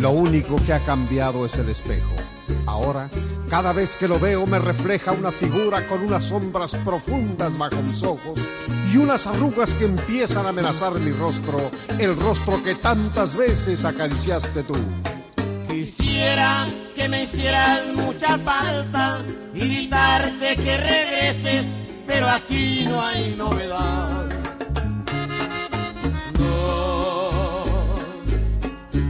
[0.00, 2.14] Lo único que ha cambiado es el espejo.
[2.64, 3.10] Ahora,
[3.50, 8.02] cada vez que lo veo me refleja una figura con unas sombras profundas bajo mis
[8.02, 8.38] ojos
[8.92, 14.62] y unas arrugas que empiezan a amenazar mi rostro, el rostro que tantas veces acariciaste
[14.62, 14.76] tú.
[15.68, 19.20] Quisiera que me hicieras mucha falta
[19.54, 21.66] y gritarte que regreses,
[22.08, 24.26] pero aquí no hay novedad.
[26.40, 27.30] No,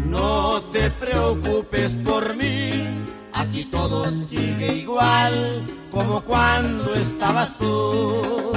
[0.04, 8.52] no te preocupes por mí, aquí todo sigue igual como cuando estabas tú.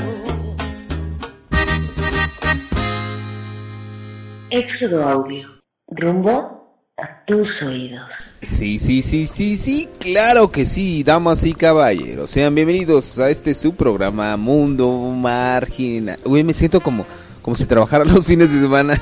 [4.49, 5.47] Éxodo Audio.
[5.88, 8.30] Rumbo a tus oídos.
[8.41, 12.31] Sí, sí, sí, sí, sí, claro que sí, damas y caballeros.
[12.31, 16.18] Sean bienvenidos a este su programa Mundo Marginal.
[16.26, 17.05] Uy, me siento como
[17.41, 18.99] como si trabajara los fines de semana.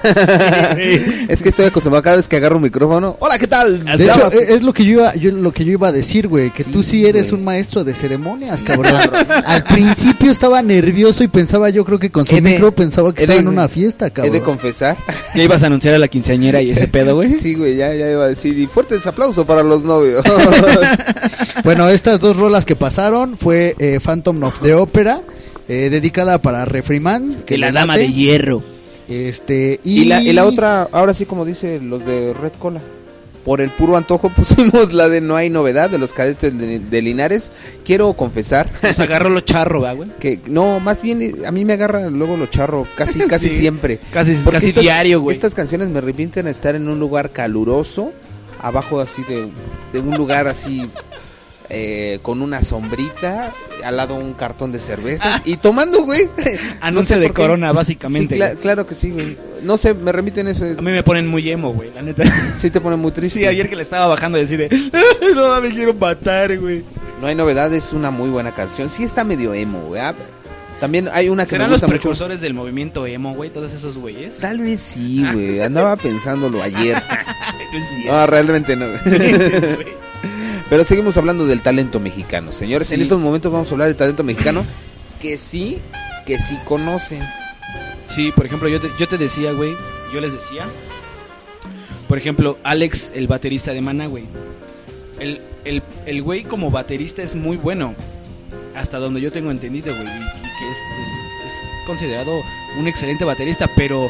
[1.27, 3.17] es que estoy acostumbrado cada vez que agarro un micrófono.
[3.19, 3.83] Hola, ¿qué tal?
[3.83, 6.27] De hecho, e- es lo que yo iba, yo, lo que yo iba a decir,
[6.27, 8.93] güey, que tú sí eres un maestro de ceremonias, cabrón.
[9.45, 13.13] Al principio estaba nervioso y pensaba, yo creo que con su He de- micro pensaba
[13.13, 14.33] que he de- estaba en una fiesta, He cabrón.
[14.33, 14.97] de confesar.
[15.35, 17.33] ¿Ya ibas a anunciar a la quinceañera y ese pedo, güey?
[17.33, 18.57] Sí, güey, ya, ya iba a decir.
[18.57, 20.23] Y fuertes aplausos para los novios.
[21.63, 25.19] Bueno, estas dos rolas que pasaron fue eh, Phantom of the Opera,
[25.69, 27.43] eh, dedicada para Refriman.
[27.45, 28.07] Que la dama late.
[28.07, 28.61] de hierro.
[29.07, 32.81] Este, y, y, la, y la otra, ahora sí como dice los de Red Cola.
[33.45, 37.01] Por el puro antojo pusimos la de No hay novedad de los cadetes de, de
[37.01, 37.51] Linares.
[37.85, 38.69] Quiero confesar.
[38.83, 40.09] Nos agarró lo charro, ¿va, güey.
[40.19, 43.55] Que no, más bien eh, a mí me agarra luego lo charro casi casi Sí,
[43.57, 43.99] siempre.
[44.11, 45.35] casi- Porque casi diario, güey.
[45.35, 48.11] Estas canciones me arrepienten estar en un lugar caluroso
[48.61, 49.47] abajo así de,
[49.93, 50.85] de un lugar así
[51.69, 53.51] eh, con una sombrita,
[53.83, 56.27] al lado un cartón de cervezas y tomando, güey.
[56.81, 57.29] Anuncio sé de.
[57.31, 59.37] Corona, básicamente, Sí, claro que sí, güey.
[59.63, 60.65] No sé, me remiten eso.
[60.65, 62.23] A mí me ponen muy emo, güey, la neta.
[62.57, 63.39] Sí te pone muy triste.
[63.39, 64.69] Sí, ayer que le estaba bajando y decide,
[65.35, 66.83] no, me quiero matar, güey.
[67.21, 68.89] No hay novedad, es una muy buena canción.
[68.89, 69.99] Sí está medio emo, güey.
[70.01, 70.15] ah,
[70.79, 71.99] También hay una que me ¿Serán los gusta mucho.
[71.99, 73.49] precursores del movimiento emo, güey?
[73.49, 74.37] Todos esos güeyes.
[74.37, 75.59] Tal vez sí, güey.
[75.61, 77.01] Andaba pensándolo ayer.
[78.03, 78.87] No, realmente no.
[80.69, 82.91] Pero seguimos hablando del talento mexicano, señores.
[82.91, 83.03] En Sí.
[83.03, 84.65] estos momentos vamos a hablar del talento mexicano
[85.21, 85.79] que sí,
[86.25, 87.21] que sí conocen.
[88.07, 89.75] Sí, por ejemplo, yo te, yo te decía, güey,
[90.13, 90.63] yo les decía,
[92.07, 94.25] por ejemplo, Alex, el baterista de Maná, güey.
[95.19, 97.93] El, el, el güey como baterista es muy bueno,
[98.75, 101.53] hasta donde yo tengo entendido, güey, y, y que es, es- es
[101.87, 102.31] considerado
[102.79, 104.09] un excelente baterista, pero,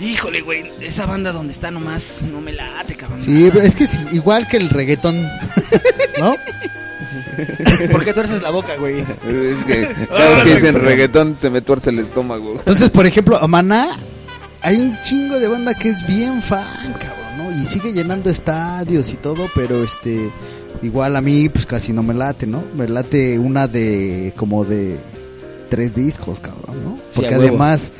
[0.00, 3.20] híjole, güey, esa banda donde está nomás no me late, cabrón.
[3.20, 5.22] Sí, es que sí, igual que el reggaetón,
[6.18, 6.34] ¿no?
[7.90, 9.00] ¿Por qué tuerces la boca, güey?
[9.00, 12.54] Es que cada vez que dicen reggaetón se me tuerce el estómago.
[12.58, 13.96] Entonces, por ejemplo, a Maná
[14.62, 17.62] hay un chingo de banda que es bien fan, cabrón, ¿no?
[17.62, 20.30] Y sigue llenando estadios y todo, pero este
[20.82, 22.62] igual a mí pues casi no me late, ¿no?
[22.76, 24.98] Me late una de como de
[25.70, 26.98] tres discos, cabrón, ¿no?
[27.14, 27.92] Porque además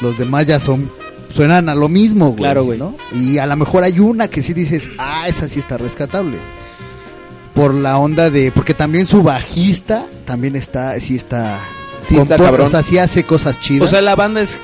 [0.00, 0.90] los demás ya son
[1.32, 2.78] suenan a lo mismo, güey, Claro, güey.
[2.78, 2.94] ¿no?
[3.14, 6.38] Y a lo mejor hay una que sí dices, "Ah, esa sí está rescatable."
[7.54, 11.58] Por la onda de porque también su bajista también está sí está
[12.06, 12.66] Sí está cabrón.
[12.66, 13.88] o sea, sí hace cosas chidas.
[13.88, 14.58] O sea, la banda es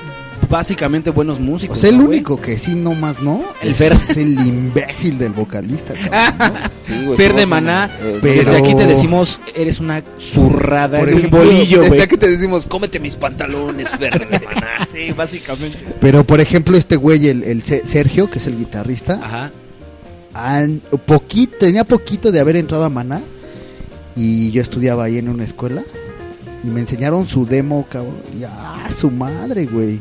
[0.53, 1.77] básicamente buenos músicos.
[1.77, 3.93] O sea, el ¿no, único que sí nomás no El es Fer.
[4.17, 6.69] el imbécil del vocalista, cabrón, ¿no?
[6.85, 11.09] Sí, güey, Fer de Maná, eh, Pero- desde aquí te decimos, eres una zurrada, Por
[11.09, 12.01] eres un ejemplo, bolillo, Desde güey.
[12.01, 14.87] aquí te decimos, cómete mis pantalones, Fer de Maná.
[14.91, 15.79] Sí, básicamente.
[15.99, 19.51] Pero por ejemplo, este güey, el, el Se- Sergio, que es el guitarrista, Ajá.
[20.35, 23.21] an- poquito, tenía poquito de haber entrado a Maná
[24.15, 25.81] y yo estudiaba ahí en una escuela
[26.63, 28.17] y me enseñaron su demo, cabrón.
[28.39, 29.99] Y ah, su madre, güey.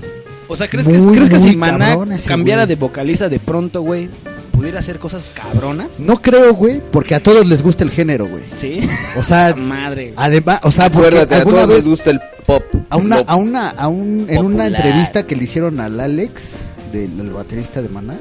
[0.52, 1.96] O sea, ¿crees que, ¿crees que si Maná
[2.26, 2.68] cambiara güey.
[2.68, 4.10] de vocalista de pronto, güey,
[4.52, 5.98] pudiera hacer cosas cabronas?
[5.98, 8.42] No creo, güey, porque a todos les gusta el género, güey.
[8.54, 8.86] Sí.
[9.16, 10.12] O sea, Madre.
[10.14, 12.62] además, o sea, porque Acuérdate, a todos vez les gusta el pop.
[12.90, 16.58] A una, a una, a un, en una entrevista que le hicieron al Alex,
[16.92, 18.18] del, del baterista de Maná,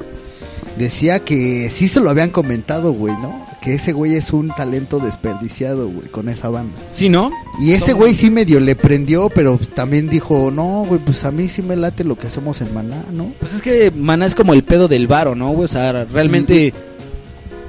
[0.77, 3.45] decía que sí se lo habían comentado, güey, ¿no?
[3.61, 6.73] Que ese güey es un talento desperdiciado, güey, con esa banda.
[6.93, 7.31] Sí, ¿no?
[7.59, 11.47] Y ese güey sí medio le prendió, pero también dijo, no, güey, pues a mí
[11.47, 13.31] sí me late lo que hacemos en Maná, ¿no?
[13.39, 15.65] Pues es que Maná es como el pedo del varo, ¿no, güey?
[15.65, 16.73] O sea, realmente...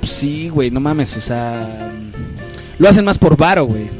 [0.00, 1.92] pues sí, güey, no mames, o sea...
[2.78, 3.90] Lo hacen más por varo, güey.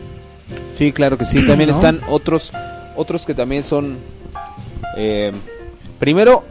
[0.77, 1.37] Sí, claro que sí.
[1.47, 1.77] También ¿No?
[1.77, 2.53] están otros,
[2.97, 3.99] otros que también son.
[4.97, 5.31] eh,
[5.99, 6.43] primero,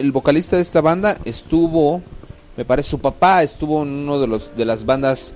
[0.00, 2.02] el vocalista de esta banda estuvo,
[2.56, 5.34] me parece, su papá estuvo en uno de los de las bandas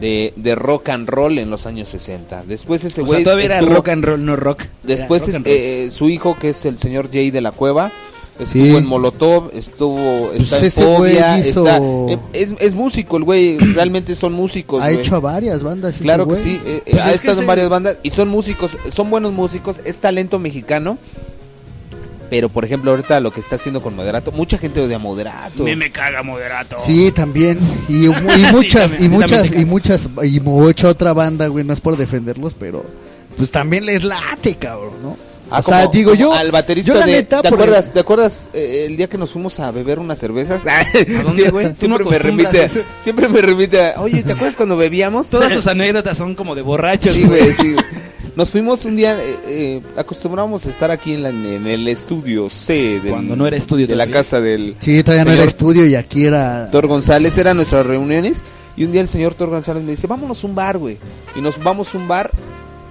[0.00, 2.44] de, de rock and roll en los años 60.
[2.46, 4.60] Después ese güey todavía era estuvo- rock and roll, no rock.
[4.62, 5.42] Era Después rock es- roll.
[5.46, 7.90] eh, su hijo, que es el señor Jay de la Cueva,
[8.38, 8.76] estuvo Sí.
[8.76, 11.78] en Molotov, estuvo Pues está en ese güey Fobia, hizo- está-
[12.12, 14.80] eh, es, es músico el güey, realmente son músicos.
[14.82, 14.98] ha güey.
[15.00, 17.46] hecho a varias bandas ese Claro que sí, eh, Pues ha es estado ese- en
[17.48, 20.96] varias bandas y son músicos, son buenos músicos, es talento mexicano.
[22.30, 25.62] Pero por ejemplo, ahorita lo que está haciendo con Moderato, mucha gente odia a Moderato.
[25.64, 26.76] Me me caga moderato.
[26.78, 27.58] Sí, también.
[27.88, 28.08] Y, y
[28.52, 32.54] muchas, también, y muchas, y muchas, y mucha otra banda, güey, no es por defenderlos,
[32.54, 32.84] pero
[33.36, 35.16] pues también les late, cabrón, ¿no?
[35.50, 38.00] Ah, o sea, digo yo, al baterista yo la de neta, ¿Te porque- acuerdas, ¿te
[38.00, 40.60] acuerdas eh, el día que nos fuimos a beber unas cervezas?
[40.66, 41.68] ¿A dónde, güey?
[41.68, 42.68] No siempre me remite,
[43.00, 46.60] siempre me remite, a, "Oye, ¿te acuerdas cuando bebíamos?" Todas tus anécdotas son como de
[46.60, 47.74] borrachos, Sí, güey, sí.
[48.38, 52.48] Nos fuimos un día, eh, eh, acostumbramos a estar aquí en, la- en el estudio
[52.48, 55.84] C del- Cuando no era estudio de la casa del Sí, todavía no era estudio
[55.84, 56.70] y aquí era...
[56.70, 58.44] Thor González, eran nuestras reuniones.
[58.76, 60.98] Y un día el señor Thor González me dice, vámonos a un bar, güey.
[61.34, 62.30] Y nos vamos a un bar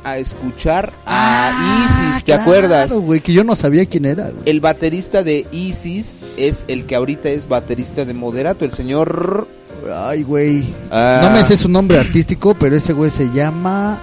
[0.03, 2.91] a escuchar a Isis, ¿te Ah, claro, acuerdas?
[2.91, 4.43] güey, que yo no sabía quién era, güey.
[4.47, 9.47] El baterista de Isis es el que ahorita es baterista de Moderato, el señor...
[9.95, 10.65] Ay, güey.
[10.91, 11.21] Ah.
[11.23, 14.01] No me sé su nombre artístico, pero ese güey se llama...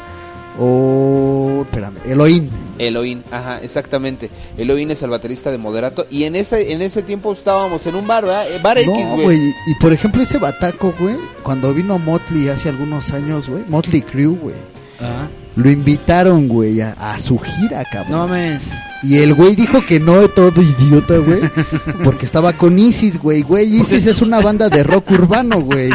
[0.59, 2.48] Oh, espérame, Elohim.
[2.78, 4.31] Elohim, ajá, exactamente.
[4.56, 6.06] Elohim es el baterista de Moderato.
[6.10, 8.47] Y en ese, en ese tiempo estábamos en un bar, ¿verdad?
[8.51, 9.22] Eh, Bar X, No, güey.
[9.24, 9.39] güey.
[9.66, 14.26] Y por ejemplo, ese bataco, güey, cuando vino Motley hace algunos años, güey, Motley Crue,
[14.26, 14.55] güey,
[14.98, 15.28] Ajá.
[15.56, 18.12] lo invitaron, güey, a, a su gira, cabrón.
[18.12, 18.70] No mames.
[19.02, 21.40] Y el güey dijo que no, todo idiota, güey,
[22.05, 23.43] porque estaba con Isis, güey.
[23.43, 25.90] Güey, Isis es una banda de rock urbano, güey.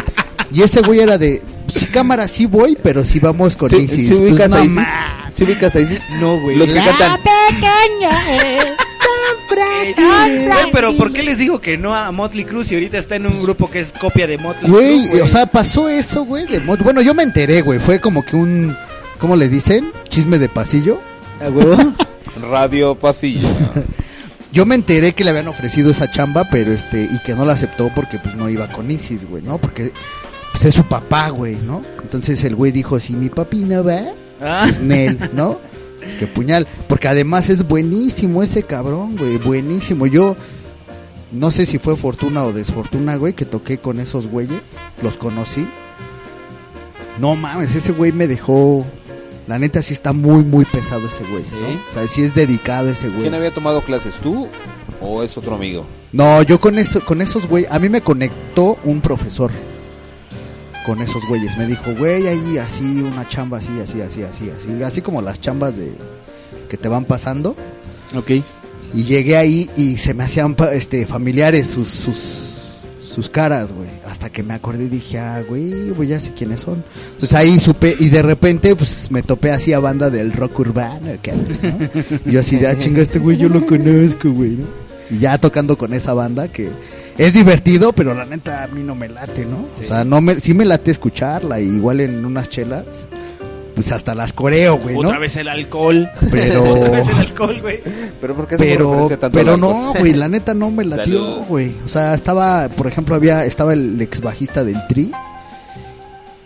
[0.52, 1.42] Y ese güey era de,
[1.74, 4.08] "Sí, cámara, sí voy, pero sí vamos con ¿Sí, Isis.
[4.08, 4.74] sí Pues, ubicas no a Isis?
[4.76, 5.34] mames.
[5.34, 6.00] ¿Sí ubicas a Isis?
[6.20, 6.56] No, güey.
[6.56, 7.20] Los que La cantan...
[7.22, 12.74] pequeña es tan Güey, pero ¿por qué les digo que no a Motley Crue si
[12.74, 15.22] ahorita está en un grupo que es copia de Motley Güey, Crue?
[15.22, 16.46] o sea, pasó eso, güey.
[16.46, 17.78] de mo- Bueno, yo me enteré, güey.
[17.80, 18.76] Fue como que un.
[19.18, 19.90] ¿Cómo le dicen?
[20.08, 21.00] Chisme de pasillo.
[22.50, 23.48] Radio Pasillo.
[24.52, 27.02] Yo me enteré que le habían ofrecido esa chamba, pero este.
[27.04, 29.58] Y que no la aceptó porque pues no iba con Isis, güey, ¿no?
[29.58, 29.92] Porque
[30.60, 31.82] pues, es su papá, güey, ¿no?
[32.02, 34.00] Entonces el güey dijo: Si mi papi no va,
[34.42, 34.62] Ah.
[34.64, 35.58] pues Nel, ¿no?
[36.06, 36.66] Es que puñal.
[36.88, 39.36] Porque además es buenísimo ese cabrón, güey.
[39.38, 40.06] Buenísimo.
[40.06, 40.36] Yo.
[41.32, 44.60] No sé si fue fortuna o desfortuna, güey, que toqué con esos güeyes.
[45.02, 45.68] Los conocí.
[47.20, 48.84] No mames, ese güey me dejó.
[49.46, 51.42] La neta sí está muy, muy pesado ese güey.
[51.52, 51.80] ¿no?
[51.90, 53.22] O sea, sí es dedicado ese güey.
[53.22, 54.14] ¿Quién había tomado clases?
[54.16, 54.48] ¿Tú
[55.00, 55.86] o es otro amigo?
[56.12, 59.50] No, yo con eso, con esos güey, a mí me conectó un profesor
[60.84, 61.56] con esos güeyes.
[61.56, 65.40] Me dijo, güey, ahí así una chamba así, así, así, así, así, así como las
[65.40, 65.92] chambas de
[66.68, 67.56] que te van pasando.
[68.14, 68.30] Ok.
[68.92, 72.50] Y llegué ahí y se me hacían este familiares sus sus
[73.02, 73.88] sus caras, güey.
[74.06, 76.82] Hasta que me acordé y dije, ah, güey, ya sé quiénes son.
[77.12, 81.00] Entonces ahí supe y de repente pues me topé así a banda del rock urbano,
[81.06, 81.90] ¿no?
[82.26, 84.66] Y yo así de, ah, chinga, este güey yo lo conozco, güey, ¿no?
[85.10, 86.70] Y ya tocando con esa banda que
[87.18, 89.66] es divertido, pero la neta a mí no me late, ¿no?
[89.78, 92.84] O sea, no me, sí me late escucharla, y igual en unas chelas,
[93.74, 95.08] pues hasta las coreo, güey, ¿no?
[95.08, 96.10] Otra vez el alcohol.
[96.30, 97.80] Pero- Otra vez el alcohol, güey.
[98.20, 98.76] Pero ¿por qué hacemos
[99.08, 102.86] pero tanto pero no güey la neta no me latió güey o sea estaba por
[102.86, 105.10] ejemplo había estaba el ex bajista del tri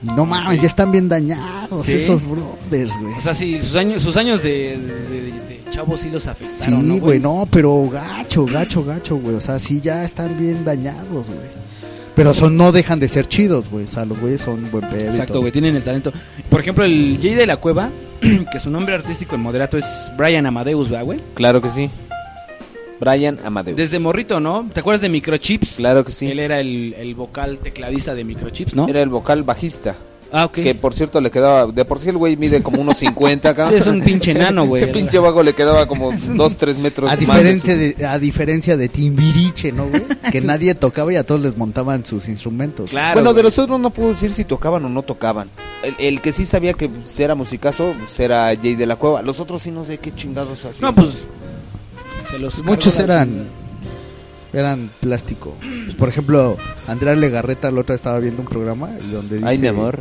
[0.03, 1.95] no mames ya están bien dañados ¿Sí?
[1.95, 6.01] esos brothers güey O sea, sí, sus años, sus años de, de, de- de chavos
[6.01, 9.80] sí los afectaron, sí ¿no, güey no pero gacho gacho gacho güey o sea sí
[9.80, 11.64] ya están bien dañados güey
[12.14, 15.10] pero son no dejan de ser chidos güey o sea los güeyes son buen pedo
[15.10, 16.12] Exacto, güey, tienen el talento.
[16.48, 17.90] Por ejemplo, el Jay de la Cueva,
[18.52, 21.20] que su nombre artístico en moderato es Brian Amadeus, ¿verdad, güey?
[21.34, 21.90] Claro que sí.
[23.01, 23.76] Brian Amadeus.
[23.76, 24.68] Desde morrito, ¿no?
[24.72, 25.76] ¿Te acuerdas de Microchips?
[25.76, 26.30] Claro que sí.
[26.30, 28.86] Él era el, el vocal tecladista de Microchips, ¿no?
[28.86, 29.96] Era el vocal bajista.
[30.32, 30.51] Ah.
[30.52, 33.68] Que por cierto le quedaba, de por sí el güey mide como unos 50 acá.
[33.68, 34.82] Sí, es un pinche enano, güey.
[34.82, 38.06] El pinche vago le quedaba como 2, 3 metros a más de diferencia su- de,
[38.06, 40.02] a diferencia de Timbiriche no güey
[40.32, 43.90] que nadie tocaba y a todos les montaban sus instrumentos bueno, de los otros no
[43.90, 45.48] puedo decir si tocaban o no tocaban.
[45.82, 49.22] El, el que sí sabía que pues, era musicazo pues, era Jay de la Cueva.
[49.22, 50.82] Los otros sí no sé qué chingados hacían.
[50.82, 51.14] No, pues.
[52.30, 53.46] Se los Muchos eran
[54.55, 55.55] eran plástico.
[55.98, 56.56] Por ejemplo,
[56.89, 60.01] Andrea Legarreta la otra estaba viendo un programa y donde dice Ay, mi amor.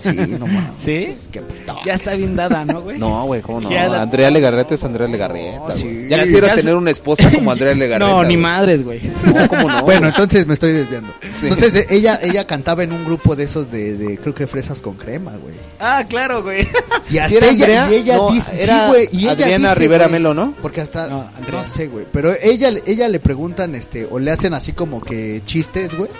[0.00, 0.62] Sí, no mames.
[0.76, 1.14] ¿Sí?
[1.18, 1.42] Es que
[1.84, 2.98] Ya está bien dada, ¿no, güey?
[2.98, 3.70] No, güey, ¿cómo no?
[3.70, 5.72] Ya Andrea Legarreta es Andrea Legarreta.
[5.74, 6.06] sí.
[6.08, 8.10] Ya quisieras Ya tener una esposa como Andrea Legarreta.
[8.10, 9.00] No, ni madres, güey.
[9.24, 9.82] No, ¿cómo no?
[9.82, 11.12] Bueno, entonces me estoy desviando.
[11.40, 11.46] Sí.
[11.48, 14.80] Entonces eh, ella ella cantaba en un grupo de esos de, de creo que fresas
[14.80, 15.54] con crema, güey.
[15.80, 16.66] Ah, claro, güey.
[17.08, 17.88] Y ¿Sí hasta era ella, Andrea?
[17.90, 20.54] y ella No, dice, era sí, güey, y ella Adriana dice, Rivera güey, Melo, ¿no?
[20.60, 24.52] Porque hasta No, no, sé, güey, pero ella ella le preguntan este o le hacen
[24.54, 26.10] así como que chistes, güey.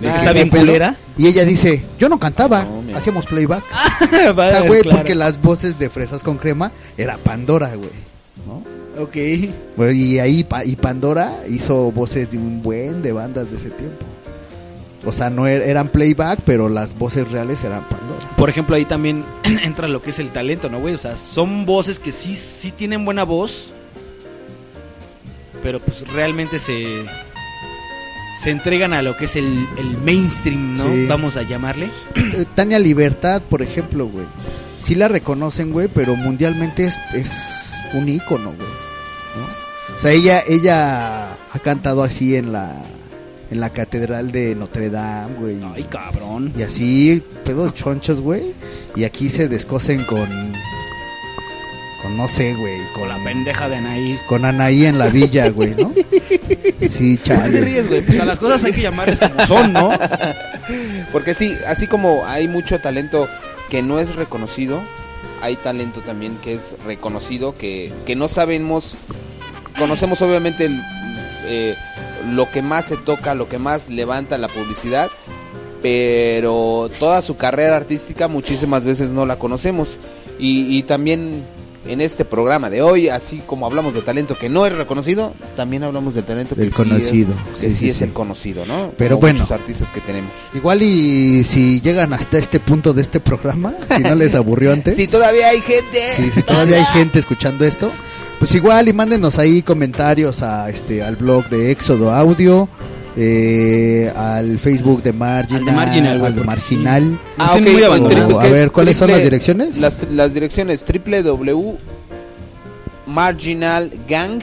[0.00, 0.96] de Ah, que está bien pelo, culera.
[1.16, 3.64] Y ella dice, "Yo no cantaba, No, hacíamos playback."
[4.28, 7.90] o O sea, güey, porque las voces de Fresas con Crema era Pandora, güey.
[8.46, 8.62] ¿no?
[9.02, 9.16] Ok.
[9.76, 13.70] Bueno, y ahí Pa- y Pandora hizo voces de un buen de bandas de ese
[13.70, 14.04] tiempo.
[15.04, 18.18] O sea, no er- eran playback, pero las voces reales eran Pandora.
[18.36, 19.24] Por ejemplo, ahí también
[19.64, 20.94] entra lo que es el talento, ¿no, güey?
[20.94, 23.72] O sea, son voces que sí, sí tienen buena voz,
[25.62, 27.04] pero pues realmente se
[28.38, 30.84] se entregan a lo que es el, el mainstream, ¿no?
[30.88, 31.06] Sí.
[31.08, 31.90] Vamos a llamarle.
[32.14, 34.26] Eh, Tania Libertad, por ejemplo, güey.
[34.80, 38.68] Sí la reconocen, güey, pero mundialmente es, es un ícono, güey.
[38.68, 39.96] ¿no?
[39.96, 42.76] O sea, ella, ella ha cantado así en la,
[43.50, 45.56] en la catedral de Notre Dame, güey.
[45.74, 46.52] Ay, cabrón.
[46.56, 48.54] Y así, pedos chonchos, güey.
[48.94, 50.28] Y aquí se descosen con.
[52.02, 52.78] Con no sé, güey.
[52.94, 54.18] Con la pendeja de Anaí.
[54.26, 55.92] Con Anaí en la villa, güey, ¿no?
[56.88, 57.60] Sí, ¿Por qué chale.
[57.60, 58.02] ríes, güey?
[58.02, 59.90] Pues a las cosas hay que llamarles como son, ¿no?
[61.12, 63.26] Porque sí, así como hay mucho talento
[63.68, 64.80] que no es reconocido,
[65.42, 68.96] hay talento también que es reconocido, que, que no sabemos,
[69.76, 70.80] conocemos obviamente el,
[71.46, 71.74] eh,
[72.30, 75.10] lo que más se toca, lo que más levanta la publicidad,
[75.82, 79.98] pero toda su carrera artística muchísimas veces no la conocemos.
[80.38, 81.42] Y, y también
[81.88, 85.82] en este programa de hoy, así como hablamos de talento que no es reconocido, también
[85.82, 87.34] hablamos del talento que sí es- conocido.
[87.60, 88.92] que Sí, sí, sí, es el conocido, ¿no?
[88.96, 89.38] Pero Como bueno.
[89.40, 90.30] muchos artistas que tenemos.
[90.54, 94.96] Igual y si llegan hasta este punto de este programa, si no les aburrió antes.
[94.96, 95.98] Si todavía hay gente.
[96.16, 97.90] Sí, si todavía hay gente escuchando esto,
[98.38, 102.68] pues igual y mándenos ahí comentarios a este al blog de Éxodo Audio,
[103.18, 107.18] eh, al Facebook de Marginal, Al de Marginal, al de Marginal.
[107.36, 107.82] Ah, Estén ok, muy
[108.34, 109.76] o A ver, ¿cuáles son las direcciones?
[109.78, 111.76] Las, las direcciones www
[113.06, 114.40] marginalgang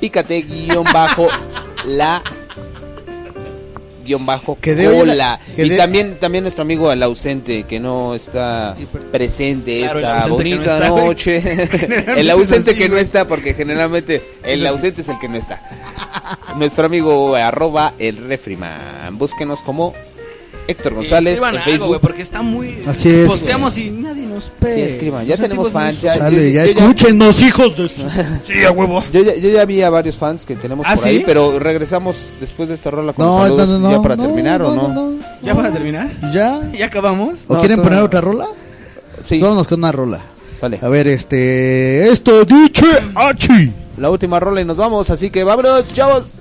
[0.00, 1.28] pícate guion bajo
[1.86, 2.22] la
[4.04, 8.74] guion bajo Que de la- y también también nuestro amigo el ausente que no está
[9.12, 11.36] presente Claro, esta no bonita noche.
[12.16, 15.36] El ausente es así, que no está porque generalmente el ausente es el que no
[15.36, 15.62] está.
[16.56, 19.16] Nuestro amigo arroba el refriman.
[19.18, 19.94] Búsquenos como
[20.66, 21.88] Héctor González Escriban en algo, Facebook.
[21.88, 22.80] güey, porque está muy...
[22.86, 23.28] Así es.
[23.28, 24.74] Posteamos y nadie pe.
[24.74, 25.26] Sí, escriban.
[25.26, 26.00] Ya tenemos fans.
[26.00, 28.02] Ya, Chale, yo- ya yo escúchenos, hijos de su...
[28.44, 29.02] Sí, a huevo.
[29.12, 31.08] Yo ya, yo ya vi a varios fans que tenemos ¿Ah, por sí?
[31.10, 34.16] ahí, pero regresamos después de esta rola con No, los saludos no, no, ya para
[34.16, 34.88] no, terminar o no, no.
[34.88, 35.18] no, no.
[35.42, 36.10] ¿Ya van a terminar?
[36.32, 36.60] ¿Ya?
[36.72, 37.44] ¿Ya acabamos?
[37.48, 38.04] ¿O No, quieren poner no.
[38.04, 38.46] otra rola?
[39.24, 40.20] Sí, Vámonos con una rola.
[40.58, 40.78] sale.
[40.82, 42.08] A ver, este...
[42.10, 42.86] Esto dicho...
[43.14, 43.72] Achi.
[43.98, 46.32] La última rola y nos vamos, así que vámonos, chavos.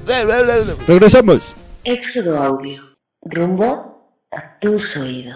[0.87, 1.41] Regresamos.
[1.83, 2.81] Éxodo Audio.
[3.23, 4.01] Rumbo
[4.31, 5.35] a tus oídos.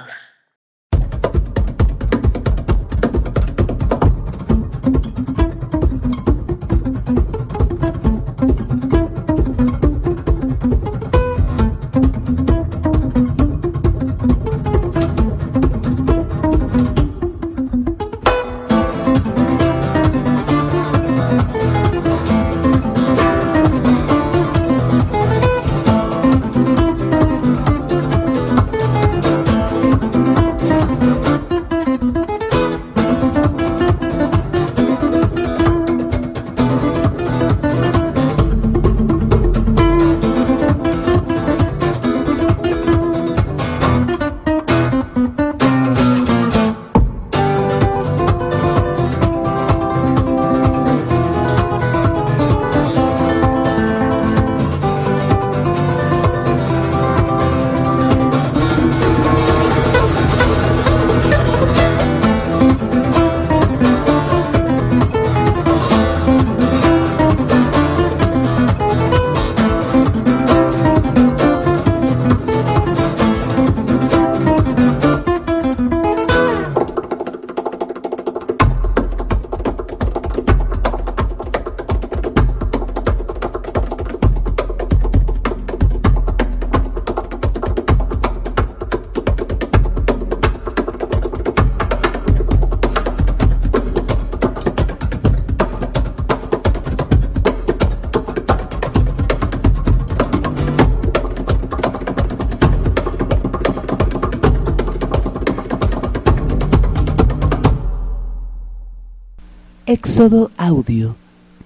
[110.14, 111.16] Éxodo Audio.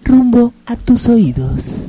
[0.06, 1.87] Rumbo a tus oídos.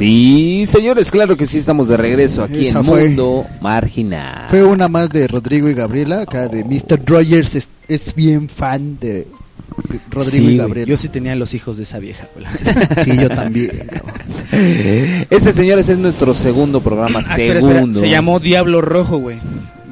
[0.00, 3.04] Sí, señores, claro que sí estamos de regreso aquí Esa en fue.
[3.08, 4.46] Mundo Marginal.
[4.48, 7.00] Fue una más de Rodrigo y Gabriela, acá de Mr.
[7.04, 9.28] Rogers es, es bien fan de
[10.10, 10.88] Rodrigo Sí, y Gabriela.
[10.88, 12.26] Yo sí tenía los hijos de esa vieja.
[12.34, 12.46] güey.
[13.04, 13.70] Sí, yo también.
[15.30, 17.20] Este, señores, es nuestro segundo programa.
[17.20, 18.00] Ah, espera, espera, segundo.
[18.00, 19.38] Se llamó Diablo Rojo, güey.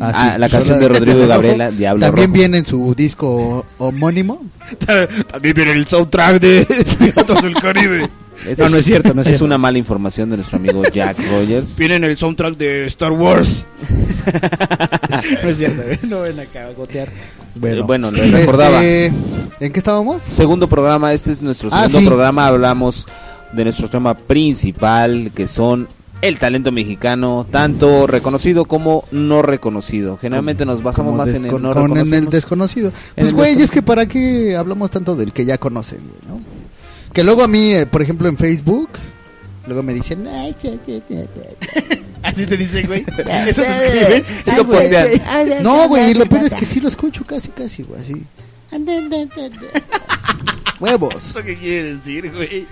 [0.01, 2.39] Ah, la canción de Rodrigo y Gabriela, Diablo También Rojo.
[2.39, 4.43] viene en su disco homónimo.
[5.30, 6.66] También viene el soundtrack de
[6.98, 8.09] Piratas del Caribe.
[8.47, 9.44] Esa No, no es cierto, no es cierto.
[9.44, 11.77] una mala información de nuestro amigo Jack Rogers.
[11.78, 13.66] Viene en el soundtrack de Star Wars.
[15.43, 15.98] no es cierto, güey.
[16.05, 17.09] No ven acá a gotear.
[17.62, 18.85] Eh, bueno, le recordaba.
[18.85, 19.15] Este,
[19.60, 20.23] ¿En qué estábamos?
[20.23, 22.06] Segundo programa, este es nuestro Ah, segundo sí.
[22.06, 22.47] programa.
[22.47, 23.06] Hablamos
[23.52, 25.89] de nuestro tema principal, que son
[26.20, 30.16] el talento mexicano, tanto reconocido como no reconocido.
[30.20, 32.31] Generalmente nos basamos más en el no con- en el reconocido.
[32.31, 32.93] desconocido.
[33.15, 36.40] Pues el güey, es que para qué hablamos tanto del que ya conocen, ¿no?
[37.12, 38.90] Que luego a mí, eh, por ejemplo, en Facebook,
[39.66, 41.98] luego me dicen, ay, ya, ya, ya, ya".
[42.22, 43.05] Así te dicen, güey.
[43.47, 44.24] Eso se escriben.
[44.47, 45.09] Eso postean.
[45.62, 48.24] No, güey, lo peor es que sí lo escucho casi, casi, güey, así.
[50.80, 51.14] Huevos.
[51.30, 52.66] ¿Eso qué quiere decir, güey?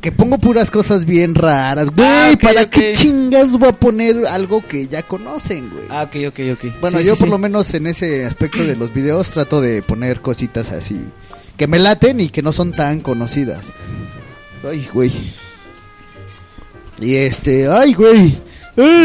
[0.00, 2.08] Que pongo puras cosas bien raras, güey.
[2.08, 2.70] Ah, ok, ¿Para ok.
[2.70, 5.84] qué chingas voy a poner algo que ya conocen, güey?
[5.90, 6.80] Ah, ok, ok, ok.
[6.80, 7.32] Bueno, Sí, yo sí, por sí.
[7.32, 11.00] lo menos en ese aspecto de los videos trato de poner cositas así
[11.56, 13.72] que me laten y que no son tan conocidas.
[14.68, 15.10] Ay, güey.
[17.00, 18.38] Y este, ay, güey.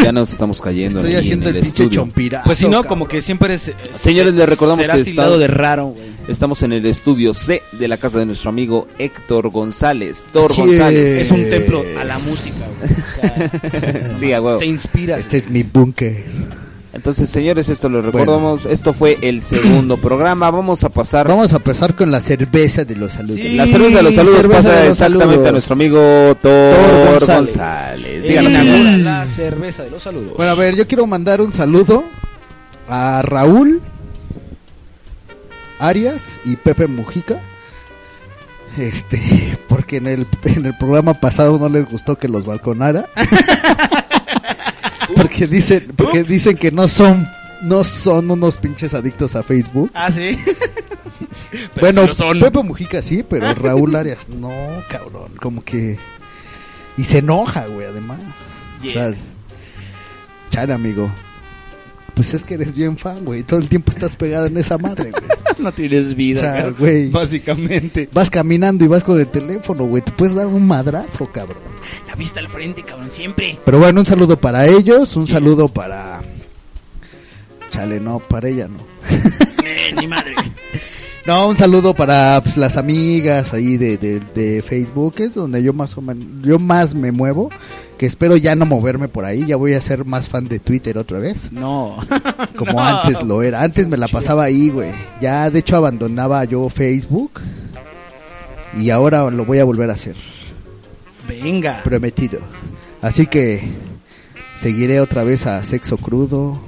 [0.03, 0.99] Ya nos estamos cayendo.
[0.99, 2.43] Estoy haciendo en el pinche chompirazo.
[2.45, 2.89] Pues si no, cabrón.
[2.89, 3.71] como que siempre es.
[3.91, 6.03] Señores, les recordamos será que tildado está- de raro, güey.
[6.27, 10.25] estamos en el estudio C de la casa de nuestro amigo Héctor González.
[10.33, 11.21] Thor Así González.
[11.21, 12.91] Es un templo a la música, güey.
[12.91, 14.59] O sea, Sí, a huevo.
[14.59, 15.19] Te inspiras.
[15.19, 16.25] Este es mi búnker.
[16.93, 18.65] Entonces, señores, esto lo recordamos.
[18.65, 20.51] Esto fue el segundo programa.
[20.51, 21.27] Vamos a pasar.
[21.27, 23.37] Vamos a empezar con la cerveza de los saludos.
[23.37, 23.55] Sí.
[23.55, 25.47] La cerveza de los saludos pasa los exactamente saludos.
[25.47, 27.55] a nuestro amigo Thor, González.
[27.55, 28.23] González.
[28.23, 28.99] Díganos, señor.
[28.99, 30.33] la cerveza de los saludos.
[30.35, 32.03] Bueno, a ver, yo quiero mandar un saludo
[32.89, 33.81] a Raúl
[35.79, 37.39] Arias y Pepe Mujica.
[38.77, 43.09] Este, porque en el, en el programa pasado no les gustó que los balconara.
[45.15, 47.27] porque dicen, porque dicen que no son,
[47.61, 49.91] no son unos pinches adictos a Facebook.
[49.93, 50.37] Ah, sí.
[51.79, 52.39] Bueno, lo son.
[52.39, 54.51] Pepe Mujica sí, pero Raúl Arias no,
[54.89, 55.97] cabrón, como que
[56.97, 58.19] y se enoja, güey, además.
[58.85, 59.13] O sea,
[60.49, 61.11] chale, amigo.
[62.21, 63.41] Pues es que eres bien fan, güey.
[63.41, 65.23] Todo el tiempo estás pegado en esa madre, güey.
[65.57, 66.75] No tienes vida, O sea, cabrón.
[66.77, 67.09] güey.
[67.09, 68.07] Básicamente.
[68.13, 70.03] Vas caminando y vas con el teléfono, güey.
[70.03, 71.57] Te puedes dar un madrazo, cabrón.
[72.07, 73.57] La vista al frente, cabrón, siempre.
[73.65, 76.21] Pero bueno, un saludo para ellos, un saludo para...
[77.71, 78.77] Chale, no, para ella no.
[79.65, 80.35] Eh, ni madre.
[81.25, 85.71] No, un saludo para pues, las amigas ahí de, de, de Facebook, es donde yo
[85.71, 87.51] más o menos, yo más me muevo,
[88.01, 90.97] que espero ya no moverme por ahí, ya voy a ser más fan de Twitter
[90.97, 91.97] otra vez, No.
[92.57, 92.79] como No.
[92.79, 94.89] antes lo era, antes me la pasaba ahí, güey,
[95.21, 97.33] ya de hecho abandonaba yo Facebook
[98.75, 100.15] y ahora lo voy a volver a hacer,
[101.27, 101.81] Venga.
[101.83, 102.39] prometido,
[103.03, 103.61] así que
[104.57, 106.59] seguiré otra vez a Sexo Crudo,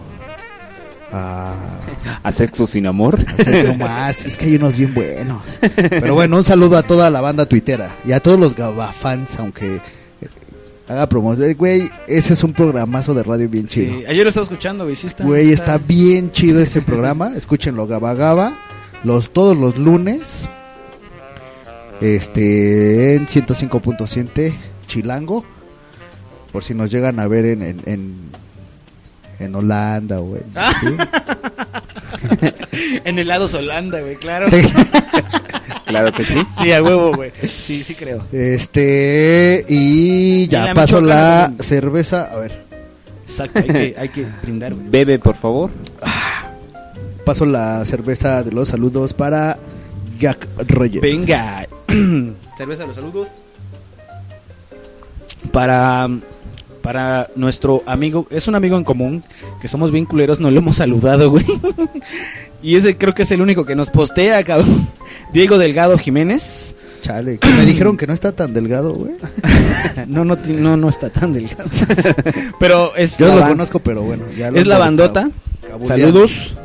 [1.11, 1.55] a...
[2.21, 3.19] A sexo sin amor.
[3.39, 5.59] hacer no más, es que hay unos bien buenos.
[5.75, 9.79] Pero bueno, un saludo a toda la banda tuitera y a todos los Gabafans, aunque
[10.87, 11.53] haga promoción.
[11.53, 13.99] Güey, ese es un programazo de radio bien chido.
[13.99, 14.97] Sí, ayer lo estaba escuchando, güey.
[15.19, 17.33] Güey, está bien chido ese programa.
[17.35, 18.53] Escúchenlo, Gaba Gaba.
[19.03, 20.49] Los, todos los lunes.
[22.01, 24.53] Este, en 105.7
[24.87, 25.45] Chilango.
[26.51, 28.15] Por si nos llegan a ver en, en, en,
[29.39, 30.43] en Holanda en.
[32.41, 32.53] ¿sí?
[33.05, 34.47] en helados Holanda, güey, claro.
[35.93, 36.39] Claro que sí.
[36.59, 37.31] Sí, a huevo, güey.
[37.47, 38.25] Sí, sí creo.
[38.31, 42.31] Este, y ya la paso la cerveza.
[42.33, 42.63] A ver,
[43.21, 44.89] Exacto, hay que, hay que brindar, güey.
[44.89, 45.69] Bebe, por favor.
[47.23, 49.59] paso la cerveza de los saludos para
[50.19, 51.01] Jack Rogers.
[51.03, 51.67] Venga.
[52.57, 53.27] Cerveza, los saludos.
[55.51, 56.09] Para,
[56.81, 59.23] para nuestro amigo, es un amigo en común,
[59.61, 61.45] que somos bien culeros, no lo hemos saludado, güey.
[62.63, 64.87] Y ese creo que es el único que nos postea, cabrón.
[65.33, 66.75] Diego Delgado Jiménez.
[67.01, 69.13] Chale, que me dijeron que no está tan delgado, güey.
[70.07, 71.69] No, no, no, no está tan delgado.
[72.59, 74.23] Pero es Yo la lo conozco, pero bueno.
[74.35, 75.29] ya lo es la ando bandota.
[75.85, 76.55] Saludos.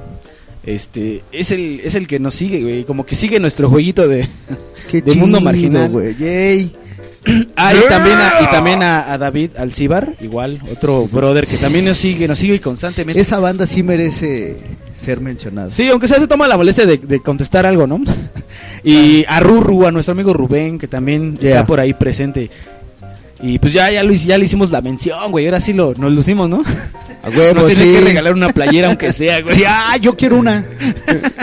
[0.64, 2.84] Este, es el, es el que nos sigue, güey.
[2.84, 4.26] Como que sigue nuestro jueguito de,
[4.90, 5.90] Qué de mundo marginal.
[5.90, 6.14] güey.
[6.16, 6.74] Yay.
[7.56, 11.84] Ah, y también, a, y también a, a David Alcibar, igual, otro brother que también
[11.84, 13.20] nos sigue, nos sigue constantemente.
[13.20, 14.56] Esa banda sí merece
[14.98, 15.70] ser mencionada.
[15.70, 18.00] Sí, aunque sea se toma la molestia de, de contestar algo, ¿no?
[18.84, 21.50] Y a Ruru, a nuestro amigo Rubén, que también Yeah.
[21.50, 22.50] está por ahí presente.
[23.40, 25.46] Y pues ya, ya, lo, hic- ya le hicimos la mención, güey.
[25.46, 26.62] Ahora sí lo, nos lucimos, ¿no?
[27.22, 27.76] A huevo, Nos sí.
[27.82, 29.62] que regalar una playera aunque sea, güey.
[29.66, 30.64] Ah, yo quiero una.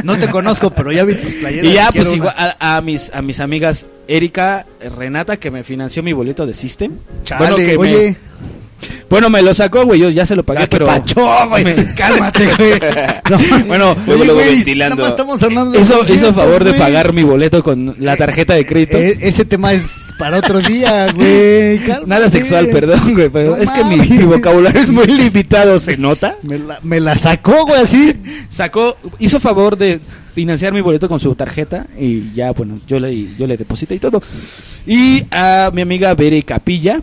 [0.04, 1.70] No te conozco, pero ya vi tus playeras.
[1.70, 4.66] Y ya, pues igual a, a mis, a mis amigas Erika,
[4.98, 6.94] Renata, que me financió mi boleto de System.
[7.26, 8.16] Chale, que me- oye.
[9.10, 11.48] Bueno, me lo sacó, güey, yo ya se lo pagué, Ya, ¿qué pero...
[11.50, 11.64] güey?
[11.64, 12.72] Me- Cálmate, güey.
[13.30, 14.96] No, Bueno, Luego, ventilando.
[14.98, 18.54] nada más estamos hablando de hizo, hizo favor de pagar mi boleto con la tarjeta
[18.54, 18.98] de crédito.
[18.98, 19.82] Eh, ese tema es
[20.20, 21.80] para otro día, güey.
[22.06, 26.36] Nada sexual, perdón, güey, pero No es que mi, vocabulario es muy limitado, ¿se nota?
[26.44, 28.14] Me la, me la sacó, güey, así.
[28.50, 30.00] Sacó, hizo favor de
[30.34, 34.00] financiar mi boleto con su tarjeta y ya, bueno, yo le, yo le deposité y
[34.00, 34.22] todo.
[34.86, 37.00] Y a mi amiga Bere Capilla,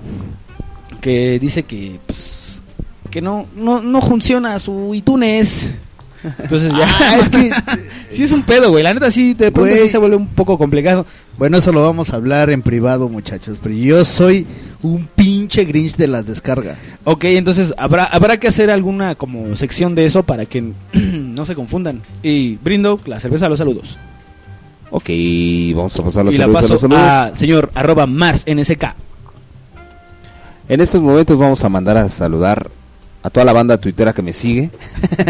[1.03, 2.63] que dice que, pues,
[3.11, 5.69] que no, no, no funciona su iTunes.
[6.39, 7.51] Entonces ya, Ah, es que-
[8.09, 8.83] sí es un pedo, güey.
[8.85, 9.83] La neta sí, de pronto Güey.
[9.83, 11.05] sí se vuelve un poco complicado.
[11.37, 13.59] Bueno, eso lo vamos a hablar en privado, muchachos.
[13.63, 14.47] Pero yo soy
[14.83, 16.79] un pinche grinch de las descargas.
[17.05, 21.55] Ok, entonces habrá, habrá que hacer alguna como sección de eso para que no se
[21.57, 22.01] confundan.
[22.23, 23.99] Y brindo la cerveza a los saludos.
[24.93, 25.09] Ok,
[25.75, 27.03] vamos a pasar los y la saludos a paso los saludos.
[27.03, 28.95] al señor arroba Mars NSK.
[30.69, 32.71] En estos momentos vamos a mandar a saludar
[33.23, 34.71] a toda la banda tuitera que me sigue.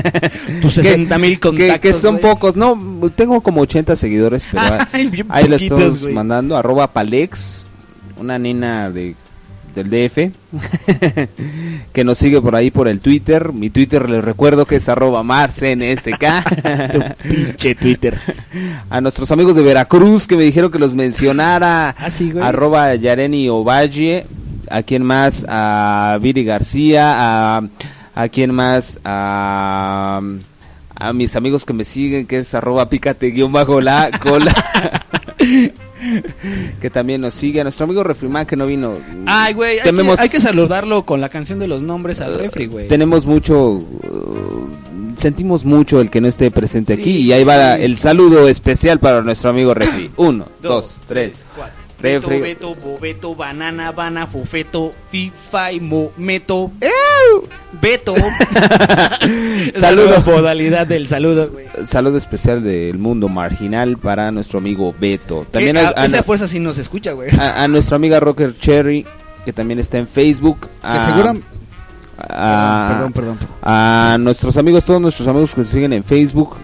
[0.63, 1.81] Tus Que- 60 mil que, contactos.
[1.81, 2.23] que son güey.
[2.23, 2.79] pocos, no,
[3.15, 6.15] tengo como 80 seguidores, pero Ay, ahí lo poquitos, estamos güey.
[6.15, 6.57] mandando.
[6.57, 7.67] Arroba Palex,
[8.19, 9.15] una nena de
[9.75, 10.31] del DF,
[11.95, 13.53] que nos sigue por ahí por el Twitter.
[13.55, 16.23] Mi Twitter les recuerdo que es arroba marsnsk.
[17.29, 18.19] Pinche Twitter.
[18.91, 21.95] A nuestros amigos de Veracruz que me dijeron que los mencionara.
[21.99, 22.45] Ah, sí, güey.
[22.45, 24.27] Arroba Yareni Ovalle.
[24.73, 25.45] ¿A quién más?
[25.49, 27.57] A Viri García.
[27.59, 27.63] A,
[28.15, 28.99] ¿A quién más?
[29.05, 30.21] A,
[30.95, 34.53] a mis amigos que me siguen, que es arroba pícate guion bajo la cola.
[36.81, 37.61] que también nos sigue.
[37.61, 38.95] A nuestro amigo Refrimán que no vino.
[39.27, 42.39] Ay, güey, hay, Tenemos- que, hay que saludarlo con la canción de los nombres al
[42.39, 42.89] refri, güey.
[42.89, 44.69] Tenemos mucho, uh,
[45.15, 47.01] sentimos mucho el que no esté presente Sí.
[47.01, 50.11] aquí y ahí va el saludo especial para nuestro amigo Refri.
[50.17, 51.45] Uno, dos, tres.
[51.57, 51.82] cuatro.
[52.03, 52.41] Refri.
[52.41, 56.71] Beto, Beto, Bobeto, Banana, Bana, Fufeto, FIFA y Mometo.
[57.81, 58.15] Beto.
[59.75, 60.15] Saludo.
[60.17, 60.23] Saludo.
[60.27, 61.67] Modalidad del saludo, güey.
[61.85, 65.47] Saludo especial del mundo marginal para nuestro amigo Beto.
[65.51, 67.31] También Que a, esa fuerza sí nos escucha, güey.
[67.39, 69.07] a- a nuestra amiga Rocker Cherry
[69.45, 70.61] que también está en Facebook.
[70.61, 73.39] Que A, Perdón, perdón, perdón.
[73.63, 76.57] a nuestros amigos, todos nuestros amigos que siguen en Facebook,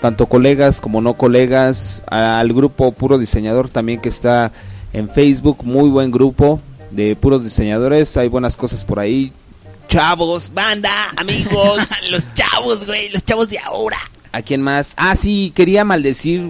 [0.00, 4.52] tanto colegas como no colegas, al grupo Puro Diseñador también que está
[4.92, 6.60] en Facebook, muy buen grupo
[6.90, 9.32] de puros diseñadores, hay buenas cosas por ahí.
[9.88, 11.80] Chavos, banda, amigos,
[12.10, 13.98] los chavos, güey, los chavos de ahora.
[14.32, 14.92] ¿A quién más?
[14.96, 16.46] Ah, sí, quería maldecir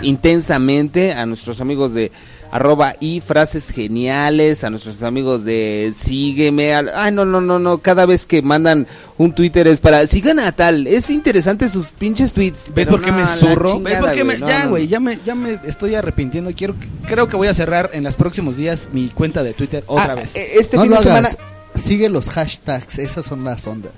[0.00, 2.12] intensamente a nuestros amigos de
[2.50, 6.74] arroba y frases geniales, a nuestros amigos de sígueme.
[6.74, 8.86] al- Ay, no, no, no, no, cada vez que mandan
[9.18, 12.66] un Twitter es para, sigan a tal, es interesante sus pinches tweets.
[12.66, 13.80] ¿Ves pero por qué no, me zurro?
[13.80, 14.38] ¿Ves por qué me.?
[14.38, 14.90] no, ya, güey, no.
[14.90, 16.50] ya me, ya me estoy arrepintiendo.
[16.54, 16.74] Quiero,
[17.06, 20.14] creo que voy a cerrar en los próximos días mi cuenta de Twitter otra Ah,
[20.14, 20.36] vez.
[20.36, 21.28] eh, Este no fin lo de semana.
[21.74, 23.92] Sigue los hashtags, esas son las ondas.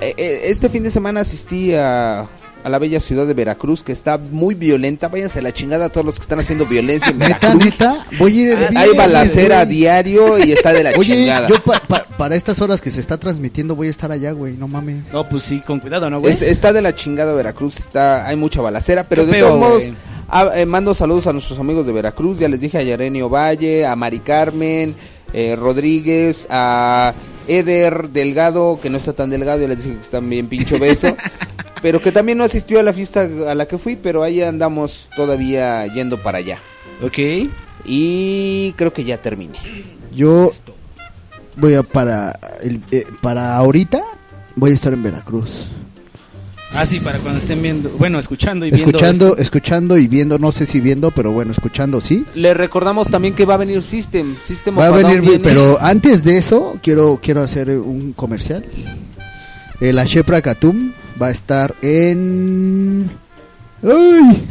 [0.00, 2.28] eh, eh, este fin de semana asistí a,
[2.64, 5.08] a la bella ciudad de Veracruz que está muy violenta.
[5.08, 7.64] Váyanse a la chingada a todos los que están haciendo violencia en Neta, Veracruz.
[7.64, 9.76] neta, voy a ir el Hay viernes, balacera a güey.
[9.76, 11.46] diario y está de la Oye, chingada.
[11.48, 14.54] yo pa- pa- para estas horas que se está transmitiendo voy a estar allá, güey,
[14.56, 15.12] no mames.
[15.12, 16.32] No, pues sí, con cuidado, ¿no, güey?
[16.32, 19.84] Es- está de la chingada Veracruz, está, hay mucha balacera, pero Qué de todos modos,
[20.28, 23.84] ah, eh, mando saludos a nuestros amigos de Veracruz, ya les dije a Yarenio Valle,
[23.84, 24.94] a Mari Carmen,
[25.32, 27.12] eh, Rodríguez, a
[27.48, 31.14] Eder Delgado, que no está tan delgado, ya les dije que está bien pincho beso,
[31.82, 35.08] pero que también no asistió a la fiesta a la que fui, pero ahí andamos
[35.16, 36.58] todavía yendo para allá.
[37.02, 37.18] Ok.
[37.84, 39.58] Y creo que ya terminé.
[40.12, 40.50] Yo
[41.56, 44.02] voy a para el, eh, para ahorita
[44.56, 45.68] voy a estar en Veracruz.
[46.76, 47.88] Ah, sí, para cuando estén viendo.
[47.98, 48.86] Bueno, escuchando y viendo.
[48.90, 49.42] Escuchando, esto.
[49.42, 52.24] escuchando y viendo, no sé si viendo, pero bueno, escuchando, sí.
[52.34, 55.38] Le recordamos también que va a venir System, System Va a venir, viene.
[55.38, 58.64] pero antes de eso quiero quiero hacer un comercial.
[59.80, 63.08] Eh, la Shepra Katum va a estar en
[63.82, 64.44] ¡Ay!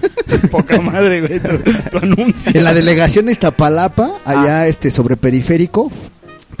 [0.50, 2.52] Poca madre, güey, tu, tu anuncio.
[2.54, 5.92] en la delegación Iztapalapa, allá este sobre periférico,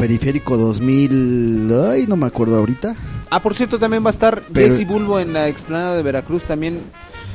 [0.00, 2.94] periférico 2000, ay, no me acuerdo ahorita.
[3.30, 6.44] Ah, por cierto, también va a estar Pero- Jesse Bulbo en la explanada de Veracruz.
[6.46, 6.80] También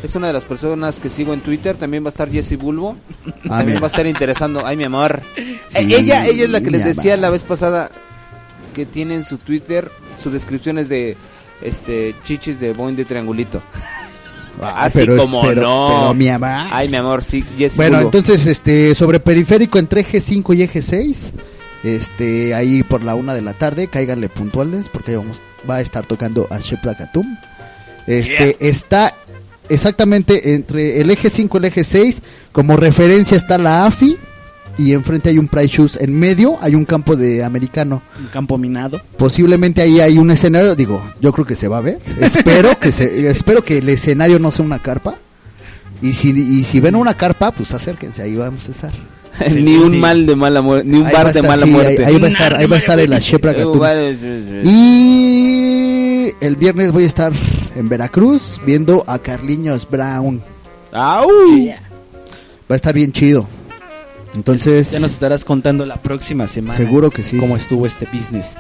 [0.04, 1.78] es una de las personas que sigo en Twitter.
[1.78, 2.98] También va a estar Jesse Bulbo.
[3.28, 3.80] Ah, también mira.
[3.80, 4.66] va a estar interesando.
[4.66, 5.22] Ay, mi amor.
[5.36, 7.22] Sí, Eh, ella, ella es la que les decía amor.
[7.22, 7.90] la vez pasada
[8.74, 9.90] que tiene en su Twitter
[10.22, 11.16] su descripción es de
[11.62, 13.62] este chichis de Boing de triangulito.
[14.62, 15.88] Ah, Así pero como pero- no.
[15.90, 16.50] pero mi amor.
[16.72, 18.08] Ay, mi amor, sí, Jesse Bueno, Bulbo.
[18.08, 21.34] entonces este sobre periférico entre eje 5 y eje 6
[21.86, 26.04] Este, ahí por la una de la tarde, cáiganle puntuales porque vamos, va a estar
[26.04, 27.38] tocando a Shepra Katum.
[28.08, 29.14] Este, está
[29.70, 32.24] exactamente entre el eje 5 y el eje 6.
[32.52, 34.18] Como referencia está la AFI.
[34.80, 35.98] Y enfrente hay un Price Shoes.
[36.02, 38.02] En medio hay un campo de americano.
[38.20, 39.00] Un campo minado.
[39.16, 40.76] Posiblemente ahí hay un escenario.
[40.76, 42.00] Digo, yo creo que se va a ver.
[42.20, 45.18] Espero que se, espero que el escenario no sea una carpa.
[46.02, 48.92] Y si, y si ven una carpa, pues acérquense, ahí vamos a estar.
[49.56, 52.06] ni un mal de mala muerte, ni un Ahí bar de mala sí, muerte.
[52.06, 53.54] Ahí, ahí va a estar, ahí va a estar en la Shepra
[54.64, 57.32] Y el viernes voy a estar
[57.76, 60.42] en Veracruz viendo a Carliños Brown.
[60.92, 61.28] ¡Au!
[62.70, 63.48] Va a estar bien chido.
[64.36, 66.76] Entonces, Ya nos estarás contando la próxima semana.
[66.76, 67.38] Seguro que sí.
[67.38, 68.56] Cómo estuvo este business.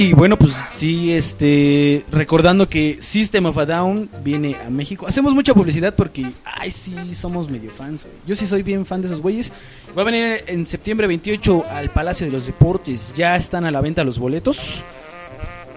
[0.00, 5.08] Y bueno, pues sí, este, recordando que System of a Down viene a México.
[5.08, 8.04] Hacemos mucha publicidad porque, ay, sí, somos medio fans.
[8.04, 8.14] güey.
[8.24, 9.50] Yo sí soy bien fan de esos güeyes.
[9.98, 13.12] Va a venir en septiembre 28 al Palacio de los Deportes.
[13.16, 14.84] Ya están a la venta los boletos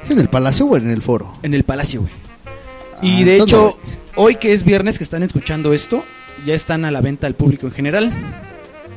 [0.03, 1.33] ¿es en el Palacio o en el Foro?
[1.41, 2.13] en el Palacio, güey.
[2.45, 3.77] Ah, Y de entonces hecho,
[4.17, 6.03] hoy que es viernes que están escuchando esto,
[6.45, 8.11] ya están a la venta al público en general.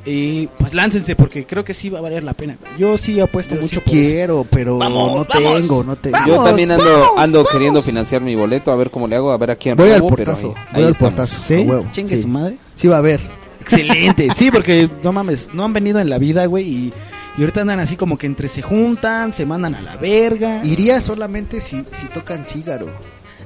[0.07, 2.59] Y pues láncense porque creo que sí va a valer la pena.
[2.79, 4.11] Yo sí apuesto Yo mucho sí por eso.
[4.13, 5.29] quiero, pero Vamos, no vamos,
[5.61, 6.19] tengo, no tengo.
[6.27, 9.53] Yo también ando, ando queriendo financiar mi boleto, a ver cómo le hago, a ver
[9.53, 11.15] a quién Voy al robo, pero portazo, ahí- voy ahí al estamos.
[11.15, 11.43] portazo.
[11.43, 11.67] ¿Sí?
[11.93, 12.23] Chingue sí.
[12.23, 12.57] su madre.
[12.75, 13.21] Sí va a haber.
[13.61, 14.29] Excelente.
[14.37, 16.69] Sí, porque no mames, no han venido en la vida, güey.
[16.69, 16.93] Y,
[17.39, 20.63] y ahorita andan así como que entre se juntan, se mandan a la verga.
[20.65, 22.89] Iría solamente si, si tocan Cígaro.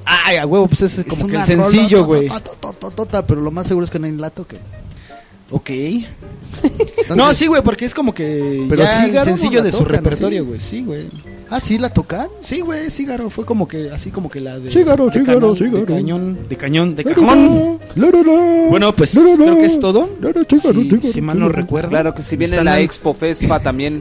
[0.03, 2.27] Ay, a huevo, pues ese es como que el sencillo, rola güey.
[2.27, 4.59] tototototota, Pero lo más seguro es que no hay la toquen.
[5.51, 5.69] Ok.
[5.71, 10.43] Entonces- no, sí, güey, porque es como que Pero ya sencillo no de su repertorio,
[10.43, 10.47] ¿sí?
[10.47, 10.59] güey.
[10.59, 11.07] Sí, güey.
[11.51, 12.27] Ah, sí, la tocan.
[12.41, 15.79] Sí, güey, Cígaro fue como que así como que la de de Cígaro, cañón, Cígaro.
[15.79, 17.79] de cañón, de cañón, de cajón.
[18.69, 19.35] Bueno, pues La, la, la.
[19.37, 20.09] creo que es todo.
[20.21, 20.81] La, la, Cígaro,
[21.11, 21.89] Si, mal no recuerdo.
[21.89, 23.99] Claro que si viene la Expo Fespa también,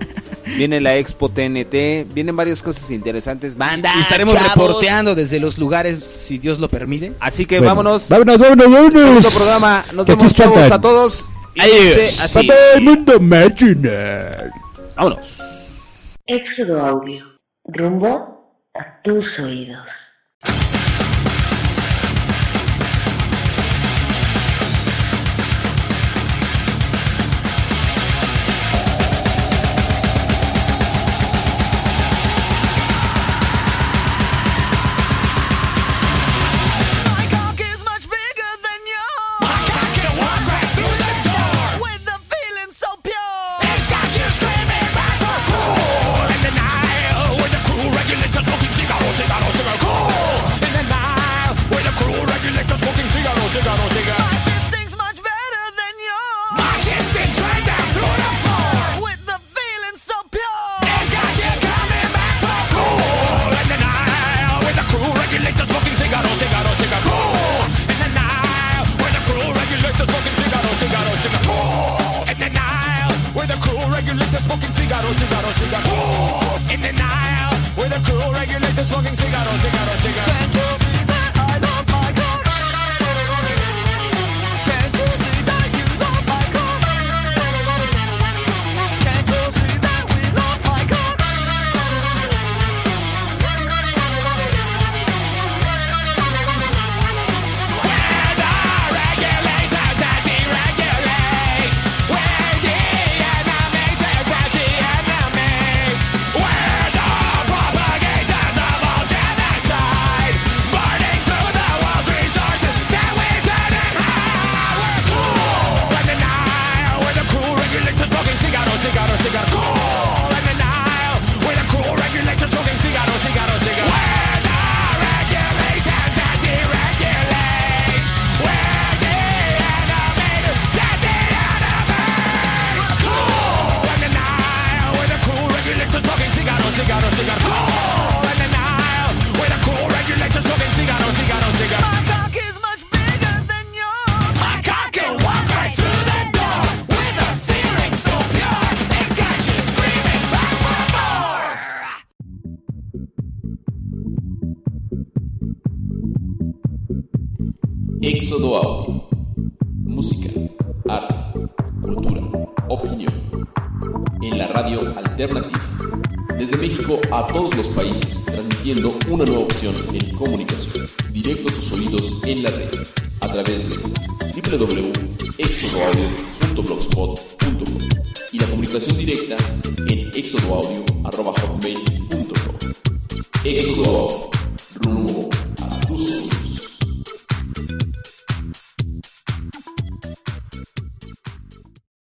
[0.59, 3.57] viene la Expo TNT, vienen varias cosas interesantes.
[3.57, 4.51] Banda, Y estaremos chavos.
[4.55, 7.15] reporteando desde los lugares, si Dios lo permite.
[7.19, 8.11] Así que Bueno, vámonos.
[8.11, 9.03] Vámonos, vámonos, vámonos.
[9.03, 9.85] Segundo programa.
[9.95, 11.25] Nos vemos chavos a todos.
[11.59, 11.97] Y Adiós.
[11.97, 12.49] dice así.
[12.77, 14.51] El mundo marginal.
[14.95, 16.15] Vámonos.
[16.27, 17.25] Éxodo Audio.
[17.65, 19.85] Rumbo a tus oídos.